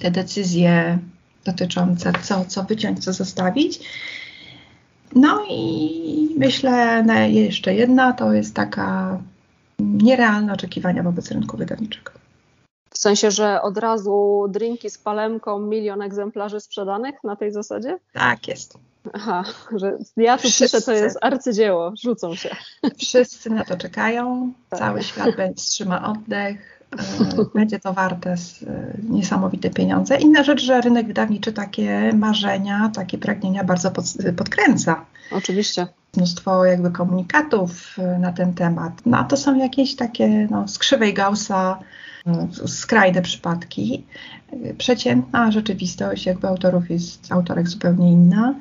te 0.00 0.10
decyzje 0.10 0.98
dotyczące 1.44 2.12
co, 2.22 2.44
co 2.44 2.64
wyciąć, 2.64 3.04
co 3.04 3.12
zostawić. 3.12 3.80
No 5.14 5.44
i 5.50 6.34
myślę, 6.38 7.04
że 7.08 7.30
jeszcze 7.30 7.74
jedna 7.74 8.12
to 8.12 8.32
jest 8.32 8.54
taka 8.54 9.18
nierealne 9.78 10.52
oczekiwania 10.52 11.02
wobec 11.02 11.30
rynku 11.30 11.56
wydawniczego. 11.56 12.10
W 12.90 12.98
sensie, 12.98 13.30
że 13.30 13.62
od 13.62 13.78
razu 13.78 14.46
drinki 14.48 14.90
z 14.90 14.98
palemką, 14.98 15.58
milion 15.58 16.02
egzemplarzy 16.02 16.60
sprzedanych 16.60 17.14
na 17.24 17.36
tej 17.36 17.52
zasadzie? 17.52 17.98
Tak 18.12 18.48
jest. 18.48 18.78
Aha, 19.12 19.44
że 19.76 19.98
ja 20.16 20.36
tu 20.36 20.48
Wszyscy. 20.48 20.64
piszę, 20.64 20.82
to 20.82 20.92
jest 20.92 21.18
arcydzieło, 21.20 21.92
rzucą 22.02 22.34
się. 22.34 22.56
Wszyscy 22.98 23.50
na 23.50 23.64
to 23.64 23.76
czekają, 23.76 24.52
tak. 24.70 24.78
cały 24.78 25.02
świat 25.02 25.36
będzie 25.36 25.54
trzyma 25.54 26.12
oddech, 26.12 26.79
będzie 27.54 27.80
to 27.80 27.92
warte 27.92 28.30
e, 28.30 28.36
niesamowite 29.08 29.70
pieniądze. 29.70 30.16
Inna 30.16 30.44
rzecz, 30.44 30.62
że 30.62 30.80
rynek 30.80 31.06
wydawniczy 31.06 31.52
takie 31.52 32.12
marzenia, 32.12 32.90
takie 32.94 33.18
pragnienia 33.18 33.64
bardzo 33.64 33.90
pod, 33.90 34.04
podkręca. 34.36 35.04
Oczywiście. 35.32 35.86
Mnóstwo 36.16 36.64
jakby 36.64 36.90
komunikatów 36.90 37.96
e, 37.98 38.18
na 38.18 38.32
ten 38.32 38.54
temat. 38.54 38.92
No 39.06 39.18
a 39.18 39.24
to 39.24 39.36
są 39.36 39.56
jakieś 39.56 39.96
takie 39.96 40.48
no, 40.50 40.68
skrzywej 40.68 41.14
Gaussa, 41.14 41.78
skrajne 42.66 43.22
przypadki. 43.22 44.06
Przeciętna 44.78 45.52
rzeczywistość 45.52 46.26
jakby 46.26 46.48
autorów 46.48 46.90
jest, 46.90 47.32
autorek 47.32 47.68
zupełnie 47.68 48.12
inna. 48.12 48.54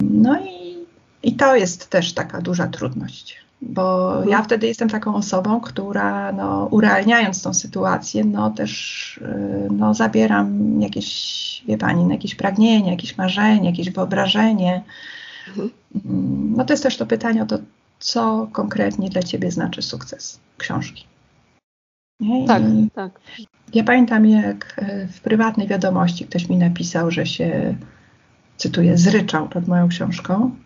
No 0.00 0.40
i, 0.40 0.76
i 1.22 1.36
to 1.36 1.56
jest 1.56 1.90
też 1.90 2.12
taka 2.12 2.40
duża 2.40 2.66
trudność, 2.66 3.45
bo 3.68 4.12
mhm. 4.12 4.28
ja 4.28 4.42
wtedy 4.42 4.66
jestem 4.66 4.88
taką 4.88 5.14
osobą, 5.14 5.60
która 5.60 6.32
no, 6.32 6.68
urealniając 6.70 7.42
tą 7.42 7.54
sytuację, 7.54 8.24
no 8.24 8.50
też 8.50 9.16
y, 9.18 9.68
no, 9.70 9.94
zabieram 9.94 10.80
jakieś, 10.80 11.64
wie 11.68 11.78
pani, 11.78 12.04
no, 12.04 12.10
jakieś 12.10 12.34
pragnienie, 12.34 12.90
jakieś 12.90 13.16
marzenie, 13.16 13.70
jakieś 13.70 13.90
wyobrażenie. 13.90 14.82
Mhm. 15.48 15.70
No 16.56 16.64
to 16.64 16.72
jest 16.72 16.82
też 16.82 16.96
to 16.96 17.06
pytanie 17.06 17.42
o 17.42 17.46
to, 17.46 17.58
co 17.98 18.48
konkretnie 18.52 19.08
dla 19.08 19.22
ciebie 19.22 19.50
znaczy 19.50 19.82
sukces 19.82 20.40
książki. 20.58 21.04
Nie? 22.20 22.46
Tak, 22.46 22.62
I 22.62 22.90
tak. 22.94 23.20
Ja 23.74 23.84
pamiętam, 23.84 24.26
jak 24.26 24.74
e, 24.78 25.06
w 25.06 25.20
prywatnej 25.20 25.68
wiadomości 25.68 26.24
ktoś 26.24 26.48
mi 26.48 26.56
napisał, 26.56 27.10
że 27.10 27.26
się 27.26 27.76
cytuję, 28.56 28.98
zryczał 28.98 29.48
nad 29.54 29.68
moją 29.68 29.88
książką 29.88 30.56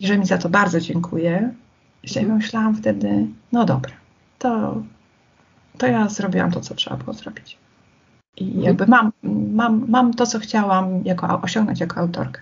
i 0.00 0.06
że 0.06 0.18
mi 0.18 0.26
za 0.26 0.38
to 0.38 0.48
bardzo 0.48 0.80
dziękuję. 0.80 1.54
I 2.02 2.08
sobie 2.08 2.26
myślałam 2.26 2.76
wtedy, 2.76 3.26
no 3.52 3.64
dobra, 3.64 3.92
to, 4.38 4.82
to 5.78 5.86
ja 5.86 6.08
zrobiłam 6.08 6.52
to, 6.52 6.60
co 6.60 6.74
trzeba 6.74 6.96
było 6.96 7.12
zrobić. 7.12 7.58
I 8.36 8.44
mhm. 8.44 8.64
jakby 8.64 8.86
mam, 8.86 9.12
mam, 9.52 9.84
mam 9.88 10.14
to, 10.14 10.26
co 10.26 10.38
chciałam 10.38 11.04
jako, 11.04 11.40
osiągnąć 11.40 11.80
jako 11.80 12.00
autorka. 12.00 12.40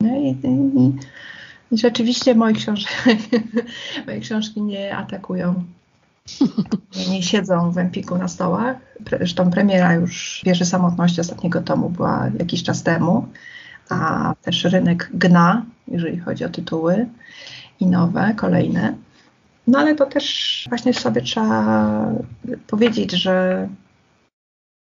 No 0.00 0.16
i, 0.16 0.28
i, 0.28 0.92
i 1.72 1.78
rzeczywiście 1.78 2.34
moje 2.34 2.54
książki, 2.54 2.94
moje 4.06 4.20
książki 4.20 4.62
nie 4.62 4.96
atakują, 4.96 5.64
nie, 6.96 7.08
nie 7.12 7.22
siedzą 7.22 7.70
w 7.70 7.78
Empiku 7.78 8.18
na 8.18 8.28
stołach. 8.28 8.76
Zresztą 9.10 9.50
premiera 9.50 9.94
już 9.94 10.42
Wieży 10.44 10.64
Samotności 10.64 11.20
ostatniego 11.20 11.62
tomu 11.62 11.90
była 11.90 12.30
jakiś 12.38 12.62
czas 12.62 12.82
temu 12.82 13.28
a 13.88 14.34
też 14.42 14.64
rynek 14.64 15.10
gna, 15.14 15.64
jeżeli 15.88 16.18
chodzi 16.18 16.44
o 16.44 16.48
tytuły 16.48 17.06
i 17.80 17.86
nowe, 17.86 18.34
kolejne. 18.36 18.94
No 19.66 19.78
ale 19.78 19.94
to 19.94 20.06
też 20.06 20.64
właśnie 20.68 20.94
sobie 20.94 21.22
trzeba 21.22 21.86
powiedzieć, 22.66 23.12
że 23.12 23.68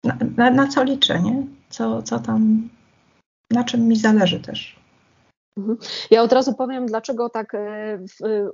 na, 0.04 0.16
na, 0.36 0.50
na 0.50 0.68
co 0.68 0.84
liczę, 0.84 1.22
nie? 1.22 1.46
Co, 1.70 2.02
co 2.02 2.18
tam, 2.18 2.68
na 3.50 3.64
czym 3.64 3.88
mi 3.88 3.96
zależy 3.96 4.40
też. 4.40 4.79
Mhm. 5.56 5.78
Ja 6.10 6.22
od 6.22 6.32
razu 6.32 6.54
powiem, 6.54 6.86
dlaczego 6.86 7.30
tak 7.30 7.54
e, 7.54 7.98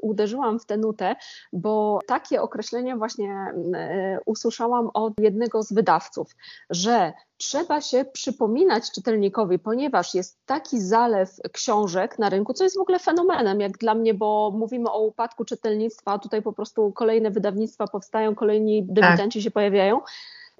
uderzyłam 0.01 0.59
w 0.59 0.66
tę 0.66 0.76
nutę, 0.76 1.16
bo 1.53 1.99
takie 2.07 2.42
określenie 2.42 2.97
właśnie 2.97 3.55
e, 3.74 4.18
usłyszałam 4.26 4.90
od 4.94 5.20
jednego 5.20 5.62
z 5.62 5.72
wydawców, 5.72 6.30
że 6.70 7.12
trzeba 7.36 7.80
się 7.80 8.05
przypominać 8.05 8.90
czytelnikowi, 8.90 9.59
ponieważ 9.59 10.14
jest 10.14 10.38
taki 10.47 10.80
zalew 10.80 11.30
książek 11.53 12.18
na 12.18 12.28
rynku, 12.28 12.55
co 12.55 12.64
jest 12.64 12.76
w 12.76 12.80
ogóle 12.80 12.99
fenomenem, 12.99 13.61
jak 13.61 13.78
dla 13.78 13.94
mnie, 13.94 14.14
bo 14.14 14.53
mówimy 14.55 14.90
o 14.90 15.07
upadku 15.07 15.44
czytelnictwa, 15.44 16.12
a 16.12 16.18
tutaj 16.18 16.42
po 16.42 16.53
prostu 16.53 16.92
kolejne 16.92 17.30
wydawnictwa 17.30 17.86
powstają, 17.86 18.34
kolejni 18.34 18.84
debiutanci 18.84 19.38
tak. 19.38 19.44
się 19.44 19.51
pojawiają 19.51 20.01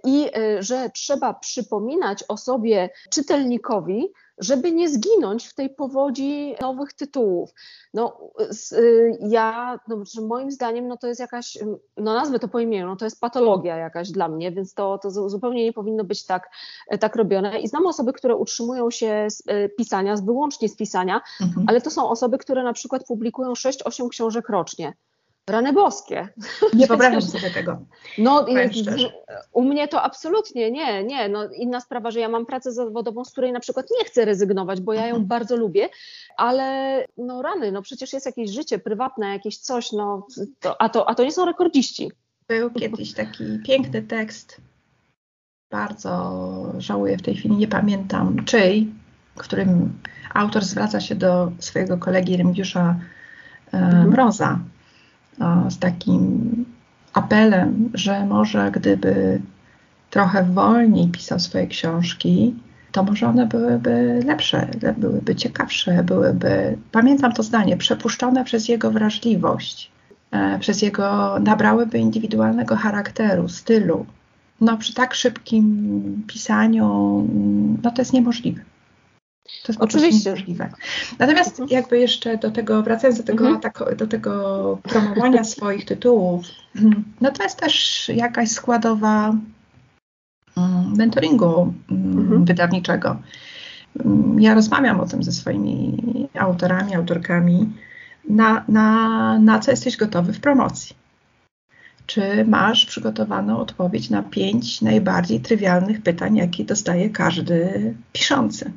i 0.05 0.30
e, 0.34 0.62
że 0.62 0.90
trzeba 0.90 1.34
przypominać 1.34 2.24
o 2.28 2.36
sobie 2.36 2.90
czytelnikowi, 3.11 4.12
żeby 4.38 4.72
nie 4.72 4.88
zginąć 4.88 5.47
w 5.47 5.55
tej 5.55 5.70
powodzi 5.70 6.55
nowych 6.61 6.92
tytułów. 6.92 7.51
No, 7.94 8.18
y, 8.72 9.18
ja, 9.20 9.80
no, 9.88 10.03
moim 10.26 10.51
zdaniem, 10.51 10.88
no 10.88 10.97
to 10.97 11.07
jest 11.07 11.20
jakaś, 11.20 11.59
no 11.97 12.14
nazwę 12.14 12.38
to 12.38 12.49
po 12.49 12.61
imieniu, 12.61 12.86
no 12.86 12.97
to 12.97 13.05
jest 13.05 13.20
patologia 13.20 13.76
jakaś 13.76 14.11
dla 14.11 14.28
mnie, 14.28 14.53
więc 14.53 14.74
to, 14.74 14.99
to 14.99 15.11
zupełnie 15.11 15.64
nie 15.64 15.72
powinno 15.72 16.05
być 16.05 16.26
tak, 16.26 16.51
tak 17.01 17.16
robione. 17.16 17.61
I 17.61 17.68
znam 17.68 17.86
osoby, 17.86 18.12
które 18.12 18.36
utrzymują 18.36 18.90
się 18.90 19.26
z 19.30 19.40
y, 19.40 19.70
pisania, 19.78 20.16
z 20.16 20.24
wyłącznie 20.24 20.68
z 20.68 20.76
pisania, 20.76 21.20
mhm. 21.40 21.66
ale 21.68 21.80
to 21.80 21.90
są 21.90 22.09
osoby, 22.09 22.38
które 22.38 22.62
na 22.62 22.72
przykład 22.72 23.07
publikują 23.07 23.53
6-8 23.53 24.09
książek 24.09 24.49
rocznie. 24.49 24.92
Rany 25.51 25.72
boskie. 25.72 26.28
Nie 26.74 26.86
wyobrażam 26.90 27.22
sobie 27.22 27.51
tego. 27.51 27.78
No, 28.18 28.47
u 29.53 29.64
mnie 29.64 29.88
to 29.88 30.03
absolutnie 30.03 30.70
nie, 30.70 31.05
nie. 31.05 31.28
No, 31.28 31.49
inna 31.53 31.80
sprawa, 31.80 32.11
że 32.11 32.20
ja 32.20 32.28
mam 32.28 32.47
pracę 32.47 32.72
zawodową, 32.72 33.24
z 33.24 33.32
której 33.32 33.53
na 33.53 33.61
przykład 33.61 33.86
nie 33.99 34.05
chcę 34.05 34.24
rezygnować, 34.24 34.80
bo 34.80 34.92
ja 34.92 35.03
ją 35.03 35.09
mhm. 35.09 35.26
bardzo 35.26 35.57
lubię, 35.57 35.88
ale 36.36 37.05
no 37.16 37.42
rany, 37.42 37.72
no 37.72 37.82
przecież 37.82 38.12
jest 38.12 38.26
jakieś 38.26 38.51
życie 38.51 38.78
prywatne, 38.78 39.32
jakieś 39.32 39.59
coś, 39.59 39.92
no, 39.92 40.26
to, 40.61 40.82
a, 40.82 40.88
to, 40.88 41.09
a 41.09 41.14
to 41.14 41.24
nie 41.24 41.32
są 41.32 41.44
rekordziści. 41.44 42.12
Był 42.49 42.70
kiedyś 42.70 43.14
taki 43.14 43.44
piękny 43.66 44.03
tekst, 44.03 44.61
bardzo 45.70 46.72
żałuję 46.78 47.18
w 47.18 47.22
tej 47.22 47.34
chwili, 47.36 47.57
nie 47.57 47.68
pamiętam 47.68 48.44
czyj, 48.44 48.92
w 49.36 49.38
którym 49.38 49.99
autor 50.34 50.64
zwraca 50.64 51.01
się 51.01 51.14
do 51.14 51.53
swojego 51.59 51.99
kolegi 51.99 52.36
Remigiusza 52.36 52.97
e, 53.72 53.76
mhm. 53.76 54.09
Mroza 54.09 54.59
z 55.68 55.78
takim 55.78 56.64
apelem, 57.12 57.91
że 57.95 58.26
może 58.26 58.70
gdyby 58.70 59.41
trochę 60.11 60.45
wolniej 60.45 61.09
pisał 61.09 61.41
swoje 61.41 61.66
książki, 61.66 62.55
to 62.93 63.03
może 63.03 63.26
one 63.26 63.47
byłyby 63.47 64.20
lepsze, 64.26 64.68
byłyby 64.99 65.34
ciekawsze, 65.34 66.05
byłyby, 66.05 66.78
pamiętam 66.93 67.32
to 67.32 67.43
zdanie, 67.43 67.76
przepuszczone 67.76 68.45
przez 68.45 68.68
jego 68.68 68.91
wrażliwość, 68.91 69.91
e, 70.30 70.59
przez 70.59 70.82
jego, 70.82 71.39
nabrałyby 71.39 71.99
indywidualnego 71.99 72.76
charakteru, 72.76 73.49
stylu. 73.49 74.07
No 74.61 74.76
przy 74.76 74.95
tak 74.95 75.14
szybkim 75.14 76.24
pisaniu, 76.26 76.89
no 77.82 77.91
to 77.91 78.03
jest 78.03 78.12
niemożliwe. 78.12 78.61
To 79.62 79.72
jest 79.72 79.80
Oczywiście. 79.80 80.30
możliwe. 80.30 80.70
Natomiast 81.18 81.61
mhm. 81.61 81.68
jakby 81.70 81.99
jeszcze 81.99 82.38
do 82.38 82.51
tego, 82.51 82.82
wracając 82.82 83.18
do 83.18 83.24
tego, 83.24 83.49
mhm. 83.49 83.97
do 83.97 84.07
tego 84.07 84.78
promowania 84.82 85.44
swoich 85.55 85.84
tytułów, 85.84 86.47
no 87.20 87.30
to 87.30 87.42
jest 87.42 87.59
też 87.59 88.09
jakaś 88.14 88.51
składowa 88.51 89.34
mm, 90.57 90.97
mentoringu 90.97 91.74
mm, 91.90 92.18
mhm. 92.18 92.44
wydawniczego. 92.44 93.16
Mm, 94.05 94.40
ja 94.40 94.55
rozmawiam 94.55 95.01
o 95.01 95.07
tym 95.07 95.22
ze 95.22 95.32
swoimi 95.32 95.97
autorami, 96.38 96.94
autorkami, 96.94 97.72
na, 98.28 98.64
na, 98.68 99.38
na 99.38 99.59
co 99.59 99.70
jesteś 99.70 99.97
gotowy 99.97 100.32
w 100.32 100.40
promocji. 100.40 100.97
Czy 102.07 102.44
masz 102.44 102.86
przygotowaną 102.86 103.59
odpowiedź 103.59 104.11
na 104.11 104.22
pięć 104.22 104.82
najbardziej 104.82 105.40
trywialnych 105.40 106.03
pytań, 106.03 106.36
jakie 106.36 106.64
dostaje 106.64 107.11
każdy 107.11 107.94
piszący? 108.12 108.72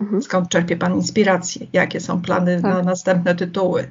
Mhm. 0.00 0.22
Skąd 0.22 0.48
czerpie 0.48 0.76
Pan 0.76 0.94
inspirację? 0.94 1.66
Jakie 1.72 2.00
są 2.00 2.22
plany 2.22 2.62
tak. 2.62 2.74
na 2.74 2.82
następne 2.82 3.34
tytuły? 3.34 3.90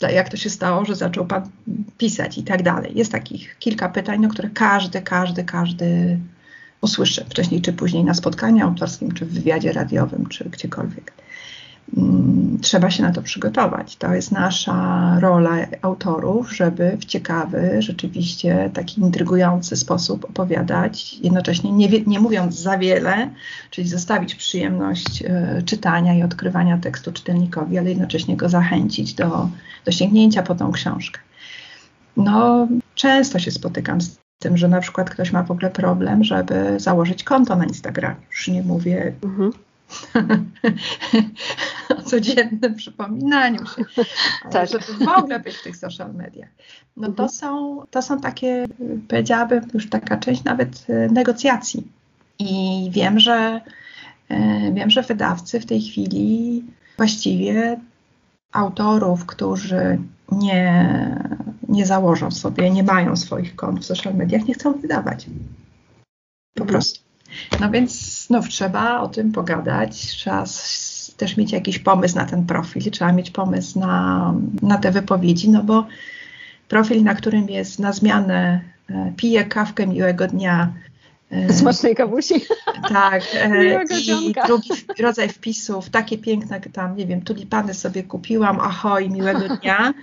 Jak 0.00 0.28
to 0.28 0.36
się 0.36 0.50
stało, 0.50 0.84
że 0.84 0.94
zaczął 0.94 1.26
Pan 1.26 1.50
pisać 1.98 2.38
i 2.38 2.42
tak 2.42 2.62
dalej? 2.62 2.92
Jest 2.94 3.12
takich 3.12 3.58
kilka 3.58 3.88
pytań, 3.88 4.20
no, 4.20 4.28
które 4.28 4.50
każdy, 4.50 5.02
każdy, 5.02 5.44
każdy 5.44 6.18
usłyszy 6.80 7.24
wcześniej 7.24 7.60
czy 7.60 7.72
później 7.72 8.04
na 8.04 8.14
spotkaniu 8.14 8.66
autorskim, 8.66 9.12
czy 9.12 9.26
w 9.26 9.32
wywiadzie 9.32 9.72
radiowym, 9.72 10.26
czy 10.26 10.44
gdziekolwiek. 10.44 11.12
Mm, 11.96 12.58
trzeba 12.62 12.90
się 12.90 13.02
na 13.02 13.12
to 13.12 13.22
przygotować. 13.22 13.96
To 13.96 14.14
jest 14.14 14.32
nasza 14.32 15.18
rola 15.20 15.56
autorów, 15.82 16.56
żeby 16.56 16.96
w 17.00 17.04
ciekawy, 17.04 17.82
rzeczywiście 17.82 18.70
taki 18.74 19.00
intrygujący 19.00 19.76
sposób 19.76 20.24
opowiadać, 20.24 21.14
jednocześnie 21.14 21.72
nie, 21.72 21.88
nie 22.06 22.20
mówiąc 22.20 22.58
za 22.58 22.78
wiele, 22.78 23.30
czyli 23.70 23.88
zostawić 23.88 24.34
przyjemność 24.34 25.22
y, 25.22 25.62
czytania 25.62 26.14
i 26.14 26.22
odkrywania 26.22 26.78
tekstu 26.78 27.12
czytelnikowi, 27.12 27.78
ale 27.78 27.88
jednocześnie 27.88 28.36
go 28.36 28.48
zachęcić 28.48 29.14
do, 29.14 29.48
do 29.84 29.92
sięgnięcia 29.92 30.42
po 30.42 30.54
tą 30.54 30.72
książkę. 30.72 31.20
No, 32.16 32.68
często 32.94 33.38
się 33.38 33.50
spotykam 33.50 34.00
z 34.00 34.18
tym, 34.38 34.56
że 34.56 34.68
na 34.68 34.80
przykład 34.80 35.10
ktoś 35.10 35.32
ma 35.32 35.42
w 35.42 35.50
ogóle 35.50 35.70
problem, 35.70 36.24
żeby 36.24 36.80
założyć 36.80 37.24
konto 37.24 37.56
na 37.56 37.64
Instagramie. 37.64 38.20
Już 38.30 38.48
nie 38.48 38.62
mówię 38.62 39.12
mhm 39.24 39.52
o 41.98 42.02
codziennym 42.02 42.74
przypominaniu 42.74 43.66
się, 43.66 43.84
tak. 44.50 44.68
żeby 44.68 45.04
w 45.04 45.08
ogóle 45.08 45.40
być 45.40 45.56
w 45.56 45.62
tych 45.62 45.76
social 45.76 46.14
mediach. 46.14 46.48
No 46.96 47.06
to, 47.06 47.22
mhm. 47.22 47.28
są, 47.28 47.82
to 47.90 48.02
są 48.02 48.20
takie, 48.20 48.66
powiedziałabym, 49.08 49.68
już 49.74 49.90
taka 49.90 50.16
część 50.16 50.44
nawet 50.44 50.86
e, 50.88 51.08
negocjacji. 51.08 51.86
I 52.38 52.88
wiem, 52.92 53.18
że 53.18 53.60
e, 54.28 54.72
wiem, 54.72 54.90
że 54.90 55.02
wydawcy 55.02 55.60
w 55.60 55.66
tej 55.66 55.80
chwili 55.80 56.64
właściwie 56.96 57.80
autorów, 58.52 59.26
którzy 59.26 59.98
nie, 60.32 60.86
nie 61.68 61.86
założą 61.86 62.30
sobie, 62.30 62.70
nie 62.70 62.82
mają 62.82 63.16
swoich 63.16 63.56
kont 63.56 63.80
w 63.80 63.84
social 63.84 64.14
mediach, 64.14 64.44
nie 64.44 64.54
chcą 64.54 64.72
wydawać. 64.72 65.26
Po 66.54 66.62
mhm. 66.62 66.68
prostu. 66.68 67.00
No 67.60 67.70
więc 67.70 68.21
znów 68.32 68.48
trzeba 68.48 69.00
o 69.00 69.08
tym 69.08 69.32
pogadać, 69.32 69.96
trzeba 69.96 70.44
też 71.16 71.36
mieć 71.36 71.52
jakiś 71.52 71.78
pomysł 71.78 72.16
na 72.16 72.24
ten 72.24 72.46
profil, 72.46 72.90
trzeba 72.90 73.12
mieć 73.12 73.30
pomysł 73.30 73.80
na, 73.80 74.34
na 74.62 74.78
te 74.78 74.90
wypowiedzi, 74.90 75.50
no 75.50 75.62
bo 75.62 75.86
profil, 76.68 77.02
na 77.02 77.14
którym 77.14 77.48
jest 77.48 77.78
na 77.78 77.92
zmianę 77.92 78.60
e, 78.90 79.12
piję 79.16 79.44
kawkę 79.44 79.86
miłego 79.86 80.26
dnia. 80.26 80.72
E, 81.30 81.52
Smacznej 81.52 81.94
kawusi. 81.94 82.34
Tak. 82.88 83.22
E, 83.34 83.84
I 84.00 84.34
drugi 84.46 84.70
rodzaj 84.98 85.28
wpisów, 85.28 85.90
takie 85.90 86.18
piękne, 86.18 86.60
tam, 86.60 86.96
nie 86.96 87.06
wiem, 87.06 87.22
tulipany 87.22 87.74
sobie 87.74 88.02
kupiłam, 88.02 88.60
ahoj, 88.60 89.10
miłego 89.10 89.56
dnia. 89.56 89.94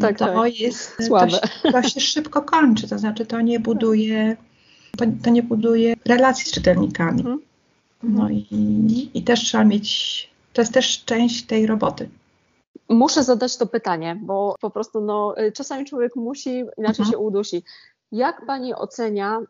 tak, 0.00 0.18
to 0.18 0.26
tak. 0.26 0.60
jest 0.60 1.06
Słabe. 1.06 1.38
To, 1.62 1.72
to 1.72 1.82
się 1.82 2.00
szybko 2.00 2.42
kończy, 2.42 2.88
to 2.88 2.98
znaczy 2.98 3.26
to 3.26 3.40
nie 3.40 3.60
buduje, 3.60 4.36
to, 4.96 5.04
to 5.22 5.30
nie 5.30 5.42
buduje 5.42 5.94
relacji 6.06 6.46
z 6.46 6.52
czytelnikami. 6.52 7.20
Mhm. 7.20 7.48
No 8.02 8.30
i, 8.30 9.10
i 9.14 9.22
też 9.22 9.40
trzeba 9.40 9.64
mieć, 9.64 10.30
to 10.52 10.62
jest 10.62 10.74
też 10.74 11.04
część 11.04 11.46
tej 11.46 11.66
roboty. 11.66 12.08
Muszę 12.88 13.24
zadać 13.24 13.56
to 13.56 13.66
pytanie, 13.66 14.20
bo 14.22 14.54
po 14.60 14.70
prostu 14.70 15.00
no, 15.00 15.34
czasami 15.54 15.84
człowiek 15.84 16.16
musi, 16.16 16.50
inaczej 16.50 17.02
mhm. 17.04 17.10
się 17.10 17.18
udusi. 17.18 17.62
Jak 18.12 18.46
Pani 18.46 18.74
ocenia 18.74 19.40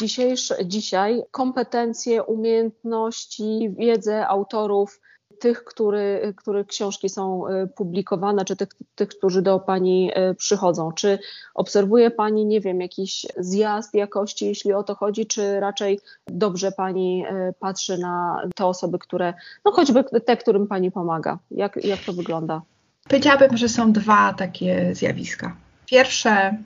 dzisiejsze, 0.00 0.66
dzisiaj 0.66 1.22
kompetencje, 1.30 2.22
umiejętności, 2.22 3.74
wiedzę 3.78 4.28
autorów 4.28 5.00
tych, 5.38 5.64
który, 5.64 6.34
których 6.36 6.66
książki 6.66 7.08
są 7.08 7.48
y, 7.48 7.66
publikowane, 7.66 8.44
czy 8.44 8.56
tych, 8.56 8.68
tych, 8.94 9.08
którzy 9.08 9.42
do 9.42 9.60
Pani 9.60 10.10
y, 10.30 10.34
przychodzą? 10.34 10.92
Czy 10.92 11.18
obserwuje 11.54 12.10
Pani, 12.10 12.46
nie 12.46 12.60
wiem, 12.60 12.80
jakiś 12.80 13.26
zjazd 13.36 13.94
jakości, 13.94 14.46
jeśli 14.46 14.72
o 14.72 14.82
to 14.82 14.94
chodzi, 14.94 15.26
czy 15.26 15.60
raczej 15.60 16.00
dobrze 16.26 16.72
Pani 16.72 17.24
y, 17.26 17.54
patrzy 17.60 17.98
na 17.98 18.42
te 18.56 18.66
osoby, 18.66 18.98
które, 18.98 19.34
no 19.64 19.72
choćby 19.72 20.04
te, 20.04 20.36
którym 20.36 20.66
Pani 20.66 20.90
pomaga? 20.90 21.38
Jak, 21.50 21.84
jak 21.84 22.00
to 22.00 22.12
wygląda? 22.12 22.62
Powiedziałabym, 23.08 23.56
że 23.56 23.68
są 23.68 23.92
dwa 23.92 24.32
takie 24.32 24.94
zjawiska. 24.94 25.56
Pierwsze, 25.86 26.56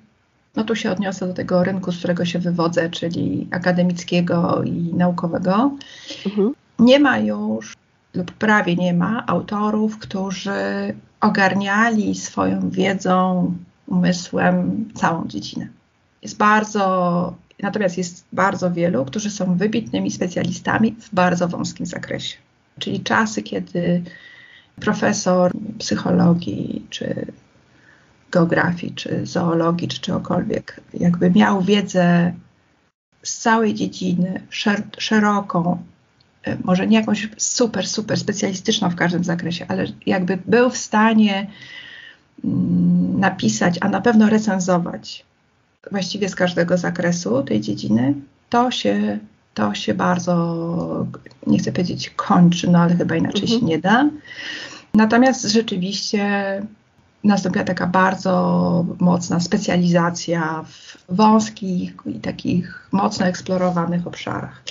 no 0.56 0.64
tu 0.64 0.74
się 0.74 0.90
odniosę 0.90 1.26
do 1.26 1.34
tego 1.34 1.64
rynku, 1.64 1.92
z 1.92 1.98
którego 1.98 2.24
się 2.24 2.38
wywodzę, 2.38 2.90
czyli 2.90 3.48
akademickiego 3.50 4.62
i 4.62 4.94
naukowego. 4.94 5.70
Mhm. 6.26 6.54
Nie 6.78 6.98
ma 6.98 7.18
już 7.18 7.76
lub 8.18 8.32
prawie 8.32 8.76
nie 8.76 8.94
ma 8.94 9.26
autorów, 9.26 9.98
którzy 9.98 10.50
ogarniali 11.20 12.14
swoją 12.14 12.70
wiedzą, 12.70 13.54
umysłem 13.86 14.88
całą 14.94 15.28
dziedzinę. 15.28 15.68
Jest 16.22 16.36
bardzo, 16.36 17.34
natomiast 17.62 17.98
jest 17.98 18.24
bardzo 18.32 18.70
wielu, 18.72 19.04
którzy 19.04 19.30
są 19.30 19.56
wybitnymi 19.56 20.10
specjalistami 20.10 20.92
w 20.92 21.14
bardzo 21.14 21.48
wąskim 21.48 21.86
zakresie. 21.86 22.36
Czyli 22.78 23.00
czasy, 23.00 23.42
kiedy 23.42 24.02
profesor 24.80 25.52
psychologii, 25.78 26.86
czy 26.90 27.26
geografii, 28.30 28.94
czy 28.94 29.26
zoologii, 29.26 29.88
czy 29.88 30.00
czegokolwiek, 30.00 30.80
jakby 30.94 31.30
miał 31.30 31.62
wiedzę 31.62 32.32
z 33.22 33.38
całej 33.38 33.74
dziedziny, 33.74 34.42
szer 34.50 34.82
szeroką, 34.98 35.82
może 36.64 36.86
nie 36.86 36.96
jakąś 36.96 37.28
super, 37.36 37.86
super 37.86 38.18
specjalistyczną 38.18 38.90
w 38.90 38.94
każdym 38.94 39.24
zakresie, 39.24 39.66
ale 39.68 39.86
jakby 40.06 40.38
był 40.46 40.70
w 40.70 40.76
stanie 40.76 41.46
mm, 42.44 43.20
napisać, 43.20 43.78
a 43.80 43.88
na 43.88 44.00
pewno 44.00 44.30
recenzować 44.30 45.24
właściwie 45.90 46.28
z 46.28 46.34
każdego 46.34 46.76
zakresu 46.76 47.42
tej 47.42 47.60
dziedziny, 47.60 48.14
to 48.50 48.70
się, 48.70 49.18
to 49.54 49.74
się 49.74 49.94
bardzo, 49.94 51.06
nie 51.46 51.58
chcę 51.58 51.72
powiedzieć 51.72 52.10
kończy, 52.10 52.70
no 52.70 52.78
ale 52.78 52.96
chyba 52.96 53.16
inaczej 53.16 53.42
mhm. 53.42 53.60
się 53.60 53.66
nie 53.66 53.78
da. 53.78 54.10
Natomiast 54.94 55.44
rzeczywiście 55.44 56.62
nastąpiła 57.24 57.64
taka 57.64 57.86
bardzo 57.86 58.84
mocna 59.00 59.40
specjalizacja 59.40 60.64
w 60.68 60.96
wąskich 61.08 61.94
i 62.06 62.20
takich 62.20 62.88
mocno 62.92 63.26
eksplorowanych 63.26 64.06
obszarach. 64.06 64.62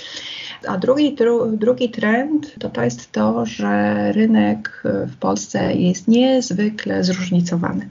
A 0.68 0.78
drugi, 0.78 1.14
dru, 1.14 1.56
drugi 1.56 1.90
trend 1.90 2.54
to, 2.58 2.68
to 2.68 2.82
jest 2.82 3.12
to, 3.12 3.46
że 3.46 4.12
rynek 4.12 4.82
w 4.84 5.16
Polsce 5.16 5.74
jest 5.74 6.08
niezwykle 6.08 7.04
zróżnicowany 7.04 7.88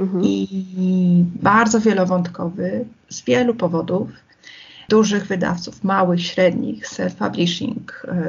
mhm. 0.00 0.24
i 0.24 1.24
bardzo 1.42 1.80
wielowątkowy 1.80 2.84
z 3.08 3.22
wielu 3.24 3.54
powodów. 3.54 4.08
Dużych 4.88 5.26
wydawców, 5.26 5.84
małych, 5.84 6.22
średnich, 6.22 6.86
self-publishing, 6.86 7.80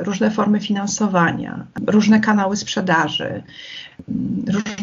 różne 0.04 0.32
formy 0.32 0.60
finansowania, 0.60 1.66
różne 1.88 2.20
kanały 2.20 2.58
sprzedaży, 2.58 3.44
różne 4.48 4.76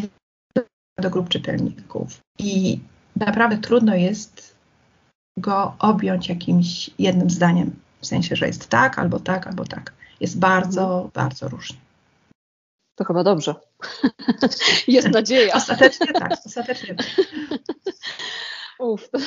do 1.01 1.09
grup 1.09 1.29
czytelników. 1.29 2.19
I 2.39 2.79
naprawdę 3.15 3.57
trudno 3.57 3.95
jest 3.95 4.55
go 5.37 5.75
objąć 5.79 6.29
jakimś 6.29 6.89
jednym 6.99 7.29
zdaniem, 7.29 7.71
w 8.01 8.05
sensie, 8.05 8.35
że 8.35 8.47
jest 8.47 8.69
tak, 8.69 8.99
albo 8.99 9.19
tak, 9.19 9.47
albo 9.47 9.65
tak. 9.65 9.93
Jest 10.19 10.39
bardzo, 10.39 10.83
mhm. 10.83 11.11
bardzo 11.13 11.49
różnie. 11.49 11.77
To 12.95 13.05
chyba 13.05 13.23
dobrze. 13.23 13.55
jest 14.87 15.09
nadzieja. 15.09 15.53
Ostatecznie 15.53 16.07
tak, 16.13 16.31
ostatecznie 16.45 16.95
tak. 16.95 17.07
Uf, 18.81 19.09
to, 19.09 19.19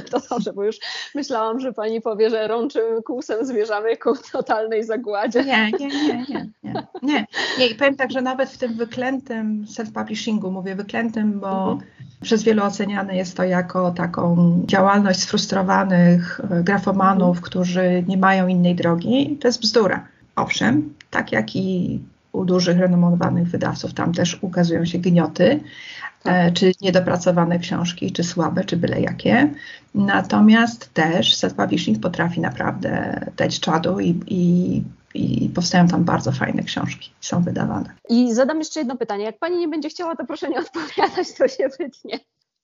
to 0.10 0.20
dobrze, 0.30 0.52
bo 0.52 0.64
już 0.64 0.76
myślałam, 1.14 1.60
że 1.60 1.72
pani 1.72 2.00
powie, 2.00 2.30
że 2.30 2.48
rączym 2.48 3.02
kłusem 3.02 3.46
zmierzamy 3.46 3.96
ku 3.96 4.12
totalnej 4.32 4.84
zagładzie. 4.84 5.44
Nie, 5.44 5.70
nie, 5.78 5.86
nie, 5.86 6.24
nie, 6.28 6.46
nie. 6.62 6.86
nie. 7.02 7.26
nie. 7.58 7.66
I 7.66 7.74
powiem 7.74 7.96
tak, 7.96 8.10
że 8.12 8.22
nawet 8.22 8.50
w 8.50 8.58
tym 8.58 8.74
wyklętym 8.74 9.64
self-publishingu, 9.68 10.50
mówię 10.50 10.74
wyklętym, 10.74 11.40
bo 11.40 11.72
mhm. 11.72 11.90
Przez 12.26 12.42
wielu 12.42 12.62
oceniane 12.64 13.16
jest 13.16 13.36
to 13.36 13.44
jako 13.44 13.90
taką 13.90 14.62
działalność 14.66 15.20
sfrustrowanych 15.20 16.40
e, 16.50 16.62
grafomanów, 16.62 17.40
którzy 17.40 18.04
nie 18.08 18.16
mają 18.16 18.48
innej 18.48 18.74
drogi. 18.74 19.38
To 19.40 19.48
jest 19.48 19.60
bzdura. 19.60 20.04
Owszem, 20.36 20.94
tak 21.10 21.32
jak 21.32 21.56
i 21.56 22.00
u 22.32 22.44
dużych, 22.44 22.78
renomowanych 22.78 23.48
wydawców, 23.48 23.94
tam 23.94 24.12
też 24.12 24.38
ukazują 24.40 24.84
się 24.84 24.98
gnioty, 24.98 25.60
tak. 26.22 26.52
czy 26.52 26.72
niedopracowane 26.80 27.58
książki, 27.58 28.12
czy 28.12 28.24
słabe, 28.24 28.64
czy 28.64 28.76
byle 28.76 29.00
jakie. 29.00 29.54
Natomiast 29.94 30.94
też 30.94 31.36
self-publishing 31.36 32.00
potrafi 32.00 32.40
naprawdę 32.40 33.20
dać 33.36 33.60
czadu 33.60 34.00
i, 34.00 34.20
i, 34.26 34.82
i 35.16 35.48
powstają 35.54 35.88
tam 35.88 36.04
bardzo 36.04 36.32
fajne 36.32 36.62
książki, 36.62 37.10
są 37.20 37.42
wydawane. 37.42 37.94
I 38.08 38.34
zadam 38.34 38.58
jeszcze 38.58 38.80
jedno 38.80 38.96
pytanie. 38.96 39.24
Jak 39.24 39.38
pani 39.38 39.58
nie 39.58 39.68
będzie 39.68 39.88
chciała, 39.88 40.16
to 40.16 40.26
proszę 40.26 40.48
nie 40.48 40.58
odpowiadać, 40.58 41.34
to 41.38 41.48
się 41.48 41.68
wytnie. 41.78 42.20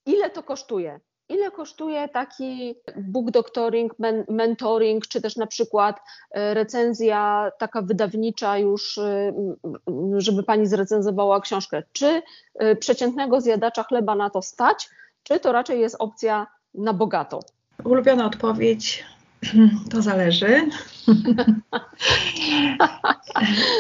Ile 0.07 0.31
to 0.31 0.43
kosztuje? 0.43 1.01
ile 1.33 1.51
kosztuje 1.51 2.09
taki 2.09 2.75
book 2.97 3.31
doctoring, 3.31 3.99
men 3.99 4.25
mentoring, 4.29 5.07
czy 5.07 5.21
też 5.21 5.37
na 5.37 5.47
przykład 5.47 6.01
e, 6.31 6.55
recenzja 6.55 7.51
taka 7.59 7.83
wydawnicza 7.83 8.59
już, 8.59 8.99
e, 8.99 9.33
żeby 10.17 10.43
pani 10.43 10.67
zrecenzowała 10.67 11.41
książkę? 11.41 11.83
Czy 11.93 12.23
e, 12.55 12.77
przeciętnego 12.77 13.41
zjadacza 13.41 13.83
chleba 13.83 14.15
na 14.15 14.31
to 14.31 14.43
stać, 14.43 14.89
czy 15.23 15.41
to 15.41 15.53
raczej 15.53 15.81
jest 15.81 15.97
opcja 15.99 16.47
na 16.75 16.93
bogato? 16.93 17.41
Ulubiona 17.85 18.27
odpowiedź 18.27 19.05
to 19.91 20.03
zależy. 20.03 20.49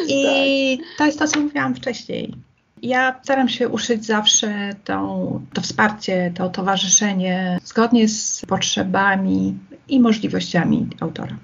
I 0.08 0.78
to 0.98 1.06
jest 1.06 1.18
to, 1.18 1.28
co 1.28 1.40
mówiłam 1.40 1.74
wcześniej. 1.74 2.34
Ja 2.82 3.20
staram 3.22 3.48
się 3.48 3.68
uszyć 3.68 4.04
zawsze 4.04 4.74
tą, 4.84 5.40
to 5.52 5.60
wsparcie, 5.60 6.32
to 6.34 6.48
towarzyszenie 6.48 7.58
zgodnie 7.64 8.08
z 8.08 8.42
potrzebami 8.48 9.58
i 9.88 10.00
możliwościami 10.00 10.88
autora. 11.00 11.36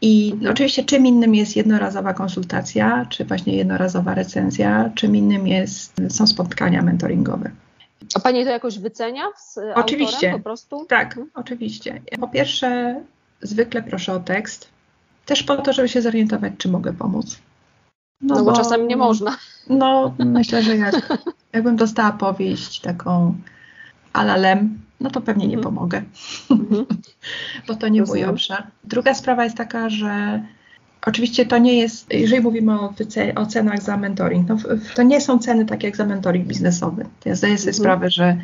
I 0.00 0.34
oczywiście 0.50 0.84
czym 0.84 1.06
innym 1.06 1.34
jest 1.34 1.56
jednorazowa 1.56 2.14
konsultacja, 2.14 3.06
czy 3.08 3.24
właśnie 3.24 3.56
jednorazowa 3.56 4.14
recenzja, 4.14 4.90
czym 4.94 5.16
innym 5.16 5.48
jest, 5.48 6.02
są 6.08 6.26
spotkania 6.26 6.82
mentoringowe. 6.82 7.50
A 8.14 8.20
Pani 8.20 8.44
to 8.44 8.50
jakoś 8.50 8.78
wycenia 8.78 9.22
z 9.36 9.58
oczywiście, 9.74 10.32
po 10.32 10.40
prostu? 10.40 10.86
Tak, 10.88 11.06
mhm. 11.06 11.30
oczywiście. 11.34 12.00
Po 12.20 12.28
pierwsze, 12.28 13.00
zwykle 13.44 13.82
proszę 13.82 14.12
o 14.12 14.20
tekst, 14.20 14.68
też 15.26 15.42
po 15.42 15.56
to, 15.56 15.72
żeby 15.72 15.88
się 15.88 16.02
zorientować, 16.02 16.52
czy 16.58 16.68
mogę 16.68 16.92
pomóc. 16.92 17.38
No, 18.20 18.34
no 18.34 18.44
bo, 18.44 18.50
bo, 18.50 18.56
czasami 18.56 18.86
nie 18.86 18.96
można. 18.96 19.36
No, 19.68 20.14
myślę, 20.18 20.62
że 20.62 20.76
jak, 20.76 21.18
jakbym 21.52 21.76
dostała 21.76 22.12
powieść 22.12 22.80
taką 22.80 23.34
alalem, 24.12 24.78
no 25.00 25.10
to 25.10 25.20
pewnie 25.20 25.46
nie 25.46 25.56
mhm. 25.56 25.74
pomogę, 25.74 26.02
mm 26.50 26.66
-hmm. 26.66 26.84
bo 27.68 27.74
to 27.74 27.88
nie 27.88 28.00
Rozumiem. 28.00 28.24
mój 28.24 28.34
obszar. 28.34 28.66
Druga 28.84 29.14
sprawa 29.14 29.44
jest 29.44 29.56
taka, 29.56 29.90
że 29.90 30.42
Oczywiście 31.06 31.46
to 31.46 31.58
nie 31.58 31.74
jest, 31.74 32.12
jeżeli 32.12 32.42
mówimy 32.42 32.80
o, 32.80 32.94
o 33.34 33.46
cenach 33.46 33.82
za 33.82 33.96
mentoring, 33.96 34.48
no, 34.48 34.56
to 34.94 35.02
nie 35.02 35.20
są 35.20 35.38
ceny 35.38 35.66
takie 35.66 35.86
jak 35.86 35.96
za 35.96 36.04
mentoring 36.04 36.46
biznesowy. 36.46 37.06
Ja 37.24 37.34
zdaję 37.34 37.58
sobie 37.58 37.70
mhm. 37.70 37.82
sprawę, 37.82 38.10
że 38.10 38.36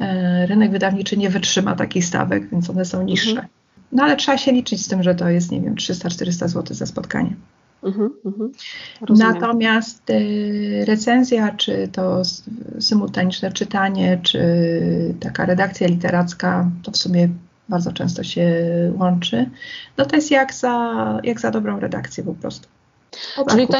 e, 0.00 0.46
rynek 0.46 0.70
wydawniczy 0.70 1.16
nie 1.16 1.30
wytrzyma 1.30 1.76
takich 1.76 2.04
stawek, 2.04 2.50
więc 2.50 2.70
one 2.70 2.84
są 2.84 3.02
niższe. 3.02 3.30
Mhm. 3.30 3.48
No 3.92 4.02
ale 4.02 4.16
trzeba 4.16 4.38
się 4.38 4.52
liczyć 4.52 4.84
z 4.84 4.88
tym, 4.88 5.02
że 5.02 5.14
to 5.14 5.28
jest, 5.28 5.50
nie 5.50 5.60
wiem, 5.60 5.74
300-400 5.74 6.48
zł 6.48 6.76
za 6.76 6.86
spotkanie. 6.86 7.36
Mhm, 7.82 8.10
mhm. 8.24 8.52
Natomiast 9.08 10.10
y, 10.10 10.84
recenzja, 10.86 11.54
czy 11.56 11.88
to 11.88 12.22
symultaniczne 12.80 13.52
czytanie, 13.52 14.20
czy 14.22 14.40
taka 15.20 15.46
redakcja 15.46 15.88
literacka, 15.88 16.70
to 16.82 16.90
w 16.90 16.96
sumie 16.96 17.28
bardzo 17.68 17.92
często 17.92 18.22
się 18.22 18.46
łączy. 18.98 19.50
No 19.98 20.06
to 20.06 20.16
jest 20.16 20.30
jak 20.30 20.54
za, 20.54 21.20
jak 21.24 21.40
za 21.40 21.50
dobrą 21.50 21.80
redakcję 21.80 22.24
po 22.24 22.34
prostu. 22.34 22.68
Czyli 23.50 23.68
to, 23.68 23.76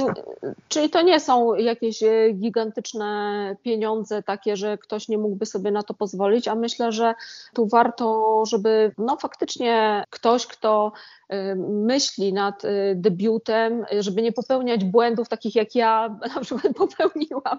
czyli 0.69 0.91
to 0.91 1.03
nie 1.03 1.21
są 1.21 1.55
jakieś 1.55 2.03
e, 2.03 2.33
gigantyczne 2.33 3.57
pieniądze 3.63 4.23
takie, 4.23 4.57
że 4.57 4.79
ktoś 4.79 5.09
nie 5.09 5.19
mógłby 5.19 5.47
sobie 5.47 5.71
na 5.71 5.83
to 5.83 5.95
pozwolić, 5.95 6.49
a 6.49 6.55
myślę, 6.55 6.93
że 6.93 7.15
tu 7.55 7.67
warto, 7.67 8.43
żeby 8.47 8.93
no 8.99 9.17
faktycznie 9.17 10.05
ktoś, 10.11 10.47
kto 10.47 10.93
e, 11.29 11.55
myśli 11.69 12.33
nad 12.33 12.65
e, 12.65 12.95
debiutem, 12.95 13.85
żeby 13.99 14.23
nie 14.23 14.33
popełniać 14.33 14.85
błędów 14.85 15.29
takich 15.29 15.55
jak 15.55 15.75
ja 15.75 16.17
na 16.35 16.41
przykład 16.41 16.77
popełniłam. 16.77 17.59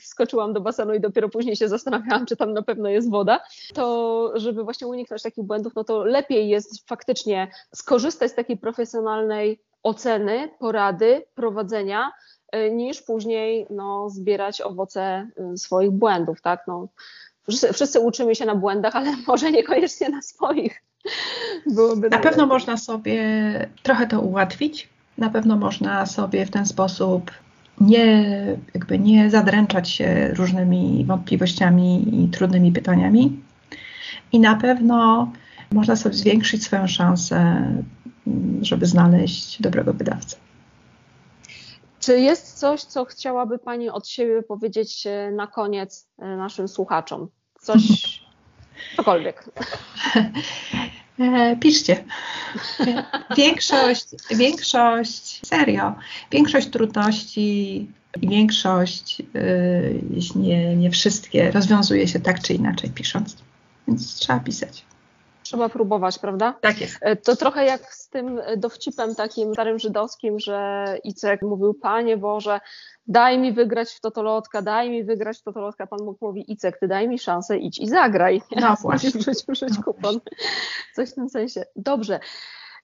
Wskoczyłam 0.00 0.52
do 0.52 0.60
basenu 0.60 0.94
i 0.94 1.00
dopiero 1.00 1.28
później 1.28 1.56
się 1.56 1.68
zastanawiałam, 1.68 2.26
czy 2.26 2.36
tam 2.36 2.52
na 2.52 2.62
pewno 2.62 2.88
jest 2.88 3.10
woda. 3.10 3.40
To 3.74 4.32
żeby 4.34 4.64
właśnie 4.64 4.86
uniknąć 4.86 5.22
takich 5.22 5.44
błędów, 5.44 5.74
no 5.74 5.84
to 5.84 6.04
lepiej 6.04 6.48
jest 6.48 6.88
faktycznie 6.88 7.50
skorzystać 7.74 8.30
z 8.30 8.34
takiej 8.34 8.56
profesjonalnej 8.56 9.67
oceny, 9.82 10.48
porady, 10.58 11.22
prowadzenia, 11.34 12.12
y, 12.56 12.70
niż 12.70 13.02
później 13.02 13.66
no, 13.70 14.10
zbierać 14.10 14.60
owoce 14.60 15.28
y, 15.54 15.58
swoich 15.58 15.90
błędów, 15.90 16.40
tak? 16.40 16.64
No, 16.66 16.88
wszyscy, 17.48 17.72
wszyscy 17.72 18.00
uczymy 18.00 18.34
się 18.34 18.46
na 18.46 18.54
błędach, 18.54 18.96
ale 18.96 19.12
może 19.28 19.52
niekoniecznie 19.52 20.08
na 20.08 20.22
swoich. 20.22 20.82
Byłoby 21.74 22.10
na 22.10 22.18
pewno 22.18 22.46
można 22.46 22.76
sobie 22.76 23.22
trochę 23.82 24.06
to 24.06 24.20
ułatwić. 24.20 24.88
Na 25.18 25.30
pewno 25.30 25.56
można 25.56 26.06
sobie 26.06 26.46
w 26.46 26.50
ten 26.50 26.66
sposób 26.66 27.30
nie, 27.80 28.34
jakby 28.74 28.98
nie 28.98 29.30
zadręczać 29.30 29.90
się 29.90 30.28
różnymi 30.34 31.04
wątpliwościami 31.04 32.24
i 32.24 32.28
trudnymi 32.28 32.72
pytaniami. 32.72 33.40
I 34.32 34.40
na 34.40 34.54
pewno 34.54 35.28
można 35.72 35.96
sobie 35.96 36.14
zwiększyć 36.14 36.64
swoją 36.64 36.86
szansę 36.86 37.64
żeby 38.62 38.86
znaleźć 38.86 39.62
dobrego 39.62 39.92
wydawcę. 39.92 40.36
Czy 42.00 42.20
jest 42.20 42.58
coś, 42.58 42.82
co 42.82 43.04
chciałaby 43.04 43.58
Pani 43.58 43.90
od 43.90 44.08
siebie 44.08 44.42
powiedzieć 44.42 45.06
e, 45.06 45.30
na 45.30 45.46
koniec 45.46 46.08
e, 46.18 46.36
naszym 46.36 46.68
słuchaczom? 46.68 47.28
Coś, 47.60 47.80
cokolwiek. 48.96 49.50
E, 51.18 51.56
piszcie. 51.56 52.04
Większość, 53.36 54.04
większość, 54.30 55.46
serio, 55.46 55.94
większość 56.30 56.68
trudności 56.68 57.86
większość, 58.16 59.22
jeśli 60.10 60.40
nie, 60.40 60.76
nie 60.76 60.90
wszystkie, 60.90 61.50
rozwiązuje 61.50 62.08
się 62.08 62.20
tak 62.20 62.42
czy 62.42 62.54
inaczej 62.54 62.90
pisząc. 62.90 63.36
Więc 63.88 64.14
trzeba 64.14 64.40
pisać 64.40 64.84
trzeba 65.48 65.68
próbować, 65.68 66.18
prawda? 66.18 66.54
Tak 66.60 66.80
jest. 66.80 66.98
E, 67.00 67.16
to 67.16 67.36
trochę 67.36 67.64
jak 67.64 67.94
z 67.94 68.08
tym 68.08 68.40
dowcipem 68.56 69.14
takim 69.14 69.52
starym 69.52 69.78
żydowskim, 69.78 70.38
że 70.38 70.84
Icek 71.04 71.42
mówił, 71.42 71.74
Panie 71.74 72.16
Boże, 72.16 72.60
daj 73.06 73.38
mi 73.38 73.52
wygrać 73.52 73.90
w 73.90 74.00
totolotka, 74.00 74.62
daj 74.62 74.90
mi 74.90 75.04
wygrać 75.04 75.38
w 75.38 75.42
totolotka. 75.42 75.86
Pan 75.86 75.98
Bóg 75.98 76.20
mówi, 76.20 76.52
Icek, 76.52 76.78
ty 76.78 76.88
daj 76.88 77.08
mi 77.08 77.18
szansę, 77.18 77.58
idź 77.58 77.78
i 77.78 77.88
zagraj. 77.88 78.42
No 78.60 78.76
właśnie. 78.82 79.10
Musisz 79.48 79.76
no 79.76 79.82
kupon. 79.84 80.20
Coś 80.94 81.10
w 81.10 81.14
tym 81.14 81.28
sensie. 81.28 81.64
Dobrze. 81.76 82.20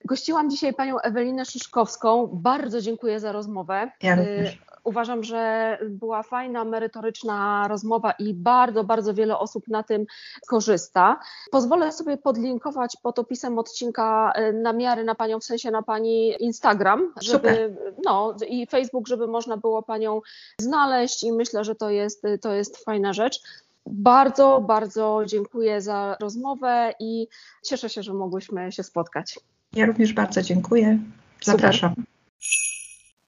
Gościłam 0.05 0.51
dzisiaj 0.51 0.75
panią 0.75 1.01
Ewelinę 1.01 1.45
Szyszkowską. 1.45 2.29
Bardzo 2.33 2.81
dziękuję 2.81 3.21
za 3.21 3.33
rozmowę. 3.33 3.91
Ja 4.03 4.17
również. 4.17 4.59
Uważam, 4.85 5.25
że 5.25 5.79
była 5.91 6.23
fajna, 6.23 6.65
merytoryczna 6.65 7.69
rozmowa 7.69 8.13
i 8.13 8.35
bardzo, 8.35 8.85
bardzo 8.85 9.15
wiele 9.15 9.39
osób 9.39 9.69
na 9.69 9.83
tym 9.83 10.07
korzysta. 10.47 11.21
Pozwolę 11.51 11.93
sobie 11.93 12.17
podlinkować 12.17 12.97
pod 13.03 13.19
opisem 13.19 13.59
odcinka 13.59 14.33
e, 14.35 14.53
namiary 14.53 15.05
na 15.05 15.15
Panią, 15.15 15.41
w 15.41 15.45
sensie 15.45 15.71
na 15.71 15.83
Pani 15.83 16.43
Instagram, 16.43 17.13
żeby, 17.23 17.77
no 18.05 18.37
i 18.49 18.67
Facebook, 18.67 19.09
żeby 19.09 19.27
można 19.27 19.57
było 19.57 19.83
Panią 19.83 20.21
znaleźć 20.61 21.25
i 21.25 21.33
myślę, 21.33 21.65
że 21.65 21.75
to 21.75 21.91
jest, 21.91 22.23
to 22.41 22.55
jest 22.55 22.85
fajna 22.85 23.13
rzecz. 23.13 23.43
Bardzo, 23.87 24.61
bardzo 24.61 25.23
dziękuję 25.27 25.81
za 25.81 26.17
rozmowę 26.21 26.95
i 27.01 27.29
cieszę 27.63 27.89
się, 27.89 28.03
że 28.03 28.15
mogłyśmy 28.15 28.73
się 28.73 28.83
spotkać. 28.83 29.39
Ja 29.77 29.87
również 29.87 30.13
bardzo 30.13 30.43
dziękuję. 30.43 30.99
Zapraszam. 31.43 31.91
Super. 31.91 32.05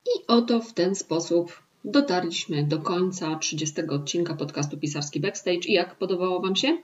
I 0.07 0.27
oto 0.27 0.61
w 0.61 0.73
ten 0.73 0.95
sposób 0.95 1.63
dotarliśmy 1.85 2.65
do 2.65 2.79
końca 2.79 3.37
30 3.37 3.81
odcinka 3.91 4.35
podcastu 4.35 4.79
Pisarski 4.79 5.21
Backstage. 5.21 5.67
I 5.67 5.73
jak 5.73 5.95
podobało 5.95 6.41
Wam 6.41 6.57
się? 6.57 6.79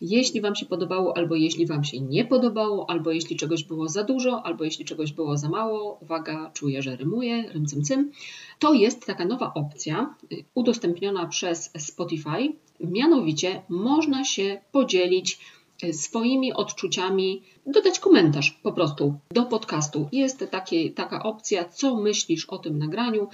Jeśli 0.00 0.40
Wam 0.40 0.54
się 0.54 0.66
podobało, 0.66 1.16
albo 1.16 1.34
jeśli 1.34 1.66
Wam 1.66 1.84
się 1.84 2.00
nie 2.00 2.24
podobało, 2.24 2.90
albo 2.90 3.12
jeśli 3.12 3.36
czegoś 3.36 3.64
było 3.64 3.88
za 3.88 4.04
dużo, 4.04 4.42
albo 4.46 4.64
jeśli 4.64 4.84
czegoś 4.84 5.12
było 5.12 5.36
za 5.36 5.48
mało, 5.48 5.98
uwaga, 6.02 6.50
czuję, 6.54 6.82
że 6.82 6.96
rymuje, 6.96 7.48
rym 7.52 7.66
cym, 7.66 7.84
cym, 7.84 8.12
to 8.58 8.72
jest 8.72 9.06
taka 9.06 9.24
nowa 9.24 9.54
opcja 9.54 10.14
y, 10.32 10.44
udostępniona 10.54 11.26
przez 11.26 11.70
Spotify. 11.78 12.52
Mianowicie 12.80 13.62
można 13.68 14.24
się 14.24 14.60
podzielić 14.72 15.38
swoimi 15.92 16.52
odczuciami, 16.52 17.42
dodać 17.66 17.98
komentarz 17.98 18.50
po 18.50 18.72
prostu 18.72 19.14
do 19.30 19.42
podcastu. 19.42 20.08
Jest 20.12 20.44
taka 20.94 21.22
opcja, 21.22 21.64
co 21.64 21.96
myślisz 21.96 22.44
o 22.44 22.58
tym 22.58 22.78
nagraniu. 22.78 23.28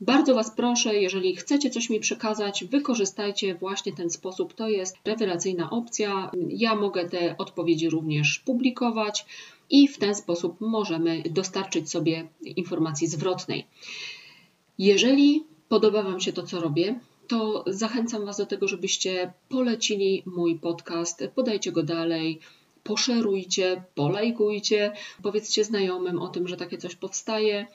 Bardzo 0.00 0.34
Was 0.34 0.50
proszę, 0.56 0.94
jeżeli 0.94 1.36
chcecie 1.36 1.70
coś 1.70 1.90
mi 1.90 2.00
przekazać, 2.00 2.64
wykorzystajcie 2.64 3.54
właśnie 3.54 3.92
ten 3.92 4.10
sposób. 4.10 4.54
To 4.54 4.68
jest 4.68 4.96
rewelacyjna 5.04 5.70
opcja. 5.70 6.30
Ja 6.48 6.74
mogę 6.74 7.08
te 7.08 7.36
odpowiedzi 7.38 7.90
również 7.90 8.38
publikować 8.38 9.26
i 9.70 9.88
w 9.88 9.98
ten 9.98 10.14
sposób 10.14 10.60
możemy 10.60 11.22
dostarczyć 11.30 11.90
sobie 11.90 12.28
informacji 12.56 13.06
zwrotnej. 13.06 13.66
Jeżeli 14.78 15.44
podoba 15.68 16.02
Wam 16.02 16.20
się 16.20 16.32
to, 16.32 16.42
co 16.42 16.60
robię, 16.60 17.00
to 17.28 17.64
zachęcam 17.66 18.26
Was 18.26 18.36
do 18.36 18.46
tego, 18.46 18.68
żebyście 18.68 19.32
polecili 19.48 20.22
mój 20.26 20.58
podcast, 20.58 21.24
podajcie 21.34 21.72
go 21.72 21.82
dalej, 21.82 22.40
poszerujcie, 22.82 23.84
polajkujcie, 23.94 24.92
powiedzcie 25.22 25.64
znajomym 25.64 26.18
o 26.18 26.28
tym, 26.28 26.48
że 26.48 26.56
takie 26.56 26.78
coś 26.78 26.96
powstaje. 26.96 27.66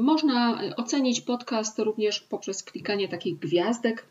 Można 0.00 0.60
ocenić 0.76 1.20
podcast 1.20 1.78
również 1.78 2.20
poprzez 2.20 2.62
klikanie 2.62 3.08
takich 3.08 3.38
gwiazdek 3.38 4.06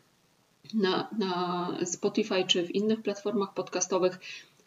na, 0.74 1.08
na 1.18 1.72
Spotify 1.84 2.44
czy 2.46 2.66
w 2.66 2.74
innych 2.74 3.02
platformach 3.02 3.54
podcastowych 3.54 4.18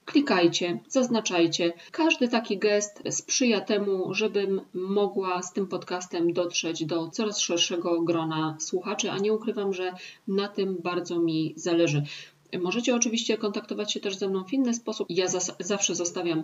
klikajcie, 0.10 0.80
zaznaczajcie. 0.88 1.74
Każdy 1.92 2.28
taki 2.28 2.58
gest 2.58 3.04
sprzyja 3.10 3.62
temu, 3.62 4.14
żebym 4.14 4.62
mogła 4.74 5.42
z 5.42 5.54
tym 5.54 5.68
podcastem 5.68 6.34
dotrzeć 6.34 6.86
do 6.86 7.10
coraz 7.10 7.40
szerszego 7.40 8.02
grona 8.02 8.58
słuchaczy, 8.60 9.12
a 9.12 9.18
nie 9.18 9.34
ukrywam, 9.34 9.74
że 9.74 9.94
na 10.28 10.48
tym 10.48 10.78
bardzo 10.84 11.20
mi 11.20 11.54
zależy. 11.56 12.04
Możecie 12.62 12.96
oczywiście 12.96 13.38
kontaktować 13.38 13.94
się 13.94 14.00
też 14.00 14.16
ze 14.18 14.28
mną 14.28 14.44
w 14.44 14.54
inny 14.54 14.74
sposób. 14.74 15.08
Ja 15.10 15.26
zawsze 15.60 15.96
zostawiam 15.96 16.44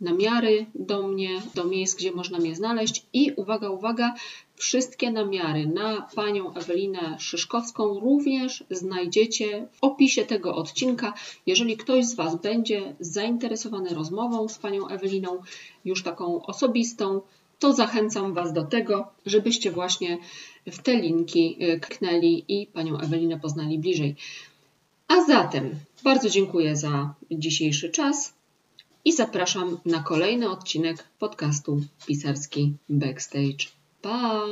namiary 0.00 0.66
do 0.74 1.08
mnie, 1.08 1.42
do 1.54 1.64
miejsc, 1.64 1.96
gdzie 1.96 2.12
można 2.12 2.38
mnie 2.38 2.54
znaleźć. 2.54 3.06
I 3.12 3.32
uwaga, 3.36 3.70
uwaga, 3.70 4.14
wszystkie 4.54 5.10
namiary 5.10 5.66
na 5.66 6.08
panią 6.14 6.54
Ewelinę 6.54 7.16
Szyszkowską 7.18 8.00
również 8.00 8.64
znajdziecie 8.70 9.68
w 9.72 9.84
opisie 9.84 10.24
tego 10.24 10.54
odcinka. 10.54 11.14
Jeżeli 11.46 11.76
ktoś 11.76 12.04
z 12.04 12.14
Was 12.14 12.36
będzie 12.40 12.96
zainteresowany 13.00 13.94
rozmową 13.94 14.48
z 14.48 14.58
panią 14.58 14.88
Eweliną, 14.88 15.42
już 15.84 16.02
taką 16.02 16.42
osobistą, 16.42 17.20
to 17.58 17.72
zachęcam 17.72 18.34
Was 18.34 18.52
do 18.52 18.64
tego, 18.64 19.06
żebyście 19.26 19.70
właśnie 19.70 20.18
w 20.66 20.82
te 20.82 20.96
linki 20.96 21.64
y, 21.64 21.80
kliknęli 21.80 22.44
i 22.48 22.66
panią 22.66 22.98
Ewelinę 22.98 23.40
poznali 23.40 23.78
bliżej. 23.78 24.16
A 25.08 25.24
zatem 25.24 25.70
bardzo 26.04 26.30
dziękuję 26.30 26.76
za 26.76 27.14
dzisiejszy 27.30 27.90
czas 27.90 28.34
i 29.04 29.12
zapraszam 29.12 29.78
na 29.84 30.02
kolejny 30.02 30.50
odcinek 30.50 31.04
podcastu 31.18 31.80
Pisarski 32.06 32.74
Backstage. 32.88 33.66
Pa! 34.02 34.46